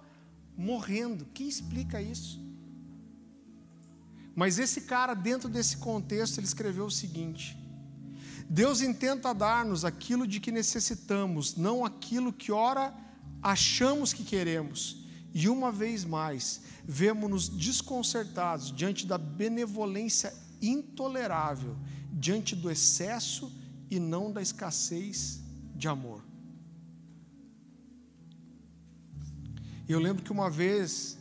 morrendo. 0.56 1.26
Quem 1.32 1.48
explica 1.48 2.02
isso? 2.02 2.44
Mas 4.34 4.58
esse 4.58 4.82
cara, 4.82 5.14
dentro 5.14 5.48
desse 5.48 5.76
contexto, 5.78 6.38
ele 6.38 6.46
escreveu 6.46 6.86
o 6.86 6.90
seguinte: 6.90 7.56
Deus 8.50 8.80
intenta 8.80 9.32
dar-nos 9.32 9.84
aquilo 9.84 10.26
de 10.26 10.40
que 10.40 10.50
necessitamos, 10.50 11.56
não 11.56 11.84
aquilo 11.84 12.32
que 12.32 12.50
ora 12.50 12.92
achamos 13.42 14.12
que 14.12 14.24
queremos. 14.24 15.04
E 15.32 15.48
uma 15.48 15.70
vez 15.70 16.04
mais, 16.04 16.62
vemos-nos 16.84 17.48
desconcertados 17.48 18.74
diante 18.74 19.06
da 19.06 19.18
benevolência 19.18 20.32
intolerável, 20.62 21.76
diante 22.18 22.56
do 22.56 22.70
excesso 22.70 23.52
e 23.90 24.00
não 24.00 24.32
da 24.32 24.40
escassez 24.40 25.42
de 25.74 25.86
amor. 25.86 26.24
Eu 29.86 30.00
lembro 30.00 30.24
que 30.24 30.32
uma 30.32 30.48
vez, 30.48 31.18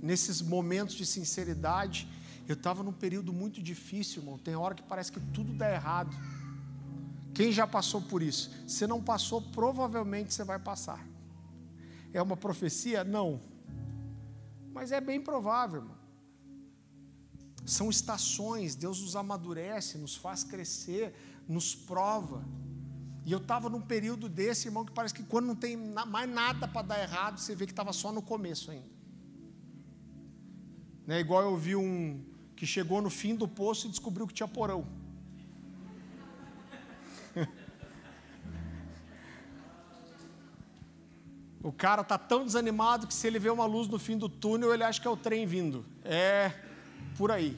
nesses 0.00 0.42
momentos 0.42 0.94
de 0.94 1.06
sinceridade, 1.06 2.06
eu 2.46 2.52
estava 2.52 2.82
num 2.82 2.92
período 2.92 3.32
muito 3.32 3.62
difícil, 3.62 4.20
irmão. 4.20 4.38
Tem 4.38 4.54
hora 4.54 4.74
que 4.74 4.82
parece 4.82 5.10
que 5.10 5.18
tudo 5.32 5.54
dá 5.54 5.72
errado. 5.72 6.14
Quem 7.34 7.50
já 7.50 7.66
passou 7.66 8.02
por 8.02 8.22
isso? 8.22 8.50
Se 8.68 8.86
não 8.86 9.02
passou, 9.02 9.40
provavelmente 9.40 10.34
você 10.34 10.44
vai 10.44 10.58
passar. 10.58 11.04
É 12.12 12.20
uma 12.22 12.36
profecia? 12.36 13.02
Não. 13.02 13.40
Mas 14.72 14.92
é 14.92 15.00
bem 15.00 15.20
provável, 15.20 15.80
irmão. 15.80 15.95
São 17.66 17.90
estações, 17.90 18.76
Deus 18.76 19.02
nos 19.02 19.16
amadurece, 19.16 19.98
nos 19.98 20.14
faz 20.14 20.44
crescer, 20.44 21.12
nos 21.48 21.74
prova. 21.74 22.44
E 23.24 23.32
eu 23.32 23.38
estava 23.38 23.68
num 23.68 23.80
período 23.80 24.28
desse, 24.28 24.68
irmão, 24.68 24.84
que 24.84 24.92
parece 24.92 25.12
que 25.12 25.24
quando 25.24 25.46
não 25.46 25.56
tem 25.56 25.76
mais 25.76 26.30
nada 26.30 26.68
para 26.68 26.82
dar 26.86 27.02
errado, 27.02 27.40
você 27.40 27.56
vê 27.56 27.66
que 27.66 27.72
estava 27.72 27.92
só 27.92 28.12
no 28.12 28.22
começo 28.22 28.70
ainda. 28.70 28.94
Né, 31.04 31.18
igual 31.18 31.42
eu 31.42 31.56
vi 31.56 31.74
um 31.74 32.24
que 32.54 32.64
chegou 32.64 33.02
no 33.02 33.10
fim 33.10 33.34
do 33.34 33.48
poço 33.48 33.88
e 33.88 33.90
descobriu 33.90 34.28
que 34.28 34.34
tinha 34.34 34.46
porão. 34.46 34.86
o 41.64 41.72
cara 41.72 42.04
tá 42.04 42.16
tão 42.16 42.44
desanimado 42.44 43.08
que 43.08 43.14
se 43.14 43.26
ele 43.26 43.40
vê 43.40 43.50
uma 43.50 43.66
luz 43.66 43.88
no 43.88 43.98
fim 43.98 44.16
do 44.16 44.28
túnel, 44.28 44.72
ele 44.72 44.84
acha 44.84 45.00
que 45.00 45.08
é 45.08 45.10
o 45.10 45.16
trem 45.16 45.44
vindo. 45.46 45.84
É 46.04 46.65
por 47.16 47.30
aí. 47.30 47.56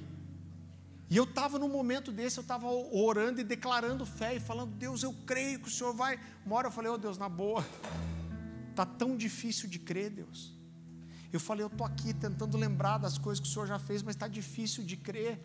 E 1.11 1.17
eu 1.17 1.25
estava 1.25 1.59
num 1.59 1.69
momento 1.69 2.13
desse, 2.13 2.39
eu 2.39 2.43
estava 2.43 2.67
orando 2.67 3.41
e 3.41 3.45
declarando 3.45 4.05
fé 4.05 4.37
e 4.37 4.41
falando, 4.41 4.73
Deus, 4.75 5.03
eu 5.03 5.15
creio 5.27 5.59
que 5.59 5.69
o 5.69 5.71
Senhor 5.71 5.95
vai. 5.95 6.21
Uma 6.45 6.57
hora 6.57 6.69
eu 6.69 6.73
falei, 6.73 6.91
oh 6.91 6.99
Deus, 6.99 7.17
na 7.17 7.29
boa, 7.29 7.65
está 8.71 8.85
tão 9.01 9.17
difícil 9.17 9.69
de 9.69 9.79
crer, 9.79 10.11
Deus. 10.11 10.55
Eu 11.33 11.41
falei, 11.41 11.63
eu 11.63 11.69
estou 11.69 11.87
aqui 11.87 12.13
tentando 12.13 12.57
lembrar 12.57 12.99
das 12.99 13.17
coisas 13.17 13.41
que 13.41 13.49
o 13.49 13.51
Senhor 13.51 13.67
já 13.67 13.79
fez, 13.79 14.03
mas 14.03 14.15
está 14.15 14.29
difícil 14.29 14.85
de 14.85 14.97
crer. 14.97 15.41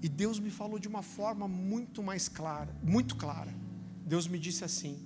E 0.00 0.08
Deus 0.08 0.38
me 0.38 0.50
falou 0.50 0.78
de 0.78 0.88
uma 0.88 1.02
forma 1.02 1.48
muito 1.48 2.02
mais 2.02 2.28
clara, 2.28 2.74
muito 2.82 3.16
clara. 3.16 3.54
Deus 4.06 4.26
me 4.26 4.38
disse 4.38 4.64
assim: 4.64 4.98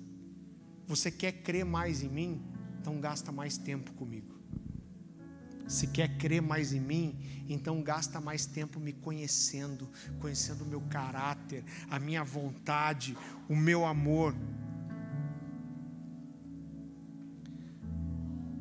Você 0.87 1.11
quer 1.11 1.33
crer 1.33 1.65
mais 1.65 2.03
em 2.03 2.09
mim? 2.09 2.43
Então 2.81 3.01
gasta 3.01 3.33
mais 3.33 3.57
tempo 3.57 3.93
comigo. 3.93 4.32
Se 5.67 5.87
quer 5.87 6.17
crer 6.19 6.43
mais 6.43 6.73
em 6.73 6.81
mim, 6.81 7.19
então 7.49 7.83
gasta 7.83 8.21
mais 8.21 8.47
tempo 8.47 8.79
me 8.79 8.93
conhecendo, 8.93 9.89
conhecendo 10.21 10.65
o 10.65 10.67
meu 10.67 10.81
caráter, 10.83 11.65
a 11.91 11.99
minha 11.99 12.25
vontade, 12.25 13.17
o 13.49 13.57
meu 13.57 13.87
amor. 13.87 14.35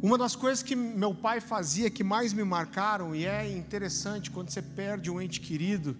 Uma 0.01 0.17
das 0.17 0.35
coisas 0.35 0.63
que 0.63 0.75
meu 0.75 1.13
pai 1.13 1.39
fazia 1.39 1.89
que 1.89 2.03
mais 2.03 2.33
me 2.33 2.43
marcaram, 2.43 3.15
e 3.15 3.25
é 3.25 3.55
interessante, 3.55 4.31
quando 4.31 4.49
você 4.49 4.61
perde 4.61 5.11
um 5.11 5.21
ente 5.21 5.39
querido, 5.39 5.95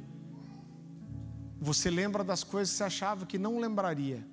você 1.59 1.91
lembra 1.91 2.23
das 2.23 2.43
coisas 2.43 2.71
que 2.71 2.77
você 2.77 2.83
achava 2.83 3.25
que 3.27 3.37
não 3.37 3.59
lembraria. 3.59 4.25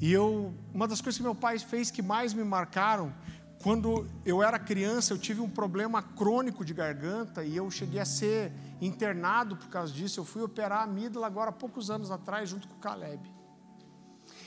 E 0.00 0.10
eu, 0.10 0.54
uma 0.72 0.88
das 0.88 1.00
coisas 1.02 1.18
que 1.18 1.22
meu 1.22 1.34
pai 1.34 1.58
fez 1.58 1.90
que 1.90 2.00
mais 2.00 2.32
me 2.32 2.42
marcaram 2.42 3.14
quando 3.62 4.08
eu 4.26 4.42
era 4.42 4.58
criança, 4.58 5.12
eu 5.12 5.18
tive 5.18 5.40
um 5.40 5.48
problema 5.48 6.02
crônico 6.02 6.64
de 6.64 6.74
garganta 6.74 7.44
e 7.44 7.56
eu 7.56 7.70
cheguei 7.70 8.00
a 8.00 8.04
ser 8.04 8.52
internado 8.80 9.56
por 9.56 9.68
causa 9.68 9.92
disso. 9.92 10.18
Eu 10.18 10.24
fui 10.24 10.42
operar 10.42 10.80
a 10.80 10.82
amígdala 10.82 11.28
agora 11.28 11.50
há 11.50 11.52
poucos 11.52 11.88
anos 11.88 12.10
atrás, 12.10 12.48
junto 12.48 12.66
com 12.66 12.74
o 12.74 12.78
Caleb. 12.78 13.22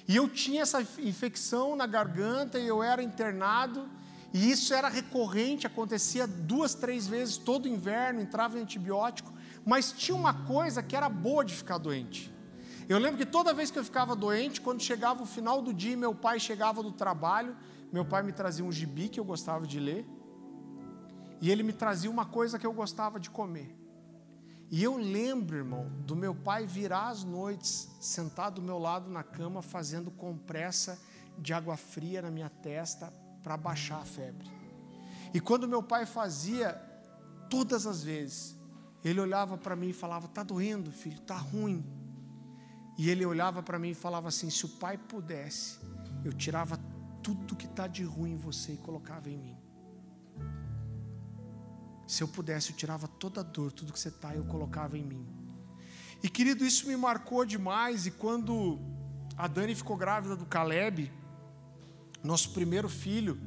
E 0.05 0.15
eu 0.15 0.27
tinha 0.27 0.61
essa 0.61 0.81
infecção 0.99 1.75
na 1.77 1.87
garganta 1.87 2.59
e 2.59 2.67
eu 2.67 2.83
era 2.83 3.01
internado. 3.01 3.87
E 4.33 4.51
isso 4.51 4.73
era 4.73 4.89
recorrente, 4.89 5.65
acontecia 5.65 6.27
duas, 6.27 6.75
três 6.75 7.07
vezes 7.07 7.37
todo 7.37 7.69
inverno, 7.69 8.19
entrava 8.19 8.59
em 8.59 8.63
antibiótico. 8.63 9.31
Mas 9.65 9.93
tinha 9.93 10.15
uma 10.15 10.45
coisa 10.45 10.83
que 10.83 10.93
era 10.93 11.07
boa 11.07 11.45
de 11.45 11.55
ficar 11.55 11.77
doente. 11.77 12.29
Eu 12.89 12.99
lembro 12.99 13.17
que 13.17 13.25
toda 13.25 13.53
vez 13.53 13.71
que 13.71 13.79
eu 13.79 13.83
ficava 13.83 14.13
doente, 14.13 14.59
quando 14.59 14.81
chegava 14.81 15.23
o 15.23 15.25
final 15.25 15.61
do 15.61 15.73
dia, 15.73 15.95
meu 15.95 16.13
pai 16.13 16.39
chegava 16.39 16.83
do 16.83 16.91
trabalho, 16.91 17.55
meu 17.91 18.05
pai 18.05 18.23
me 18.23 18.31
trazia 18.31 18.65
um 18.65 18.71
gibi 18.71 19.09
que 19.09 19.19
eu 19.19 19.25
gostava 19.25 19.65
de 19.65 19.79
ler, 19.79 20.05
e 21.41 21.51
ele 21.51 21.63
me 21.63 21.73
trazia 21.73 22.09
uma 22.09 22.25
coisa 22.25 22.57
que 22.57 22.65
eu 22.65 22.73
gostava 22.73 23.19
de 23.19 23.29
comer. 23.29 23.75
E 24.71 24.83
eu 24.83 24.97
lembro, 24.97 25.57
irmão, 25.57 25.91
do 26.05 26.15
meu 26.15 26.33
pai 26.33 26.65
virar 26.65 27.09
às 27.09 27.23
noites, 27.23 27.89
sentado 27.99 28.55
do 28.55 28.61
meu 28.61 28.79
lado 28.79 29.09
na 29.09 29.23
cama, 29.23 29.61
fazendo 29.61 30.09
compressa 30.09 30.99
de 31.37 31.53
água 31.53 31.77
fria 31.77 32.21
na 32.21 32.31
minha 32.31 32.49
testa 32.49 33.13
para 33.43 33.55
baixar 33.55 34.01
a 34.01 34.05
febre. 34.05 34.49
E 35.33 35.39
quando 35.39 35.67
meu 35.67 35.83
pai 35.83 36.05
fazia, 36.05 36.73
todas 37.49 37.85
as 37.85 38.03
vezes, 38.03 38.55
ele 39.03 39.19
olhava 39.19 39.57
para 39.57 39.75
mim 39.75 39.89
e 39.89 39.93
falava: 39.93 40.27
"Tá 40.27 40.41
doendo, 40.41 40.91
filho, 40.91 41.19
tá 41.19 41.37
ruim". 41.37 41.85
E 42.97 43.09
ele 43.09 43.25
olhava 43.25 43.61
para 43.61 43.77
mim 43.77 43.89
e 43.89 43.93
falava 43.93 44.29
assim: 44.29 44.49
"Se 44.49 44.65
o 44.65 44.69
pai 44.69 44.97
pudesse, 44.97 45.79
eu 46.23 46.33
tirava 46.33 46.77
tudo 47.25 47.55
que 47.55 47.65
está 47.65 47.87
de 47.87 48.03
ruim 48.03 48.33
em 48.33 48.37
você 48.37 48.73
e 48.73 48.77
colocava 48.77 49.27
em 49.31 49.37
mim. 49.37 49.57
Se 52.07 52.21
eu 52.21 52.27
pudesse, 52.27 52.69
eu 52.69 52.77
tirava 52.77 53.07
toda 53.07 53.39
a 53.41 53.43
dor, 53.43 53.71
tudo 53.71 53.91
que 53.91 53.99
você 53.99 54.09
está, 54.09 54.35
eu 54.35 54.45
colocava 54.45 54.95
em 54.95 55.03
mim. 55.03 55.25
E 56.21 56.29
querido, 56.29 56.63
isso 56.63 56.87
me 56.87 56.95
marcou 56.95 57.43
demais. 57.43 58.05
E 58.05 58.11
quando 58.11 58.79
a 59.35 59.47
Dani 59.47 59.73
ficou 59.73 59.97
grávida 59.97 60.35
do 60.35 60.45
Caleb, 60.45 61.11
nosso 62.23 62.51
primeiro 62.51 62.87
filho, 62.87 63.39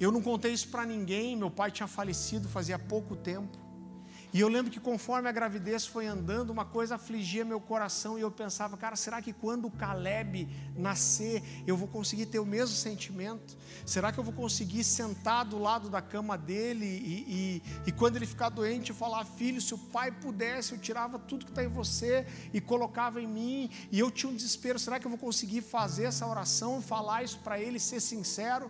eu 0.00 0.10
não 0.10 0.20
contei 0.20 0.52
isso 0.52 0.68
para 0.68 0.84
ninguém. 0.84 1.36
Meu 1.36 1.52
pai 1.52 1.70
tinha 1.70 1.86
falecido 1.86 2.48
fazia 2.48 2.76
pouco 2.76 3.14
tempo. 3.14 3.56
E 4.34 4.40
eu 4.40 4.48
lembro 4.48 4.68
que 4.68 4.80
conforme 4.80 5.28
a 5.28 5.32
gravidez 5.32 5.86
foi 5.86 6.08
andando, 6.08 6.50
uma 6.50 6.64
coisa 6.64 6.96
afligia 6.96 7.44
meu 7.44 7.60
coração 7.60 8.18
e 8.18 8.22
eu 8.22 8.32
pensava, 8.32 8.76
cara, 8.76 8.96
será 8.96 9.22
que 9.22 9.32
quando 9.32 9.66
o 9.66 9.70
Caleb 9.70 10.48
nascer, 10.76 11.40
eu 11.64 11.76
vou 11.76 11.86
conseguir 11.86 12.26
ter 12.26 12.40
o 12.40 12.44
mesmo 12.44 12.74
sentimento? 12.74 13.56
Será 13.86 14.10
que 14.10 14.18
eu 14.18 14.24
vou 14.24 14.34
conseguir 14.34 14.82
sentar 14.82 15.44
do 15.44 15.56
lado 15.56 15.88
da 15.88 16.02
cama 16.02 16.36
dele 16.36 16.84
e, 16.84 17.14
e, 17.28 17.62
e 17.86 17.92
quando 17.92 18.16
ele 18.16 18.26
ficar 18.26 18.48
doente, 18.48 18.90
eu 18.90 18.96
falar, 18.96 19.24
filho, 19.24 19.60
se 19.60 19.72
o 19.72 19.78
pai 19.78 20.10
pudesse, 20.10 20.72
eu 20.72 20.78
tirava 20.78 21.16
tudo 21.16 21.44
que 21.44 21.52
está 21.52 21.62
em 21.62 21.68
você 21.68 22.26
e 22.52 22.60
colocava 22.60 23.22
em 23.22 23.28
mim, 23.28 23.70
e 23.92 24.00
eu 24.00 24.10
tinha 24.10 24.32
um 24.32 24.34
desespero, 24.34 24.80
será 24.80 24.98
que 24.98 25.06
eu 25.06 25.10
vou 25.10 25.18
conseguir 25.18 25.62
fazer 25.62 26.06
essa 26.06 26.26
oração, 26.26 26.82
falar 26.82 27.22
isso 27.22 27.38
para 27.38 27.60
ele, 27.60 27.78
ser 27.78 28.00
sincero? 28.00 28.68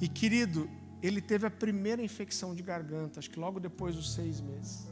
E 0.00 0.08
querido, 0.08 0.68
ele 1.02 1.20
teve 1.20 1.46
a 1.46 1.50
primeira 1.50 2.02
infecção 2.02 2.54
de 2.54 2.62
garganta, 2.62 3.18
acho 3.18 3.30
que 3.30 3.38
logo 3.38 3.58
depois 3.58 3.96
dos 3.96 4.14
seis 4.14 4.40
meses. 4.40 4.86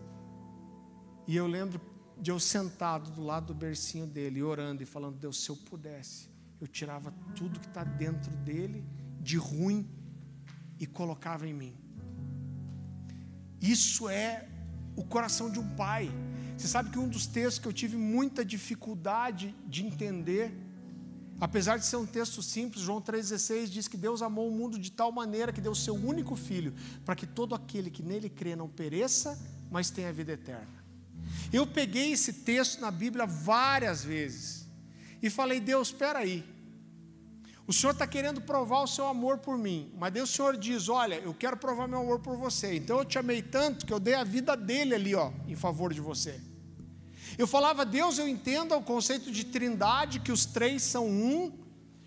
E 1.27 1.37
eu 1.37 1.47
lembro 1.47 1.81
de 2.19 2.31
eu 2.31 2.41
sentado 2.41 3.11
do 3.13 3.23
lado 3.23 3.47
do 3.47 3.55
bercinho 3.55 4.07
dele, 4.07 4.43
orando 4.43 4.83
e 4.83 4.87
falando: 4.87 5.17
Deus, 5.17 5.43
se 5.43 5.51
eu 5.51 5.57
pudesse, 5.57 6.29
eu 6.61 6.67
tirava 6.67 7.13
tudo 7.37 7.61
que 7.61 7.67
está 7.67 7.85
dentro 7.85 8.31
dele 8.39 8.85
de 9.21 9.37
ruim 9.37 9.89
e 10.79 10.87
colocava 10.87 11.47
em 11.47 11.55
mim. 11.55 11.75
Isso 13.61 14.09
é 14.09 14.49
o 14.97 15.05
coração 15.05 15.51
de 15.51 15.61
um 15.61 15.77
pai. 15.77 16.11
Você 16.57 16.67
sabe 16.67 16.91
que 16.91 16.99
um 16.99 17.09
dos 17.09 17.27
textos 17.27 17.59
que 17.59 17.69
eu 17.69 17.73
tive 17.73 17.97
muita 17.97 18.45
dificuldade 18.45 19.55
de 19.67 19.87
entender 19.87 20.53
Apesar 21.41 21.79
de 21.79 21.87
ser 21.87 21.97
um 21.97 22.05
texto 22.05 22.43
simples, 22.43 22.83
João 22.83 23.01
3,16 23.01 23.67
diz 23.67 23.89
que 23.89 23.97
Deus 23.97 24.21
amou 24.21 24.47
o 24.47 24.53
mundo 24.53 24.79
de 24.79 24.93
tal 24.93 25.11
maneira 25.11 25.53
que 25.53 25.61
deu 25.61 25.73
o 25.73 25.77
seu 25.77 25.95
único 25.95 26.37
filho, 26.37 26.75
para 27.05 27.17
que 27.17 27.27
todo 27.27 27.55
aquele 27.55 27.91
que 27.91 28.03
nele 28.03 28.29
crê 28.29 28.55
não 28.55 28.69
pereça, 28.69 29.39
mas 29.71 29.89
tenha 29.89 30.13
vida 30.13 30.33
eterna. 30.33 30.85
Eu 31.51 31.67
peguei 31.67 32.13
esse 32.13 32.33
texto 32.33 32.81
na 32.81 32.91
Bíblia 32.91 33.25
várias 33.25 34.05
vezes 34.05 34.67
e 35.23 35.31
falei: 35.31 35.61
Deus, 35.61 35.89
espera 35.89 36.19
aí. 36.19 36.45
O 37.67 37.73
Senhor 37.73 37.93
está 37.93 38.07
querendo 38.07 38.41
provar 38.41 38.83
o 38.83 38.87
seu 38.87 39.07
amor 39.07 39.39
por 39.39 39.57
mim, 39.57 39.95
mas 39.97 40.13
Deus 40.13 40.31
o 40.31 40.37
Senhor 40.37 40.57
diz: 40.59 40.89
Olha, 40.91 41.15
eu 41.21 41.33
quero 41.33 41.57
provar 41.57 41.89
meu 41.89 42.01
amor 42.01 42.21
por 42.21 42.37
você. 42.37 42.75
Então 42.75 42.99
eu 42.99 43.05
te 43.05 43.19
amei 43.19 43.41
tanto 43.41 43.87
que 43.87 43.93
eu 43.93 44.01
dei 44.01 44.15
a 44.15 44.25
vida 44.25 44.57
dele 44.57 44.95
ali, 44.95 45.15
ó, 45.15 45.33
em 45.47 45.55
favor 45.55 45.95
de 45.95 46.01
você. 46.01 46.50
Eu 47.39 47.47
falava, 47.47 47.85
Deus, 47.85 48.19
eu 48.19 48.29
entendo 48.29 48.75
o 48.75 48.83
conceito 48.83 49.31
de 49.31 49.45
trindade, 49.45 50.21
que 50.21 50.33
os 50.33 50.45
três 50.45 50.83
são 50.83 51.09
um, 51.09 51.53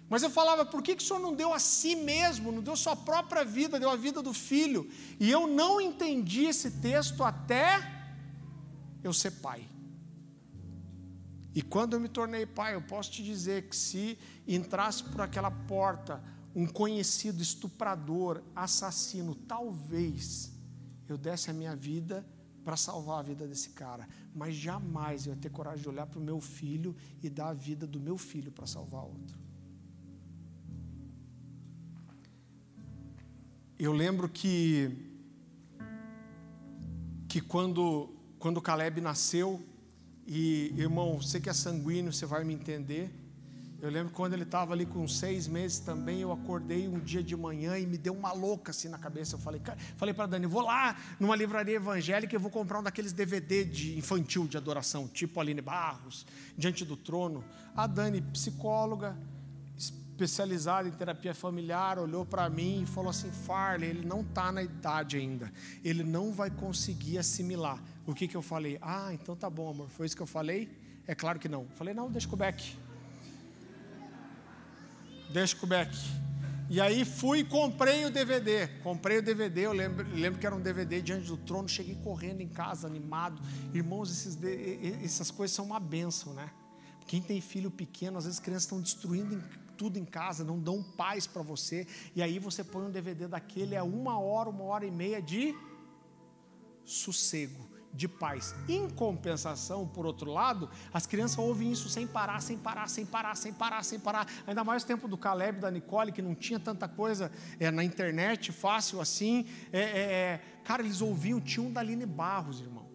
mas 0.09 0.21
eu 0.21 0.29
falava, 0.29 0.65
por 0.65 0.83
que, 0.83 0.95
que 0.95 1.03
o 1.03 1.05
Senhor 1.05 1.19
não 1.19 1.33
deu 1.33 1.53
a 1.53 1.59
si 1.59 1.95
mesmo, 1.95 2.51
não 2.51 2.61
deu 2.61 2.75
sua 2.75 2.95
própria 2.95 3.43
vida, 3.43 3.79
deu 3.79 3.89
a 3.89 3.95
vida 3.95 4.21
do 4.21 4.33
filho? 4.33 4.89
E 5.19 5.29
eu 5.29 5.47
não 5.47 5.81
entendi 5.81 6.45
esse 6.45 6.69
texto 6.69 7.23
até 7.23 7.81
eu 9.03 9.11
ser 9.11 9.31
pai. 9.31 9.67
E 11.55 11.61
quando 11.61 11.93
eu 11.93 11.99
me 11.99 12.09
tornei 12.09 12.45
pai, 12.45 12.75
eu 12.75 12.81
posso 12.81 13.11
te 13.11 13.23
dizer 13.23 13.69
que 13.69 13.75
se 13.75 14.17
entrasse 14.47 15.03
por 15.03 15.21
aquela 15.21 15.51
porta 15.51 16.23
um 16.55 16.67
conhecido 16.67 17.41
estuprador, 17.41 18.43
assassino, 18.55 19.33
talvez 19.35 20.51
eu 21.07 21.17
desse 21.17 21.49
a 21.49 21.53
minha 21.53 21.75
vida 21.75 22.25
para 22.63 22.77
salvar 22.77 23.19
a 23.19 23.23
vida 23.23 23.47
desse 23.47 23.69
cara, 23.71 24.07
mas 24.35 24.55
jamais 24.55 25.25
eu 25.25 25.33
ia 25.33 25.39
ter 25.39 25.49
coragem 25.49 25.81
de 25.81 25.89
olhar 25.89 26.05
para 26.07 26.19
o 26.19 26.23
meu 26.23 26.39
filho 26.39 26.95
e 27.21 27.29
dar 27.29 27.49
a 27.49 27.53
vida 27.53 27.85
do 27.85 27.99
meu 27.99 28.17
filho 28.17 28.51
para 28.51 28.65
salvar 28.65 29.03
outro. 29.03 29.37
Eu 33.77 33.91
lembro 33.91 34.29
que 34.29 35.11
que 37.27 37.41
quando 37.41 38.13
quando 38.39 38.61
Caleb 38.61 38.99
nasceu 39.01 39.61
e 40.27 40.73
irmão, 40.77 41.17
você 41.17 41.39
que 41.39 41.49
é 41.49 41.53
sanguíneo, 41.53 42.11
você 42.11 42.25
vai 42.25 42.43
me 42.43 42.53
entender. 42.53 43.22
Eu 43.83 43.89
lembro 43.89 44.13
quando 44.13 44.31
ele 44.31 44.43
estava 44.43 44.71
ali 44.71 44.85
com 44.85 45.05
seis 45.09 45.45
meses 45.45 45.77
também, 45.77 46.21
eu 46.21 46.31
acordei 46.31 46.87
um 46.87 47.01
dia 47.01 47.21
de 47.21 47.35
manhã 47.35 47.77
e 47.77 47.85
me 47.85 47.97
deu 47.97 48.13
uma 48.13 48.31
louca 48.31 48.71
assim 48.71 48.87
na 48.87 48.97
cabeça. 48.97 49.35
Eu 49.35 49.39
falei, 49.39 49.61
falei 49.97 50.13
para 50.13 50.25
Dani, 50.25 50.45
vou 50.45 50.61
lá 50.61 50.95
numa 51.19 51.35
livraria 51.35 51.75
evangélica 51.75 52.33
e 52.33 52.39
vou 52.39 52.49
comprar 52.49 52.79
um 52.79 52.83
daqueles 52.83 53.11
DVD 53.11 53.65
de 53.65 53.97
infantil 53.97 54.47
de 54.47 54.55
adoração, 54.55 55.05
tipo 55.05 55.37
Aline 55.37 55.59
Barros, 55.59 56.25
Diante 56.57 56.85
do 56.85 56.95
Trono. 56.95 57.43
A 57.75 57.85
Dani, 57.85 58.21
psicóloga, 58.21 59.17
especializada 59.77 60.87
em 60.87 60.91
terapia 60.93 61.35
familiar, 61.35 61.99
olhou 61.99 62.25
para 62.25 62.49
mim 62.49 62.83
e 62.83 62.85
falou 62.85 63.09
assim: 63.09 63.31
Farley, 63.31 63.89
ele 63.89 64.07
não 64.07 64.21
está 64.21 64.49
na 64.49 64.63
idade 64.63 65.17
ainda, 65.17 65.51
ele 65.83 66.05
não 66.05 66.31
vai 66.31 66.49
conseguir 66.49 67.17
assimilar. 67.17 67.83
O 68.07 68.13
que, 68.13 68.29
que 68.29 68.37
eu 68.37 68.41
falei? 68.41 68.77
Ah, 68.81 69.09
então 69.13 69.35
tá 69.35 69.49
bom, 69.49 69.69
amor, 69.69 69.89
foi 69.89 70.05
isso 70.05 70.15
que 70.15 70.21
eu 70.21 70.25
falei? 70.25 70.69
É 71.05 71.13
claro 71.13 71.37
que 71.37 71.49
não. 71.49 71.67
Falei, 71.75 71.93
não, 71.93 72.09
deixa 72.09 72.29
o. 72.29 72.92
Beck. 75.31 75.91
E 76.69 76.81
aí 76.81 77.05
fui 77.05 77.39
e 77.39 77.43
comprei 77.43 78.05
o 78.05 78.09
DVD. 78.09 78.67
Comprei 78.81 79.19
o 79.19 79.21
DVD, 79.21 79.61
eu 79.65 79.73
lembro, 79.73 80.07
lembro 80.13 80.39
que 80.39 80.45
era 80.45 80.55
um 80.55 80.61
DVD 80.61 81.01
diante 81.01 81.27
do 81.27 81.37
trono. 81.37 81.67
Cheguei 81.67 81.95
correndo 81.95 82.41
em 82.41 82.47
casa, 82.47 82.87
animado. 82.87 83.41
Irmãos, 83.73 84.09
esses, 84.11 84.37
essas 85.03 85.29
coisas 85.29 85.55
são 85.55 85.65
uma 85.65 85.79
bênção, 85.79 86.33
né? 86.33 86.49
Quem 87.05 87.21
tem 87.21 87.39
filho 87.41 87.69
pequeno, 87.69 88.17
às 88.17 88.25
vezes 88.25 88.39
as 88.39 88.43
crianças 88.43 88.63
estão 88.63 88.81
destruindo 88.81 89.43
tudo 89.77 89.97
em 89.97 90.05
casa, 90.05 90.43
não 90.43 90.59
dão 90.59 90.81
paz 90.81 91.27
para 91.27 91.41
você. 91.41 91.85
E 92.15 92.21
aí 92.21 92.39
você 92.39 92.63
põe 92.63 92.85
um 92.85 92.91
DVD 92.91 93.27
daquele, 93.27 93.75
é 93.75 93.83
uma 93.83 94.17
hora, 94.19 94.49
uma 94.49 94.63
hora 94.63 94.85
e 94.85 94.91
meia 94.91 95.21
de 95.21 95.53
sossego 96.85 97.72
de 97.93 98.07
paz. 98.07 98.55
Em 98.67 98.89
compensação, 98.89 99.87
por 99.87 100.05
outro 100.05 100.31
lado, 100.31 100.69
as 100.91 101.05
crianças 101.05 101.37
ouvem 101.37 101.71
isso 101.71 101.87
sem 101.87 102.07
parar, 102.07 102.41
sem 102.41 102.57
parar, 102.57 102.89
sem 102.89 103.05
parar, 103.05 103.35
sem 103.35 103.53
parar, 103.53 103.83
sem 103.83 103.99
parar. 103.99 104.27
Ainda 104.47 104.63
mais 104.63 104.83
o 104.83 104.85
tempo 104.87 105.07
do 105.07 105.17
Caleb, 105.17 105.59
da 105.59 105.69
Nicole, 105.69 106.11
que 106.11 106.21
não 106.21 106.33
tinha 106.33 106.59
tanta 106.59 106.87
coisa 106.87 107.31
é, 107.59 107.69
na 107.69 107.83
internet 107.83 108.51
fácil 108.51 108.99
assim. 108.99 109.45
É, 109.71 109.79
é, 109.79 109.83
é 109.83 110.41
cara, 110.63 110.81
eles 110.81 111.01
ouviam, 111.01 111.39
tinha 111.39 111.65
um 111.65 111.71
da 111.71 111.81
Aline 111.81 112.05
Barros, 112.05 112.61
irmão, 112.61 112.87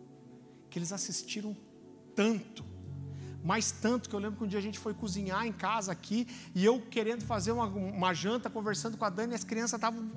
que 0.68 0.78
eles 0.78 0.92
assistiram 0.92 1.56
tanto. 2.14 2.64
Mais 3.44 3.70
tanto 3.70 4.08
que 4.08 4.14
eu 4.14 4.18
lembro 4.18 4.36
que 4.36 4.44
um 4.44 4.48
dia 4.48 4.58
a 4.58 4.62
gente 4.62 4.78
foi 4.78 4.92
cozinhar 4.92 5.46
em 5.46 5.52
casa 5.52 5.92
aqui 5.92 6.26
e 6.54 6.64
eu 6.64 6.80
querendo 6.80 7.24
fazer 7.24 7.52
uma, 7.52 7.66
uma 7.66 8.12
janta, 8.12 8.50
conversando 8.50 8.96
com 8.96 9.04
a 9.04 9.10
Dani, 9.10 9.34
as 9.34 9.44
crianças 9.44 9.74
estavam 9.74 10.10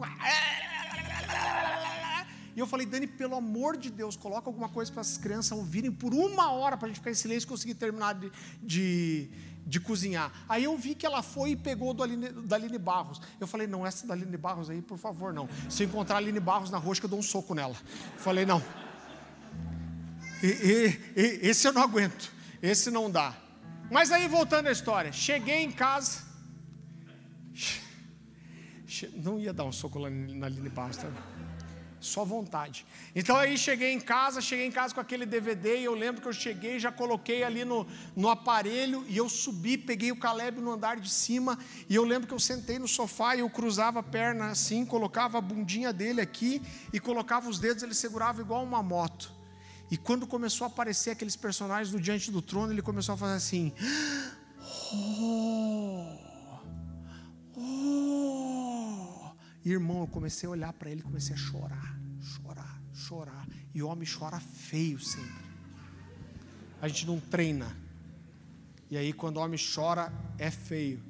e 2.55 2.59
eu 2.59 2.67
falei, 2.67 2.85
Dani, 2.85 3.07
pelo 3.07 3.35
amor 3.35 3.77
de 3.77 3.89
Deus, 3.89 4.15
coloca 4.15 4.49
alguma 4.49 4.67
coisa 4.67 4.91
para 4.91 5.01
as 5.01 5.17
crianças 5.17 5.57
ouvirem 5.57 5.91
por 5.91 6.13
uma 6.13 6.51
hora 6.51 6.75
para 6.75 6.87
a 6.87 6.89
gente 6.89 6.97
ficar 6.97 7.11
em 7.11 7.15
silêncio 7.15 7.47
e 7.47 7.49
conseguir 7.49 7.75
terminar 7.75 8.13
de, 8.13 8.31
de, 8.61 9.29
de, 9.65 9.79
cozinhar. 9.79 10.31
Aí 10.49 10.65
eu 10.65 10.77
vi 10.77 10.93
que 10.93 11.05
ela 11.05 11.23
foi 11.23 11.51
e 11.51 11.55
pegou 11.55 11.93
do 11.93 12.03
Aline, 12.03 12.29
da 12.29 12.57
Aline 12.57 12.77
Barros. 12.77 13.21
Eu 13.39 13.47
falei, 13.47 13.67
não, 13.67 13.85
essa 13.85 14.05
da 14.05 14.13
Aline 14.13 14.35
Barros 14.35 14.69
aí, 14.69 14.81
por 14.81 14.97
favor, 14.97 15.33
não. 15.33 15.47
Se 15.69 15.83
eu 15.83 15.87
encontrar 15.87 16.15
a 16.15 16.17
Aline 16.17 16.39
Barros 16.39 16.69
na 16.69 16.77
rosca, 16.77 17.05
eu 17.05 17.09
dou 17.09 17.19
um 17.19 17.23
soco 17.23 17.55
nela. 17.55 17.75
Eu 18.15 18.19
falei, 18.19 18.45
não. 18.45 18.61
E, 20.43 20.47
e, 20.47 20.99
e, 21.15 21.49
esse 21.49 21.67
eu 21.67 21.73
não 21.73 21.81
aguento. 21.81 22.33
Esse 22.61 22.91
não 22.91 23.09
dá. 23.09 23.33
Mas 23.89 24.11
aí, 24.11 24.27
voltando 24.27 24.67
à 24.67 24.71
história, 24.71 25.11
cheguei 25.11 25.63
em 25.63 25.71
casa. 25.71 26.29
Não 29.15 29.39
ia 29.39 29.53
dar 29.53 29.63
um 29.63 29.71
soco 29.71 29.99
na 29.99 30.47
Aline 30.47 30.69
Barros, 30.69 30.97
tá? 30.97 31.09
Só 32.01 32.25
vontade. 32.25 32.85
Então 33.15 33.37
aí 33.37 33.57
cheguei 33.57 33.93
em 33.93 33.99
casa, 33.99 34.41
cheguei 34.41 34.65
em 34.65 34.71
casa 34.71 34.93
com 34.93 34.99
aquele 34.99 35.25
DVD 35.25 35.79
e 35.79 35.85
eu 35.85 35.93
lembro 35.93 36.21
que 36.21 36.27
eu 36.27 36.33
cheguei, 36.33 36.79
já 36.79 36.91
coloquei 36.91 37.43
ali 37.43 37.63
no, 37.63 37.87
no 38.15 38.27
aparelho 38.27 39.05
e 39.07 39.15
eu 39.15 39.29
subi, 39.29 39.77
peguei 39.77 40.11
o 40.11 40.17
Caleb 40.17 40.59
no 40.59 40.71
andar 40.71 40.99
de 40.99 41.09
cima 41.09 41.57
e 41.87 41.95
eu 41.95 42.03
lembro 42.03 42.27
que 42.27 42.33
eu 42.33 42.39
sentei 42.39 42.79
no 42.79 42.87
sofá 42.87 43.35
e 43.35 43.41
eu 43.41 43.49
cruzava 43.49 43.99
a 43.99 44.03
perna 44.03 44.47
assim, 44.47 44.85
colocava 44.85 45.37
a 45.37 45.41
bundinha 45.41 45.93
dele 45.93 46.19
aqui 46.19 46.61
e 46.91 46.99
colocava 46.99 47.47
os 47.47 47.59
dedos, 47.59 47.83
ele 47.83 47.93
segurava 47.93 48.41
igual 48.41 48.63
uma 48.63 48.81
moto. 48.81 49.31
E 49.91 49.97
quando 49.97 50.25
começou 50.25 50.65
a 50.65 50.67
aparecer 50.69 51.11
aqueles 51.11 51.35
personagens 51.35 51.91
do 51.91 51.99
Diante 51.99 52.31
do 52.31 52.41
Trono, 52.41 52.71
ele 52.71 52.81
começou 52.81 53.13
a 53.13 53.17
fazer 53.17 53.35
assim. 53.35 53.71
Oh, 54.93 55.61
oh. 59.64 59.70
Irmão, 59.70 60.01
eu 60.01 60.07
comecei 60.07 60.47
a 60.47 60.51
olhar 60.51 60.74
para 60.74 60.89
ele, 60.89 61.01
comecei 61.01 61.36
a 61.36 61.38
chorar, 61.38 61.99
chorar, 62.22 62.82
chorar. 62.93 63.47
E 63.74 63.82
o 63.82 63.88
homem 63.88 64.07
chora 64.07 64.39
feio 64.39 64.99
sempre. 64.99 65.51
A 66.82 66.88
gente 66.88 67.05
não 67.05 67.20
treina. 67.20 67.78
E 68.89 68.97
aí, 68.97 69.14
quando 69.14 69.38
o 69.38 69.39
homem 69.39 69.59
chora, 69.74 70.12
é 70.38 70.51
feio. 70.51 71.01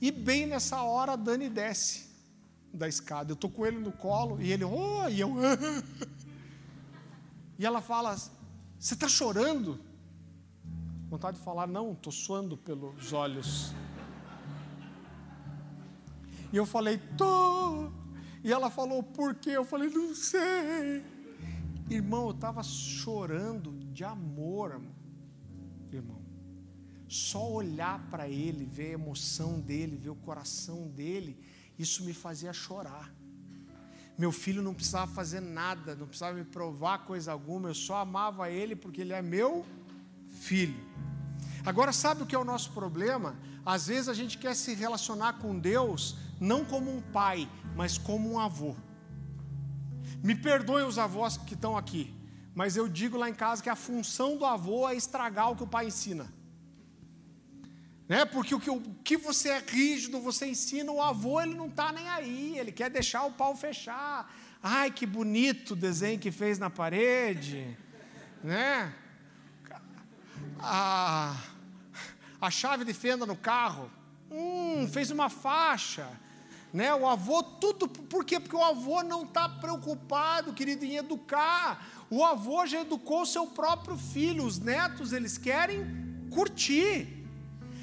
E 0.00 0.10
bem 0.10 0.46
nessa 0.46 0.82
hora, 0.82 1.16
Dani 1.16 1.50
desce 1.50 2.08
da 2.72 2.88
escada. 2.88 3.32
Eu 3.32 3.34
estou 3.34 3.50
com 3.50 3.66
ele 3.66 3.78
no 3.78 3.92
colo 3.92 4.40
e 4.40 4.50
ele, 4.50 4.64
oh, 4.64 5.08
e 5.08 5.20
eu. 5.20 5.34
e 7.58 7.66
ela 7.66 7.82
fala: 7.82 8.16
Você 8.16 8.94
está 8.94 9.08
chorando? 9.08 9.78
Vontade 11.10 11.38
de 11.38 11.44
falar, 11.44 11.66
não, 11.66 11.92
estou 11.92 12.12
suando 12.12 12.56
pelos 12.56 13.12
olhos. 13.12 13.74
E 16.52 16.56
eu 16.56 16.66
falei, 16.66 16.98
tô. 17.16 17.90
E 18.42 18.52
ela 18.52 18.70
falou, 18.70 19.02
por 19.02 19.34
quê? 19.34 19.50
Eu 19.50 19.64
falei, 19.64 19.90
não 19.90 20.14
sei. 20.14 21.04
Irmão, 21.88 22.26
eu 22.26 22.30
estava 22.30 22.62
chorando 22.62 23.72
de 23.92 24.04
amor, 24.04 24.80
irmão. 25.92 26.20
Só 27.08 27.50
olhar 27.50 27.98
para 28.10 28.28
ele, 28.28 28.64
ver 28.64 28.90
a 28.90 28.92
emoção 28.92 29.60
dele, 29.60 29.96
ver 29.96 30.10
o 30.10 30.14
coração 30.14 30.88
dele, 30.88 31.36
isso 31.78 32.04
me 32.04 32.12
fazia 32.12 32.52
chorar. 32.52 33.12
Meu 34.16 34.30
filho 34.30 34.62
não 34.62 34.74
precisava 34.74 35.10
fazer 35.12 35.40
nada, 35.40 35.96
não 35.96 36.06
precisava 36.06 36.36
me 36.36 36.44
provar 36.44 37.06
coisa 37.06 37.32
alguma, 37.32 37.70
eu 37.70 37.74
só 37.74 37.96
amava 37.96 38.50
ele 38.50 38.76
porque 38.76 39.00
ele 39.00 39.12
é 39.12 39.22
meu 39.22 39.66
filho. 40.28 40.78
Agora, 41.64 41.92
sabe 41.92 42.22
o 42.22 42.26
que 42.26 42.34
é 42.34 42.38
o 42.38 42.44
nosso 42.44 42.70
problema? 42.72 43.36
Às 43.64 43.88
vezes 43.88 44.08
a 44.08 44.14
gente 44.14 44.38
quer 44.38 44.54
se 44.54 44.74
relacionar 44.74 45.34
com 45.34 45.58
Deus 45.58 46.16
não 46.40 46.64
como 46.64 46.90
um 46.90 47.02
pai, 47.02 47.46
mas 47.76 47.98
como 47.98 48.32
um 48.32 48.38
avô. 48.40 48.74
Me 50.22 50.34
perdoem 50.34 50.86
os 50.86 50.98
avós 50.98 51.36
que 51.36 51.54
estão 51.54 51.76
aqui, 51.76 52.14
mas 52.54 52.76
eu 52.76 52.88
digo 52.88 53.18
lá 53.18 53.28
em 53.28 53.34
casa 53.34 53.62
que 53.62 53.68
a 53.68 53.76
função 53.76 54.36
do 54.36 54.46
avô 54.46 54.88
é 54.88 54.96
estragar 54.96 55.50
o 55.50 55.56
que 55.56 55.62
o 55.62 55.66
pai 55.66 55.86
ensina. 55.86 56.32
Né? 58.08 58.24
Porque 58.24 58.54
o 58.54 58.58
que, 58.58 58.70
o 58.70 58.80
que 59.04 59.16
você 59.16 59.50
é 59.50 59.58
rígido, 59.60 60.20
você 60.20 60.46
ensina, 60.46 60.90
o 60.90 61.00
avô 61.00 61.40
ele 61.40 61.54
não 61.54 61.68
está 61.68 61.92
nem 61.92 62.08
aí, 62.08 62.58
ele 62.58 62.72
quer 62.72 62.90
deixar 62.90 63.24
o 63.24 63.32
pau 63.32 63.54
fechar. 63.54 64.34
Ai, 64.62 64.90
que 64.90 65.06
bonito 65.06 65.72
o 65.72 65.76
desenho 65.76 66.18
que 66.18 66.32
fez 66.32 66.58
na 66.58 66.68
parede, 66.68 67.76
né? 68.42 68.92
A, 70.58 71.36
a 72.40 72.50
chave 72.50 72.84
de 72.84 72.92
fenda 72.92 73.24
no 73.24 73.36
carro, 73.36 73.90
hum, 74.30 74.88
fez 74.92 75.10
uma 75.10 75.30
faixa. 75.30 76.08
Né? 76.72 76.94
O 76.94 77.06
avô, 77.06 77.42
tudo, 77.42 77.88
por 77.88 78.24
quê? 78.24 78.38
Porque 78.38 78.56
o 78.56 78.62
avô 78.62 79.02
não 79.02 79.24
está 79.24 79.48
preocupado, 79.48 80.52
querido, 80.52 80.84
em 80.84 80.96
educar. 80.96 81.84
O 82.08 82.24
avô 82.24 82.64
já 82.66 82.80
educou 82.80 83.26
seu 83.26 83.46
próprio 83.46 83.96
filho, 83.96 84.44
os 84.44 84.58
netos, 84.58 85.12
eles 85.12 85.36
querem 85.36 85.84
curtir. 86.30 87.26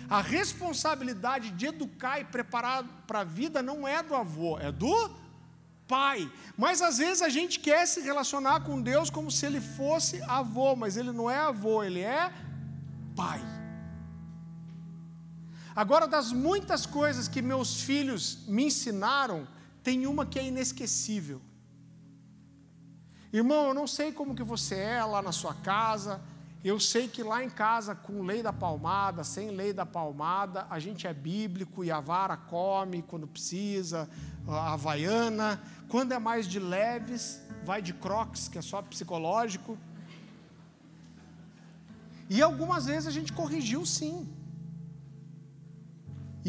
A 0.10 0.22
responsabilidade 0.22 1.52
de 1.52 1.66
educar 1.66 2.20
e 2.20 2.26
preparar 2.26 2.84
para 3.06 3.20
a 3.20 3.26
vida 3.26 3.62
não 3.62 3.86
é 3.86 4.02
do 4.02 4.16
avô, 4.16 4.58
é 4.58 4.72
do 4.72 5.12
pai. 5.86 6.32
Mas 6.58 6.82
às 6.82 6.98
vezes 6.98 7.22
a 7.22 7.30
gente 7.30 7.60
quer 7.60 7.86
se 7.86 8.02
relacionar 8.02 8.62
com 8.62 8.82
Deus 8.82 9.10
como 9.10 9.30
se 9.30 9.46
ele 9.46 9.60
fosse 9.60 10.22
avô, 10.24 10.76
mas 10.76 10.96
ele 10.96 11.12
não 11.12 11.30
é 11.30 11.38
avô, 11.38 11.84
ele 11.84 12.02
é 12.02 12.32
pai. 13.16 13.57
Agora, 15.78 16.08
das 16.08 16.32
muitas 16.32 16.88
coisas 16.88 17.28
que 17.28 17.40
meus 17.40 17.82
filhos 17.82 18.40
me 18.48 18.64
ensinaram, 18.64 19.48
tem 19.84 20.08
uma 20.08 20.26
que 20.26 20.40
é 20.40 20.48
inesquecível. 20.48 21.40
Irmão, 23.32 23.68
eu 23.68 23.76
não 23.76 23.86
sei 23.86 24.12
como 24.12 24.34
que 24.34 24.42
você 24.42 24.74
é 24.74 25.04
lá 25.04 25.22
na 25.22 25.32
sua 25.32 25.54
casa. 25.54 26.20
Eu 26.64 26.80
sei 26.80 27.08
que 27.08 27.22
lá 27.22 27.44
em 27.44 27.50
casa, 27.52 27.94
com 27.94 28.24
lei 28.24 28.42
da 28.42 28.52
palmada, 28.52 29.24
sem 29.24 29.52
lei 29.52 29.72
da 29.72 29.86
palmada, 29.86 30.66
a 30.68 30.80
gente 30.80 31.06
é 31.06 31.14
bíblico 31.14 31.84
e 31.84 31.92
a 31.92 32.00
vara 32.00 32.36
come 32.36 33.04
quando 33.04 33.28
precisa, 33.28 34.10
a 34.48 34.74
havaiana. 34.74 35.62
Quando 35.90 36.12
é 36.12 36.18
mais 36.18 36.48
de 36.48 36.60
leves, 36.60 37.40
vai 37.64 37.84
de 37.84 37.94
crocs, 37.94 38.48
que 38.48 38.58
é 38.58 38.64
só 38.64 38.82
psicológico. 38.82 39.78
E 42.28 42.42
algumas 42.42 42.88
vezes 42.88 43.06
a 43.06 43.12
gente 43.12 43.32
corrigiu 43.32 43.86
sim. 43.86 44.28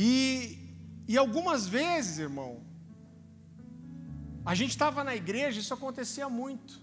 E, 0.01 0.57
e 1.09 1.19
algumas 1.19 1.67
vezes, 1.67 2.21
irmão, 2.21 2.63
a 4.47 4.55
gente 4.55 4.71
estava 4.71 5.03
na 5.03 5.17
igreja, 5.17 5.59
isso 5.59 5.75
acontecia 5.75 6.29
muito. 6.29 6.81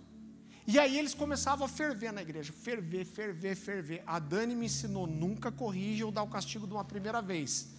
E 0.67 0.77
aí 0.77 0.99
eles 0.99 1.13
começavam 1.13 1.65
a 1.65 1.69
ferver 1.69 2.11
na 2.11 2.21
igreja, 2.21 2.51
ferver, 2.51 3.05
ferver, 3.05 3.55
ferver. 3.55 4.03
A 4.05 4.19
Dani 4.19 4.53
me 4.53 4.65
ensinou, 4.65 5.07
nunca 5.07 5.49
corrija 5.49 6.05
ou 6.05 6.11
dá 6.11 6.21
o 6.21 6.27
castigo 6.27 6.67
de 6.67 6.73
uma 6.73 6.83
primeira 6.83 7.21
vez. 7.21 7.69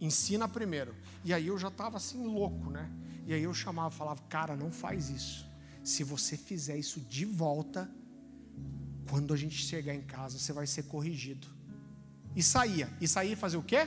Ensina 0.00 0.48
primeiro. 0.48 0.92
E 1.24 1.32
aí 1.32 1.46
eu 1.46 1.56
já 1.56 1.68
estava 1.68 1.96
assim 1.96 2.26
louco, 2.26 2.68
né? 2.68 2.90
E 3.28 3.32
aí 3.32 3.44
eu 3.44 3.54
chamava, 3.54 3.90
falava, 3.90 4.20
cara, 4.22 4.56
não 4.56 4.72
faz 4.72 5.08
isso. 5.08 5.48
Se 5.84 6.02
você 6.02 6.36
fizer 6.36 6.76
isso 6.76 6.98
de 6.98 7.24
volta, 7.24 7.88
quando 9.08 9.32
a 9.32 9.36
gente 9.36 9.54
chegar 9.54 9.94
em 9.94 10.02
casa, 10.02 10.36
você 10.36 10.52
vai 10.52 10.66
ser 10.66 10.82
corrigido. 10.84 11.46
E 12.34 12.42
saía. 12.42 12.90
E 13.00 13.06
saía 13.06 13.36
fazer 13.36 13.56
o 13.56 13.62
quê? 13.62 13.86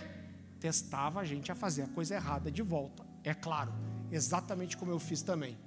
Testava 0.64 1.20
a 1.20 1.26
gente 1.26 1.52
a 1.52 1.56
fazer 1.56 1.82
a 1.82 1.88
coisa 1.88 2.16
errada 2.16 2.50
de 2.50 2.62
volta. 2.62 3.06
É 3.22 3.34
claro, 3.34 3.74
exatamente 4.10 4.78
como 4.78 4.92
eu 4.92 4.98
fiz 5.00 5.22
também. 5.22 5.58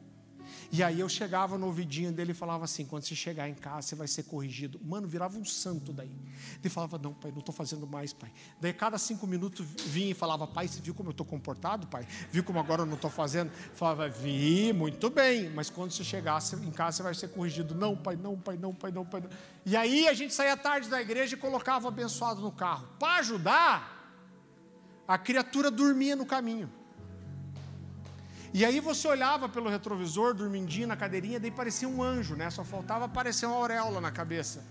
E 0.72 0.82
aí 0.82 1.01
eu 1.01 1.09
chegava 1.09 1.59
no 1.59 1.66
ouvidinho 1.66 2.11
dele 2.12 2.30
e 2.30 2.34
falava 2.34 2.64
assim: 2.64 2.86
quando 2.86 3.03
você 3.03 3.14
chegar 3.14 3.47
em 3.47 3.53
casa, 3.53 3.88
você 3.88 3.94
vai 3.94 4.09
ser 4.09 4.22
corrigido. 4.22 4.80
Mano, 4.82 5.07
virava 5.07 5.38
um 5.38 5.44
santo 5.44 5.92
daí. 5.92 6.16
Ele 6.61 6.70
falava: 6.70 6.97
não, 6.97 7.12
pai, 7.12 7.30
não 7.30 7.40
estou 7.40 7.55
fazendo 7.55 7.86
mais, 7.86 8.14
pai. 8.14 8.32
Daí 8.59 8.72
cada 8.72 8.97
cinco 8.97 9.26
minutos 9.26 9.66
vinha 9.86 10.12
e 10.12 10.14
falava: 10.14 10.47
pai, 10.47 10.66
você 10.66 10.80
viu 10.80 10.94
como 10.94 11.11
eu 11.11 11.12
estou 11.12 11.26
comportado, 11.26 11.86
pai? 11.88 12.07
Viu 12.30 12.42
como 12.42 12.59
agora 12.59 12.82
eu 12.82 12.86
não 12.86 12.94
estou 12.94 13.11
fazendo? 13.11 13.51
Falava: 13.74 14.09
vi, 14.09 14.72
muito 14.72 15.11
bem. 15.11 15.51
Mas 15.51 15.68
quando 15.68 15.90
você 15.90 16.05
chegar 16.05 16.40
em 16.64 16.70
casa, 16.70 16.97
você 16.97 17.03
vai 17.03 17.14
ser 17.14 17.28
corrigido. 17.28 17.74
Não, 17.74 17.94
pai, 17.94 18.16
não, 18.16 18.38
pai, 18.38 18.57
não, 18.57 18.74
pai, 18.74 18.90
não, 18.90 19.05
pai. 19.05 19.20
Não. 19.20 19.30
E 19.66 19.76
aí 19.76 20.09
a 20.09 20.14
gente 20.14 20.32
saía 20.32 20.57
tarde 20.57 20.88
da 20.88 21.03
igreja 21.03 21.34
e 21.34 21.38
colocava 21.38 21.84
o 21.84 21.88
abençoado 21.88 22.40
no 22.40 22.53
carro. 22.53 22.88
Para 22.99 23.18
ajudar, 23.18 23.95
a 25.07 25.17
criatura 25.17 25.71
dormia 25.71 26.17
no 26.17 26.27
caminho. 26.27 26.71
E 28.53 28.65
aí 28.65 28.81
você 28.81 29.07
olhava 29.07 29.49
pelo 29.49 29.69
retrovisor, 29.69 30.33
dormindinho 30.33 30.89
na 30.89 30.97
cadeirinha, 30.97 31.39
daí 31.39 31.51
parecia 31.51 31.89
um 31.89 32.03
anjo, 32.03 32.35
né? 32.35 32.49
Só 32.51 32.65
faltava 32.65 33.05
aparecer 33.05 33.47
uma 33.47 33.57
auréola 33.57 34.01
na 34.01 34.11
cabeça. 34.11 34.65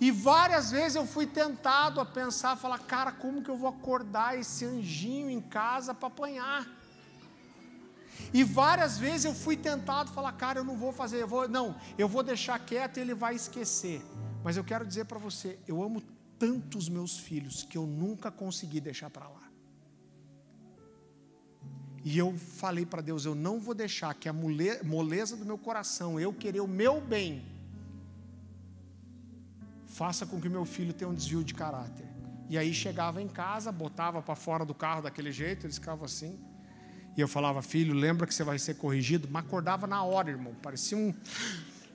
E 0.00 0.10
várias 0.10 0.70
vezes 0.70 0.96
eu 0.96 1.06
fui 1.06 1.26
tentado 1.26 2.00
a 2.00 2.04
pensar, 2.04 2.56
falar, 2.56 2.78
cara, 2.80 3.12
como 3.12 3.42
que 3.42 3.48
eu 3.48 3.56
vou 3.56 3.68
acordar 3.68 4.38
esse 4.38 4.64
anjinho 4.64 5.30
em 5.30 5.40
casa 5.40 5.94
para 5.94 6.08
apanhar? 6.08 6.66
E 8.32 8.44
várias 8.44 8.98
vezes 8.98 9.24
eu 9.24 9.34
fui 9.34 9.56
tentado 9.56 10.10
falar, 10.10 10.32
cara, 10.32 10.60
eu 10.60 10.64
não 10.64 10.76
vou 10.76 10.92
fazer, 10.92 11.22
eu 11.22 11.28
vou, 11.28 11.48
não, 11.48 11.76
eu 11.96 12.08
vou 12.08 12.22
deixar 12.22 12.58
quieto 12.58 12.96
e 12.96 13.00
ele 13.00 13.14
vai 13.14 13.34
esquecer. 13.34 14.04
Mas 14.44 14.56
eu 14.56 14.64
quero 14.64 14.86
dizer 14.86 15.04
para 15.04 15.18
você, 15.18 15.58
eu 15.66 15.82
amo 15.82 16.02
tantos 16.38 16.88
meus 16.88 17.18
filhos 17.18 17.62
que 17.62 17.76
eu 17.76 17.86
nunca 17.86 18.30
consegui 18.30 18.80
deixar 18.80 19.10
para 19.10 19.28
lá. 19.28 19.48
E 22.04 22.16
eu 22.16 22.36
falei 22.36 22.86
para 22.86 23.02
Deus: 23.02 23.24
eu 23.24 23.34
não 23.34 23.58
vou 23.60 23.74
deixar 23.74 24.14
que 24.14 24.28
a 24.28 24.32
moleza 24.32 25.36
do 25.36 25.44
meu 25.44 25.58
coração, 25.58 26.18
eu 26.18 26.32
querer 26.32 26.60
o 26.60 26.68
meu 26.68 27.00
bem, 27.00 27.44
faça 29.86 30.24
com 30.24 30.40
que 30.40 30.48
meu 30.48 30.64
filho 30.64 30.92
tenha 30.92 31.10
um 31.10 31.14
desvio 31.14 31.42
de 31.42 31.54
caráter. 31.54 32.06
E 32.48 32.56
aí 32.56 32.72
chegava 32.72 33.20
em 33.20 33.28
casa, 33.28 33.70
botava 33.70 34.22
para 34.22 34.34
fora 34.34 34.64
do 34.64 34.72
carro 34.72 35.02
daquele 35.02 35.30
jeito, 35.30 35.66
eles 35.66 35.76
ficavam 35.76 36.04
assim. 36.04 36.38
E 37.16 37.20
eu 37.20 37.28
falava: 37.28 37.60
filho, 37.60 37.92
lembra 37.92 38.26
que 38.26 38.34
você 38.34 38.44
vai 38.44 38.58
ser 38.58 38.74
corrigido? 38.74 39.28
Mas 39.30 39.44
acordava 39.44 39.86
na 39.86 40.02
hora, 40.02 40.30
irmão. 40.30 40.54
Parecia 40.62 40.96
um. 40.96 41.12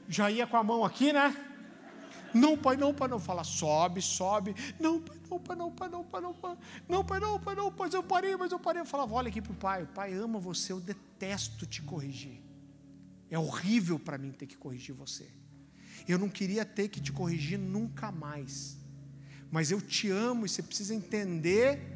Já 0.07 0.29
ia 0.29 0.45
com 0.45 0.57
a 0.57 0.63
mão 0.63 0.83
aqui, 0.83 1.13
né? 1.13 1.52
Não, 2.33 2.57
pai, 2.57 2.75
não, 2.75 2.93
pai, 2.93 3.07
não. 3.07 3.19
Fala, 3.19 3.43
sobe, 3.43 4.01
sobe. 4.01 4.55
Não, 4.79 4.99
pai, 4.99 5.17
não, 5.29 5.39
pai, 5.39 5.55
não, 5.55 5.71
pai, 5.71 5.89
não, 5.89 6.03
pai, 6.03 6.21
não, 6.21 6.33
pai. 6.33 6.57
Não, 6.87 7.05
pai, 7.05 7.19
não, 7.19 7.39
pai, 7.39 7.55
não, 7.55 7.71
pai, 7.71 7.89
eu 7.93 8.03
parei, 8.03 8.35
mas 8.35 8.51
eu 8.51 8.59
parei. 8.59 8.81
Eu 8.81 8.85
falava, 8.85 9.13
olha 9.13 9.29
aqui 9.29 9.41
para 9.41 9.51
o 9.51 9.55
pai. 9.55 9.83
O 9.83 9.87
pai 9.87 10.13
ama 10.13 10.39
você, 10.39 10.71
eu 10.71 10.79
detesto 10.79 11.65
te 11.65 11.81
corrigir. 11.81 12.41
É 13.29 13.37
horrível 13.37 13.99
para 13.99 14.17
mim 14.17 14.31
ter 14.31 14.47
que 14.47 14.57
corrigir 14.57 14.93
você. 14.93 15.29
Eu 16.07 16.17
não 16.17 16.29
queria 16.29 16.65
ter 16.65 16.87
que 16.89 16.99
te 16.99 17.11
corrigir 17.11 17.57
nunca 17.57 18.11
mais. 18.11 18.77
Mas 19.51 19.71
eu 19.71 19.79
te 19.79 20.09
amo 20.09 20.45
e 20.45 20.49
você 20.49 20.63
precisa 20.63 20.93
entender 20.93 21.93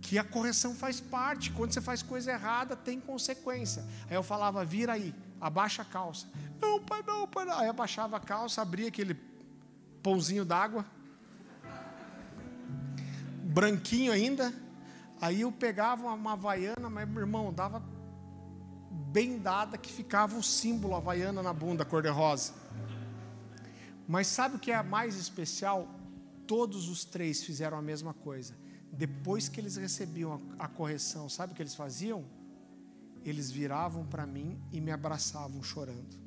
que 0.00 0.18
a 0.18 0.24
correção 0.24 0.74
faz 0.74 1.00
parte. 1.00 1.52
Quando 1.52 1.72
você 1.72 1.80
faz 1.80 2.02
coisa 2.02 2.32
errada, 2.32 2.76
tem 2.76 3.00
consequência. 3.00 3.84
Aí 4.08 4.16
eu 4.16 4.22
falava, 4.22 4.64
vira 4.64 4.92
aí 4.94 5.14
abaixa 5.40 5.82
a 5.82 5.84
calça. 5.84 6.26
Não, 6.60 6.80
pai, 6.80 7.02
não, 7.06 7.26
pai, 7.26 7.44
não. 7.44 7.58
Aí 7.58 7.68
abaixava 7.68 8.16
a 8.16 8.20
calça, 8.20 8.60
abria 8.60 8.88
aquele 8.88 9.14
pãozinho 10.02 10.44
d'água, 10.44 10.84
branquinho 13.44 14.12
ainda. 14.12 14.52
Aí 15.20 15.42
eu 15.42 15.52
pegava 15.52 16.12
uma 16.12 16.32
havaiana, 16.32 16.88
mas 16.88 17.08
meu 17.08 17.20
irmão, 17.20 17.52
dava 17.52 17.82
bem 18.90 19.38
dada 19.38 19.76
que 19.76 19.92
ficava 19.92 20.36
o 20.36 20.42
símbolo 20.42 20.94
havaiana 20.94 21.42
na 21.42 21.52
bunda, 21.52 21.84
cor-de-rosa. 21.84 22.54
Mas 24.06 24.26
sabe 24.26 24.56
o 24.56 24.58
que 24.58 24.72
é 24.72 24.82
mais 24.82 25.16
especial? 25.16 25.88
Todos 26.46 26.88
os 26.88 27.04
três 27.04 27.44
fizeram 27.44 27.78
a 27.78 27.82
mesma 27.82 28.12
coisa. 28.12 28.56
Depois 28.92 29.48
que 29.48 29.60
eles 29.60 29.76
recebiam 29.76 30.40
a, 30.58 30.64
a 30.64 30.68
correção, 30.68 31.28
sabe 31.28 31.52
o 31.52 31.56
que 31.56 31.62
eles 31.62 31.74
faziam? 31.74 32.24
Eles 33.24 33.50
viravam 33.50 34.04
para 34.06 34.26
mim 34.26 34.58
e 34.72 34.80
me 34.80 34.90
abraçavam 34.90 35.62
chorando. 35.62 36.18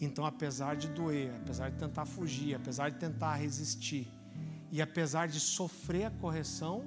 Então, 0.00 0.24
apesar 0.24 0.76
de 0.76 0.88
doer, 0.88 1.34
apesar 1.36 1.70
de 1.70 1.78
tentar 1.78 2.06
fugir, 2.06 2.54
apesar 2.54 2.90
de 2.90 2.98
tentar 2.98 3.34
resistir, 3.34 4.08
e 4.70 4.80
apesar 4.80 5.26
de 5.28 5.40
sofrer 5.40 6.04
a 6.04 6.10
correção, 6.10 6.84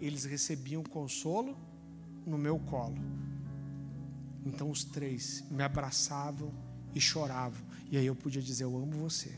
eles 0.00 0.24
recebiam 0.24 0.82
consolo 0.82 1.56
no 2.26 2.36
meu 2.36 2.58
colo. 2.58 2.98
Então 4.44 4.70
os 4.70 4.84
três 4.84 5.44
me 5.50 5.62
abraçavam 5.62 6.52
e 6.94 7.00
choravam. 7.00 7.64
E 7.90 7.96
aí 7.96 8.06
eu 8.06 8.14
podia 8.14 8.42
dizer: 8.42 8.64
Eu 8.64 8.76
amo 8.76 8.92
você. 8.92 9.32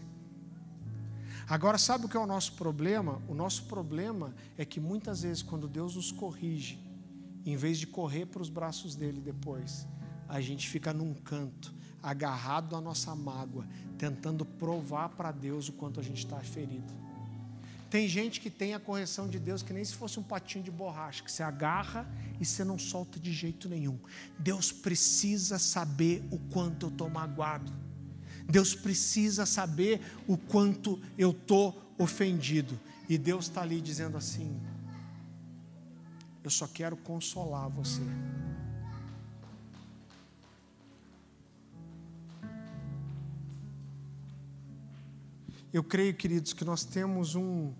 Agora, 1.48 1.78
sabe 1.78 2.06
o 2.06 2.08
que 2.08 2.16
é 2.16 2.20
o 2.20 2.26
nosso 2.26 2.54
problema? 2.54 3.22
O 3.28 3.34
nosso 3.34 3.64
problema 3.66 4.34
é 4.58 4.64
que 4.64 4.80
muitas 4.80 5.22
vezes, 5.22 5.42
quando 5.42 5.68
Deus 5.68 5.94
nos 5.94 6.10
corrige, 6.10 6.78
em 7.46 7.56
vez 7.56 7.78
de 7.78 7.86
correr 7.86 8.26
para 8.26 8.42
os 8.42 8.48
braços 8.48 8.94
dele 8.94 9.20
depois, 9.20 9.86
a 10.28 10.40
gente 10.40 10.68
fica 10.68 10.92
num 10.92 11.14
canto, 11.14 11.72
agarrado 12.02 12.74
à 12.74 12.80
nossa 12.80 13.14
mágoa, 13.14 13.66
tentando 13.96 14.44
provar 14.44 15.10
para 15.10 15.30
Deus 15.30 15.68
o 15.68 15.72
quanto 15.72 16.00
a 16.00 16.02
gente 16.02 16.18
está 16.18 16.38
ferido. 16.40 16.92
Tem 17.88 18.08
gente 18.08 18.40
que 18.40 18.50
tem 18.50 18.74
a 18.74 18.80
correção 18.80 19.28
de 19.28 19.38
Deus 19.38 19.62
que 19.62 19.72
nem 19.72 19.84
se 19.84 19.94
fosse 19.94 20.18
um 20.18 20.22
patinho 20.22 20.64
de 20.64 20.70
borracha, 20.70 21.22
que 21.22 21.30
você 21.30 21.42
agarra 21.42 22.06
e 22.40 22.44
você 22.44 22.64
não 22.64 22.78
solta 22.78 23.18
de 23.18 23.32
jeito 23.32 23.68
nenhum. 23.68 23.98
Deus 24.38 24.72
precisa 24.72 25.58
saber 25.58 26.24
o 26.30 26.38
quanto 26.38 26.86
eu 26.86 26.90
estou 26.90 27.08
magoado. 27.08 27.72
Deus 28.48 28.74
precisa 28.74 29.46
saber 29.46 30.00
o 30.26 30.36
quanto 30.36 31.00
eu 31.16 31.30
estou 31.30 31.80
ofendido. 31.96 32.78
E 33.08 33.16
Deus 33.16 33.46
está 33.46 33.62
ali 33.62 33.80
dizendo 33.80 34.16
assim: 34.16 34.60
Eu 36.46 36.50
só 36.50 36.68
quero 36.68 36.96
consolar 36.96 37.68
você. 37.68 38.02
Eu 45.72 45.82
creio, 45.82 46.14
queridos, 46.14 46.52
que 46.52 46.64
nós 46.64 46.84
temos 46.84 47.34
um, 47.34 47.72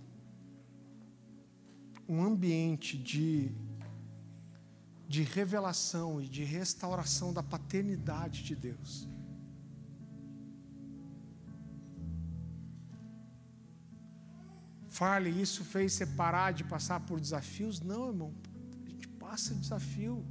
um 2.08 2.24
ambiente 2.24 2.98
de, 2.98 3.52
de 5.06 5.22
revelação 5.22 6.20
e 6.20 6.26
de 6.26 6.42
restauração 6.42 7.32
da 7.32 7.44
paternidade 7.44 8.42
de 8.42 8.56
Deus. 8.56 9.08
Fale, 14.88 15.30
isso 15.30 15.64
fez 15.64 15.92
você 15.92 16.04
parar 16.04 16.52
de 16.52 16.64
passar 16.64 16.98
por 16.98 17.20
desafios? 17.20 17.80
Não, 17.80 18.08
irmão, 18.08 18.34
gente 19.36 19.42
passa 19.42 19.54
desafio. 19.54 20.24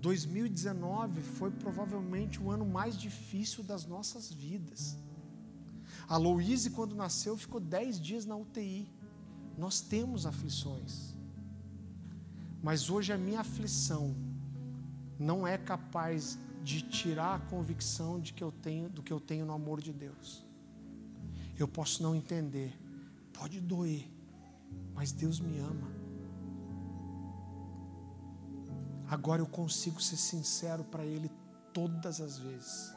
2019 0.00 1.20
foi 1.20 1.50
provavelmente 1.50 2.42
o 2.42 2.50
ano 2.50 2.64
mais 2.64 2.96
difícil 2.96 3.62
das 3.62 3.84
nossas 3.84 4.32
vidas. 4.32 4.96
A 6.08 6.16
Louise, 6.16 6.70
quando 6.70 6.94
nasceu, 6.94 7.36
ficou 7.36 7.60
dez 7.60 8.00
dias 8.00 8.24
na 8.24 8.34
UTI. 8.34 8.88
Nós 9.58 9.82
temos 9.82 10.24
aflições. 10.24 11.14
Mas 12.62 12.88
hoje 12.88 13.12
a 13.12 13.18
minha 13.18 13.40
aflição 13.40 14.16
não 15.18 15.46
é 15.46 15.58
capaz 15.58 16.38
de 16.64 16.80
tirar 16.80 17.34
a 17.34 17.38
convicção 17.38 18.18
de 18.18 18.32
que 18.32 18.42
eu 18.42 18.50
tenho, 18.50 18.88
do 18.88 19.02
que 19.02 19.12
eu 19.12 19.20
tenho 19.20 19.44
no 19.44 19.52
amor 19.52 19.82
de 19.82 19.92
Deus. 19.92 20.42
Eu 21.58 21.68
posso 21.68 22.02
não 22.02 22.14
entender, 22.14 22.72
pode 23.34 23.60
doer, 23.60 24.10
mas 24.94 25.12
Deus 25.12 25.38
me 25.38 25.58
ama. 25.58 25.99
Agora 29.10 29.42
eu 29.42 29.46
consigo 29.46 30.00
ser 30.00 30.16
sincero 30.16 30.84
para 30.84 31.04
Ele 31.04 31.28
todas 31.74 32.20
as 32.20 32.38
vezes. 32.38 32.94